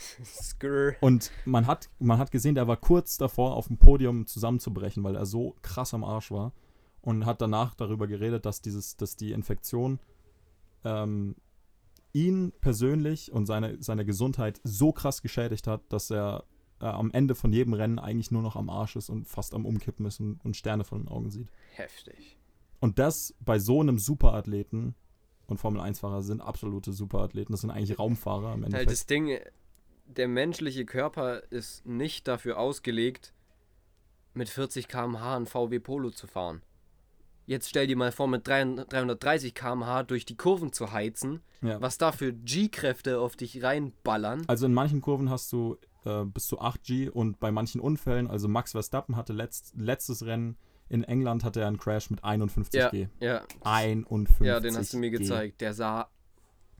[1.00, 5.16] und man, hat, man hat gesehen, der war kurz davor, auf dem Podium zusammenzubrechen, weil
[5.16, 6.52] er so krass am Arsch war
[7.00, 10.00] und hat danach darüber geredet, dass, dieses, dass die Infektion
[10.84, 11.36] ähm,
[12.12, 16.44] ihn persönlich und seine, seine Gesundheit so krass geschädigt hat, dass er
[16.80, 19.64] äh, am Ende von jedem Rennen eigentlich nur noch am Arsch ist und fast am
[19.64, 21.48] Umkippen ist und, und Sterne von den Augen sieht.
[21.74, 22.37] Heftig.
[22.80, 24.94] Und das bei so einem Superathleten
[25.46, 27.52] und Formel-1-Fahrer sind absolute Superathleten.
[27.52, 28.90] Das sind eigentlich Raumfahrer am Halt Endeffekt.
[28.90, 29.38] das Ding,
[30.06, 33.32] der menschliche Körper ist nicht dafür ausgelegt,
[34.34, 36.62] mit 40 km/h ein VW Polo zu fahren.
[37.46, 41.80] Jetzt stell dir mal vor, mit 300 330 km/h durch die Kurven zu heizen, Ja.
[41.80, 44.44] was da für G-Kräfte auf dich reinballern.
[44.46, 48.48] Also in manchen Kurven hast du äh, bis zu 8G und bei manchen Unfällen, also
[48.48, 50.56] Max Verstappen hatte letzt, letztes Rennen
[50.88, 53.08] in England hatte er einen Crash mit 51G.
[53.20, 54.46] Ja, 51.
[54.46, 55.60] ja, den hast du mir gezeigt.
[55.60, 56.08] Der sah,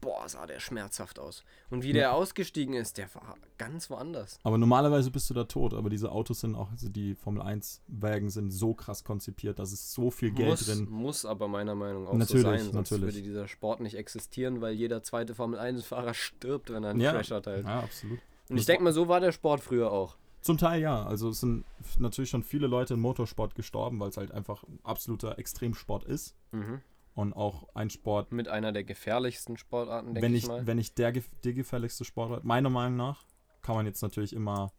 [0.01, 1.43] boah, sah der schmerzhaft aus.
[1.69, 4.39] Und wie der ausgestiegen ist, der war ganz woanders.
[4.43, 7.81] Aber normalerweise bist du da tot, aber diese Autos sind auch, also die Formel 1
[7.87, 10.87] Wägen sind so krass konzipiert, da ist so viel Geld muss, drin.
[10.89, 13.15] muss aber meiner Meinung nach auch Natürlich, so sein, sonst natürlich.
[13.15, 17.31] würde dieser Sport nicht existieren, weil jeder zweite Formel-1-Fahrer stirbt, wenn er einen Ja, Crash
[17.31, 17.65] hat halt.
[17.65, 18.19] ja, absolut.
[18.49, 20.17] Und ich denke mal, so war der Sport früher auch.
[20.41, 21.03] Zum Teil ja.
[21.05, 21.65] Also es sind
[21.97, 26.35] natürlich schon viele Leute im Motorsport gestorben, weil es halt einfach ein absoluter Extremsport ist.
[26.51, 26.81] Mhm.
[27.15, 30.65] und auch ein Sport, Mit einer der gefährlichsten Sportarten, denke wenn ich mal.
[30.65, 31.11] wenn nicht der,
[31.43, 33.25] der gefährlichste Sportart, meiner Meinung nach,
[33.61, 34.71] kann man jetzt natürlich immer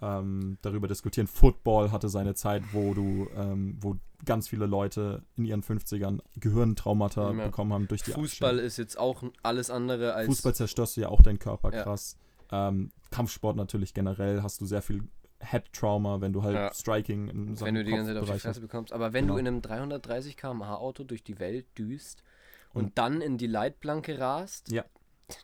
[0.00, 1.26] ähm, darüber diskutieren.
[1.26, 7.32] Football hatte seine Zeit, wo du, ähm, wo ganz viele Leute in ihren 50ern Gehirntraumata
[7.32, 7.44] Ja.
[7.46, 10.26] bekommen haben durch die Fußball ist jetzt auch alles andere als.
[10.26, 11.82] Fußball zerstörst du ja auch deinen Körper Ja.
[12.52, 15.02] Ähm, Kampfsport natürlich generell hast du sehr viel
[15.40, 16.72] Head-Trauma, wenn du halt Ja.
[16.72, 18.92] Striking in wenn du die ganze Zeit auf die Fresse bekommst.
[18.92, 19.34] Aber wenn Genau.
[19.34, 22.22] du in einem 330 km/h Auto durch die Welt düst
[22.72, 24.84] und, Und- dann in die Leitplanke rast, Ja.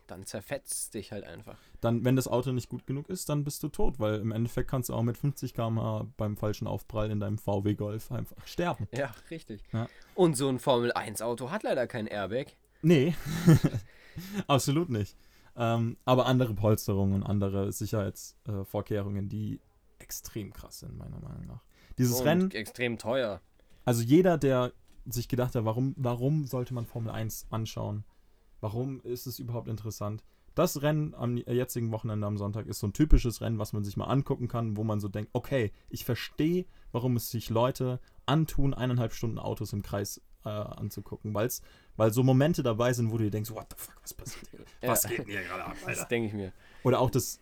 [0.06, 1.56] dann zerfetzt dich halt einfach.
[1.80, 4.70] Dann, wenn das Auto nicht gut genug ist, dann bist du tot, weil im Endeffekt
[4.70, 8.86] kannst du auch mit 50 km/h beim falschen Aufprall in deinem VW Golf einfach sterben.
[8.92, 9.62] Ja, richtig.
[9.72, 9.88] Ja.
[10.14, 12.46] Und so ein Formel-1-Auto hat leider kein Airbag.
[12.82, 13.14] Nee,
[14.46, 15.16] absolut nicht.
[15.60, 19.60] Ähm, aber andere Polsterungen und andere Sicherheitsvorkehrungen, Vorkehrungen, die
[19.98, 21.64] extrem krass sind, meiner Meinung nach.
[21.98, 23.40] Dieses und Rennen, extrem teuer.
[23.84, 24.72] also jeder, der
[25.04, 28.04] sich gedacht hat, warum, warum sollte man Formel 1 anschauen?
[28.60, 30.22] Warum ist es überhaupt interessant?
[30.54, 33.96] Das Rennen am jetzigen Wochenende am Sonntag ist so ein typisches Rennen, was man sich
[33.96, 38.74] mal angucken kann, wo man so denkt, okay, ich verstehe, warum es sich Leute antun,
[38.74, 41.62] eineinhalb Stunden Autos im Kreis äh, anzugucken, weil's,
[41.98, 44.60] weil so Momente dabei sind, wo du dir denkst, what the fuck, was passiert hier?
[44.88, 45.08] Was Ja.
[45.10, 46.00] geht denn hier gerade ab, Alter?
[46.00, 46.52] Das denke ich mir.
[46.84, 47.40] Oder auch das,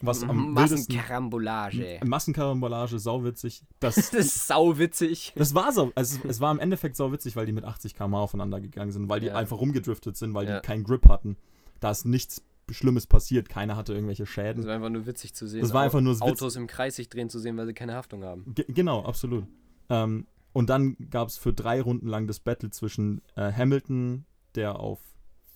[0.00, 0.52] was am.
[0.54, 2.00] Massenkarambolage.
[2.04, 3.62] Massenkarambolage, sauwitzig.
[3.80, 5.32] Das, Das ist sauwitzig.
[5.36, 5.92] das war so.
[5.94, 8.92] Also es, es war im Endeffekt so witzig, weil die mit 80 km aufeinander gegangen
[8.92, 9.36] sind, weil die Ja.
[9.36, 10.60] einfach rumgedriftet sind, weil Ja.
[10.60, 11.36] die keinen Grip hatten.
[11.80, 13.48] Da ist nichts Schlimmes passiert.
[13.48, 14.66] Keiner hatte irgendwelche Das Schäden.
[14.66, 15.60] war einfach nur witzig zu sehen.
[15.62, 16.22] Das war einfach nur Witz.
[16.22, 18.52] Autos im Kreis sich drehen zu sehen, weil sie keine Haftung haben.
[18.54, 19.46] Ge genau, absolut.
[19.88, 24.24] Ähm, und dann gab es für drei Runden lang das Battle zwischen äh, Hamilton,
[24.54, 25.00] der auf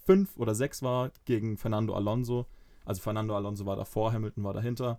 [0.05, 2.47] fünf oder sechs war, gegen Fernando Alonso.
[2.85, 4.99] Also Fernando Alonso war davor, Hamilton war dahinter.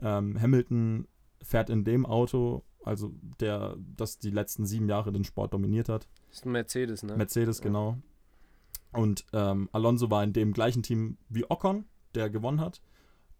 [0.00, 1.08] Ähm, Hamilton
[1.42, 6.06] fährt in dem Auto, also der, das die letzten sieben Jahre den Sport dominiert hat.
[6.28, 7.16] Das ist ein Mercedes, ne?
[7.16, 7.64] Mercedes, Ja.
[7.64, 7.98] genau.
[8.92, 12.80] Und ähm, Alonso war in dem gleichen Team wie Ocon, der gewonnen hat.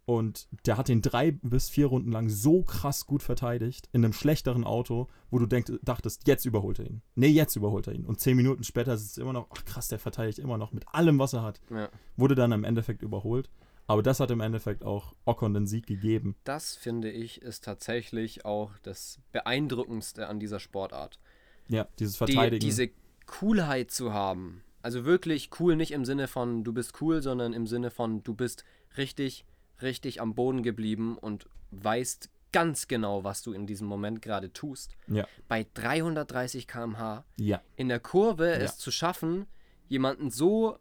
[0.07, 4.13] Und der hat den drei bis vier Runden lang so krass gut verteidigt, in einem
[4.13, 7.01] schlechteren Auto, wo du denk, dachtest, jetzt überholt er ihn.
[7.15, 8.05] Nee, jetzt überholt er ihn.
[8.05, 10.85] Und zehn Minuten später sitzt er immer noch, ach krass, der verteidigt immer noch mit
[10.93, 11.59] allem, was er hat.
[11.69, 11.89] ja.
[12.15, 13.49] Wurde dann im Endeffekt überholt.
[13.85, 16.37] Aber das hat im Endeffekt auch Ocon den Sieg gegeben.
[16.45, 21.19] Das finde ich ist tatsächlich auch das Beeindruckendste an dieser Sportart.
[21.67, 22.61] Ja, dieses Die, Verteidigen.
[22.65, 22.89] diese
[23.25, 24.63] Coolheit zu haben.
[24.81, 28.33] Also wirklich cool, nicht im Sinne von du bist cool, sondern im Sinne von du
[28.33, 28.63] bist
[28.95, 29.45] richtig,
[29.81, 34.95] richtig am Boden geblieben und weißt ganz genau, was du in diesem Moment gerade tust.
[35.07, 38.57] ja, Bei 330 km/h ja, in der Kurve Ja.
[38.57, 39.45] es zu schaffen,
[39.87, 40.77] jemanden so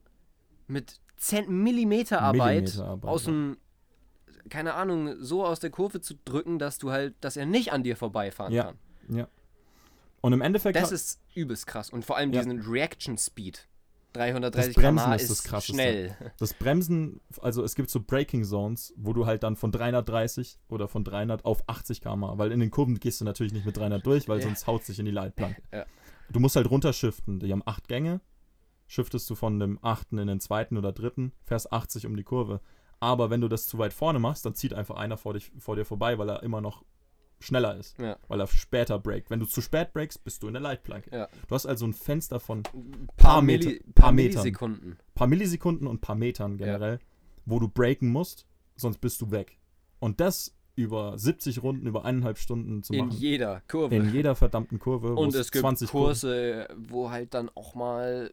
[0.69, 1.01] mit
[1.49, 3.57] Millimeterarbeit Millimeterarbeit, aus dem,
[4.49, 7.83] keine Ahnung, so aus der Kurve zu drücken, dass du halt, dass er nicht an
[7.83, 8.79] dir vorbeifahren kann.
[9.09, 9.29] ja.
[10.23, 10.77] Und im Endeffekt.
[10.77, 11.91] Das ist übelst krass.
[11.91, 13.69] Und vor allem diesen Reaction Speed.
[14.17, 15.73] 330 Das Bremsen ist ist, das Krasseste.
[15.75, 16.17] schnell.
[16.39, 20.89] Das Bremsen, also es gibt so Braking Zones, wo du halt dann von 330 oder
[20.89, 24.05] von 300 auf 80 km, weil in den Kurven gehst du natürlich nicht mit 300
[24.05, 24.45] durch, weil Ja.
[24.45, 25.63] sonst haut sich in die Leitplanke.
[25.73, 25.85] Ja.
[26.31, 27.39] Du musst halt runterschiften.
[27.39, 28.21] Die haben acht Gänge.
[28.89, 32.61] Shiftest du von dem achten in den zweiten oder dritten, fährst 80 um die Kurve.
[33.01, 35.77] Aber wenn du das zu weit vorne machst, dann zieht einfach einer vor, dich, vor
[35.77, 36.85] dir vorbei, weil er immer noch
[37.47, 38.17] schneller ist, Ja.
[38.29, 39.31] weil er später breakt.
[39.31, 41.11] Wenn du zu spät breakst, bist du in der Leitplanke.
[41.11, 41.29] Ja.
[41.49, 44.13] Du hast also ein Fenster von Ein Paar paar, Meter- paar paar.
[44.13, 44.99] Millisekunden.
[45.15, 46.99] paar Millisekunden und paar Metern generell,
[47.45, 49.59] wo du breaken musst, sonst bist du weg.
[50.01, 53.19] Und das über 70 Runden, über eineinhalb Stunden zu In machen.
[53.19, 53.95] jeder Kurve.
[53.97, 55.15] in jeder verdammten Kurve.
[55.15, 58.31] Und es gibt 20 Kurse, wo halt dann auch mal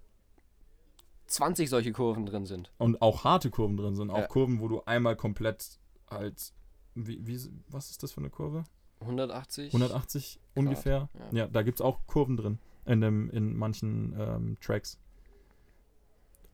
[1.27, 2.69] 20 solche Kurven drin sind.
[2.77, 4.09] Kurven und auch harte Kurven drin sind.
[4.09, 4.27] Auch Ja.
[4.27, 6.51] Kurven, wo du einmal komplett halt.
[6.95, 7.39] Wie, wie,
[7.69, 8.65] was ist das für eine Kurve?
[9.03, 9.67] 180?
[9.73, 11.09] 180 ungefähr.
[11.31, 11.37] ja.
[11.39, 12.59] Ja, da gibt es auch Kurven drin.
[12.85, 14.99] In, dem, in manchen ähm, Tracks.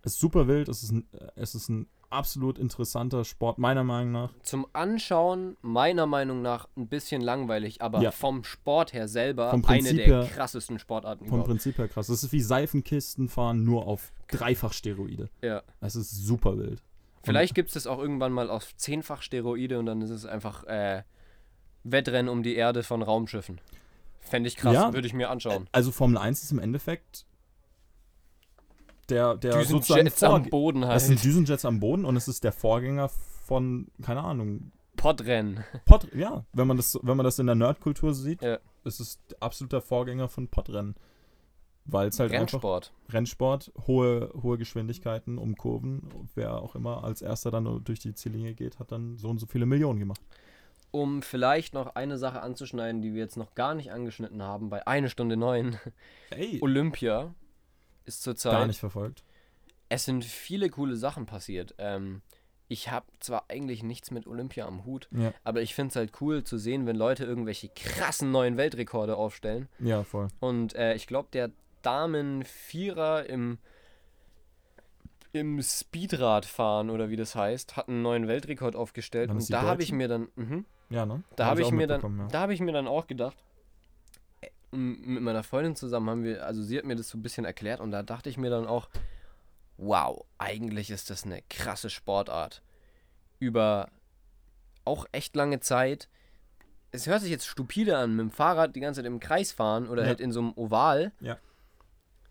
[0.04, 0.70] Es ist super wild.
[0.70, 4.34] Es ist, ein, es ist ein absolut interessanter Sport, meiner Meinung nach.
[4.44, 8.12] Zum Anschauen meiner Meinung nach ein bisschen langweilig, aber Ja.
[8.12, 11.50] vom Sport her selber eine der her- krassesten Sportarten Vom überhaupt.
[11.50, 12.08] Prinzip her krass.
[12.08, 15.30] Das ist wie Seifenkisten fahren, nur auf dreifach Steroide.
[15.42, 15.62] Ja.
[15.82, 16.82] Das ist super wild.
[17.24, 20.64] Vielleicht gibt es das auch irgendwann mal auf zehnfach Steroide und dann ist es einfach
[20.66, 21.04] äh,
[21.92, 23.60] Wettrennen um die Erde von Raumschiffen.
[24.20, 24.94] Fände ich krass, Ja.
[24.94, 25.68] würde ich mir anschauen.
[25.72, 27.26] Also Formel 1 ist im Endeffekt
[29.10, 31.26] der, der sozusagen Düsenjets am Boden Das sind halt.
[31.26, 33.10] Düsenjets am Boden und es ist der Vorgänger
[33.46, 35.64] von, keine Ahnung, Podrennen.
[35.86, 38.60] Pod, ja, wenn man das, wenn man das in der Nerdkultur sieht, Ja.
[38.84, 40.96] ist es absoluter Vorgänger von Podrennen.
[41.86, 42.94] Weil es halt einfach Rennsport.
[43.10, 46.04] Rennsport, hohe, hohe Geschwindigkeiten um Kurven.
[46.36, 49.48] Wer auch immer als erster dann durch die Ziellinie geht, hat dann so und so
[49.48, 50.22] viele Millionen gemacht.
[50.92, 54.88] Um vielleicht noch eine Sache anzuschneiden, die wir jetzt noch gar nicht angeschnitten haben, bei
[54.88, 55.78] eine Stunde neun.
[56.32, 57.34] Ey, Olympia
[58.06, 58.54] ist zurzeit.
[58.54, 59.24] Gar nicht verfolgt.
[59.88, 61.76] Es sind viele coole Sachen passiert.
[61.78, 62.22] Ähm,
[62.68, 66.22] ich habe zwar eigentlich nichts mit Olympia am Hut, Ja, aber ich finde es halt
[66.22, 69.68] cool zu sehen, wenn Leute irgendwelche krassen neuen Weltrekorde aufstellen.
[69.80, 70.28] ja, voll.
[70.40, 71.50] Und äh, ich glaube, der
[71.82, 73.58] Damen-Vierer im,
[75.32, 79.30] im Speedradfahren oder wie das heißt, hat einen neuen Weltrekord aufgestellt.
[79.32, 80.28] Und da habe ich mir dann.
[80.36, 81.24] Mhm, Ja, ne?
[81.36, 82.28] da Hab habe ich, mir dann, ja.
[82.28, 83.38] da habe ich mir dann auch gedacht,
[84.42, 87.46] äh, mit meiner Freundin zusammen haben wir, also sie hat mir das so ein bisschen
[87.46, 88.90] erklärt und da dachte ich mir dann auch,
[89.78, 92.62] wow, eigentlich ist das eine krasse Sportart.
[93.40, 93.90] Über
[94.84, 96.10] auch echt lange Zeit.
[96.92, 99.88] Es hört sich jetzt stupide an, mit dem Fahrrad die ganze Zeit im Kreis fahren
[99.88, 100.08] oder Ja.
[100.10, 101.12] halt in so einem Oval.
[101.20, 101.38] Ja.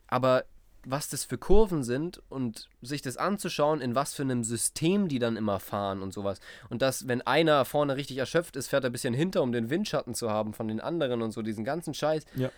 [0.09, 0.44] Aber
[0.90, 5.19] was das für Kurven sind und sich das anzuschauen, in was für einem System die
[5.19, 6.40] dann immer fahren und sowas.
[6.70, 9.70] Und dass, wenn einer vorne richtig erschöpft ist, fährt er ein bisschen hinter, um den
[9.70, 12.24] Windschatten zu haben von den anderen und so, diesen ganzen Scheiß.
[12.36, 12.51] Ja.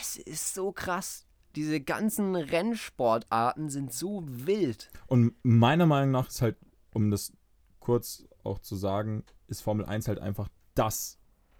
[0.00, 1.26] Es ist so krass.
[1.56, 4.90] Diese ganzen Rennsportarten sind so wild.
[5.06, 6.56] Und meiner Meinung nach ist halt,
[6.92, 7.32] um das
[7.80, 11.18] kurz auch zu sagen, ist Formel 1 halt einfach das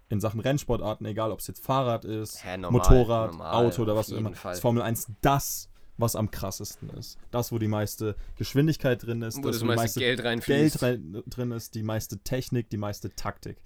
[0.09, 3.95] in Sachen Rennsportarten, egal ob es jetzt Fahrrad ist, Hä, normal, Motorrad, normal, Auto oder
[3.95, 4.53] was auch immer, Fall.
[4.53, 7.17] ist Formel 1 das, was am krassesten ist.
[7.31, 10.79] Das, wo die meiste Geschwindigkeit drin ist, Wo das wo die meiste Geld reinfließt.
[10.79, 13.57] Geld rein, drin ist, die meiste Technik, die meiste Taktik.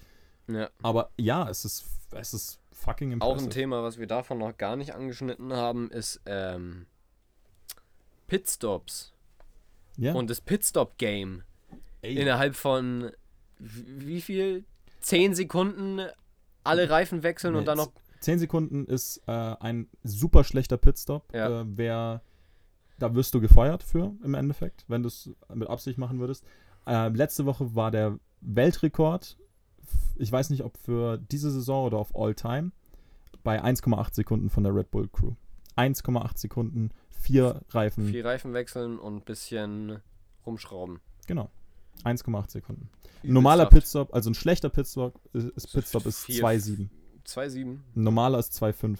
[0.47, 0.69] Ja.
[0.83, 3.49] Aber ja, es ist, es ist fucking Auch impressive.
[3.49, 6.85] ein Thema, was wir davon noch gar nicht angeschnitten haben, ist ähm,
[8.27, 9.13] Pitstops.
[9.97, 11.43] Ja, Und das Pitstop-Game.
[12.01, 13.11] Innerhalb von
[13.59, 14.63] wie viel?
[15.01, 15.99] Zehn Sekunden
[16.63, 17.91] alle Reifen wechseln und Nee, dann noch.
[18.19, 21.33] 10 Sekunden ist äh, ein super schlechter Pitstop.
[21.33, 21.61] Ja.
[21.61, 22.21] Äh, wer,
[22.97, 26.43] da wirst du gefeuert für im Endeffekt, wenn du es mit Absicht machen würdest.
[26.85, 29.37] Äh, letzte Woche war der Weltrekord,
[30.17, 32.71] ich weiß nicht, ob für diese Saison oder auf All Time,
[33.43, 35.33] bei 1,8 Sekunden von der Red Bull Crew.
[35.77, 39.99] 1,8 Sekunden, vier Reifen, Vier Reifen wechseln und ein bisschen
[40.45, 40.99] rumschrauben.
[41.27, 41.49] genau.
[42.05, 42.89] 1,8 Sekunden.
[43.23, 43.65] Ein normaler.
[43.65, 46.87] Pitstop, also ein schlechter Pitstop ist, ist, Pitstop ist Vier- 2,7.
[47.37, 47.61] 2,7.
[47.61, 48.97] Ein normaler ist 2,5.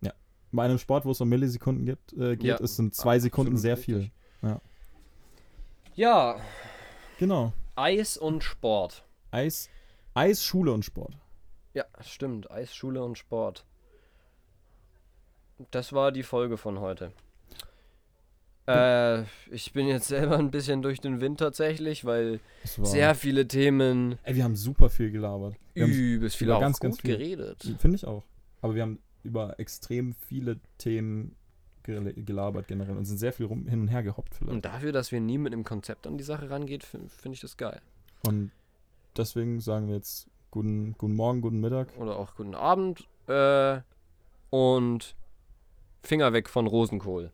[0.00, 0.12] Ja.
[0.52, 3.54] Bei einem Sport, wo es um Millisekunden gibt, äh, geht, Ja, ist sind zwei Sekunden
[3.54, 4.10] absolut sehr viel.
[5.94, 6.38] Ja,
[7.18, 7.52] Genau.
[7.74, 9.02] Eis und Sport.
[9.30, 9.70] Eis,
[10.12, 11.16] Eis, Schule und Sport.
[11.72, 12.50] Ja, stimmt.
[12.50, 13.64] Eis, Schule und Sport.
[15.70, 17.12] Das war die Folge von heute.
[18.66, 24.18] Äh, ich bin jetzt selber ein bisschen durch den Wind tatsächlich, weil sehr viele Themen
[24.24, 25.54] ey, wir haben super viel gelabert.
[25.74, 27.16] Wir übelst viel auch ganz, gut ganz viel.
[27.16, 27.74] geredet.
[27.78, 28.24] Finde ich auch.
[28.62, 31.36] Aber wir haben über extrem viele Themen
[31.84, 34.52] gel- gelabert generell und sind sehr viel rum, hin und her gehoppt vielleicht.
[34.52, 37.40] Und dafür, dass wir nie mit einem Konzept an die Sache rangeht, finde find ich
[37.40, 37.80] das geil.
[38.26, 38.50] Und
[39.16, 41.88] deswegen sagen wir jetzt guten, guten Morgen, guten Mittag.
[41.98, 43.80] Oder auch guten Abend äh,
[44.50, 45.14] und
[46.02, 47.30] Finger weg von Rosenkohl.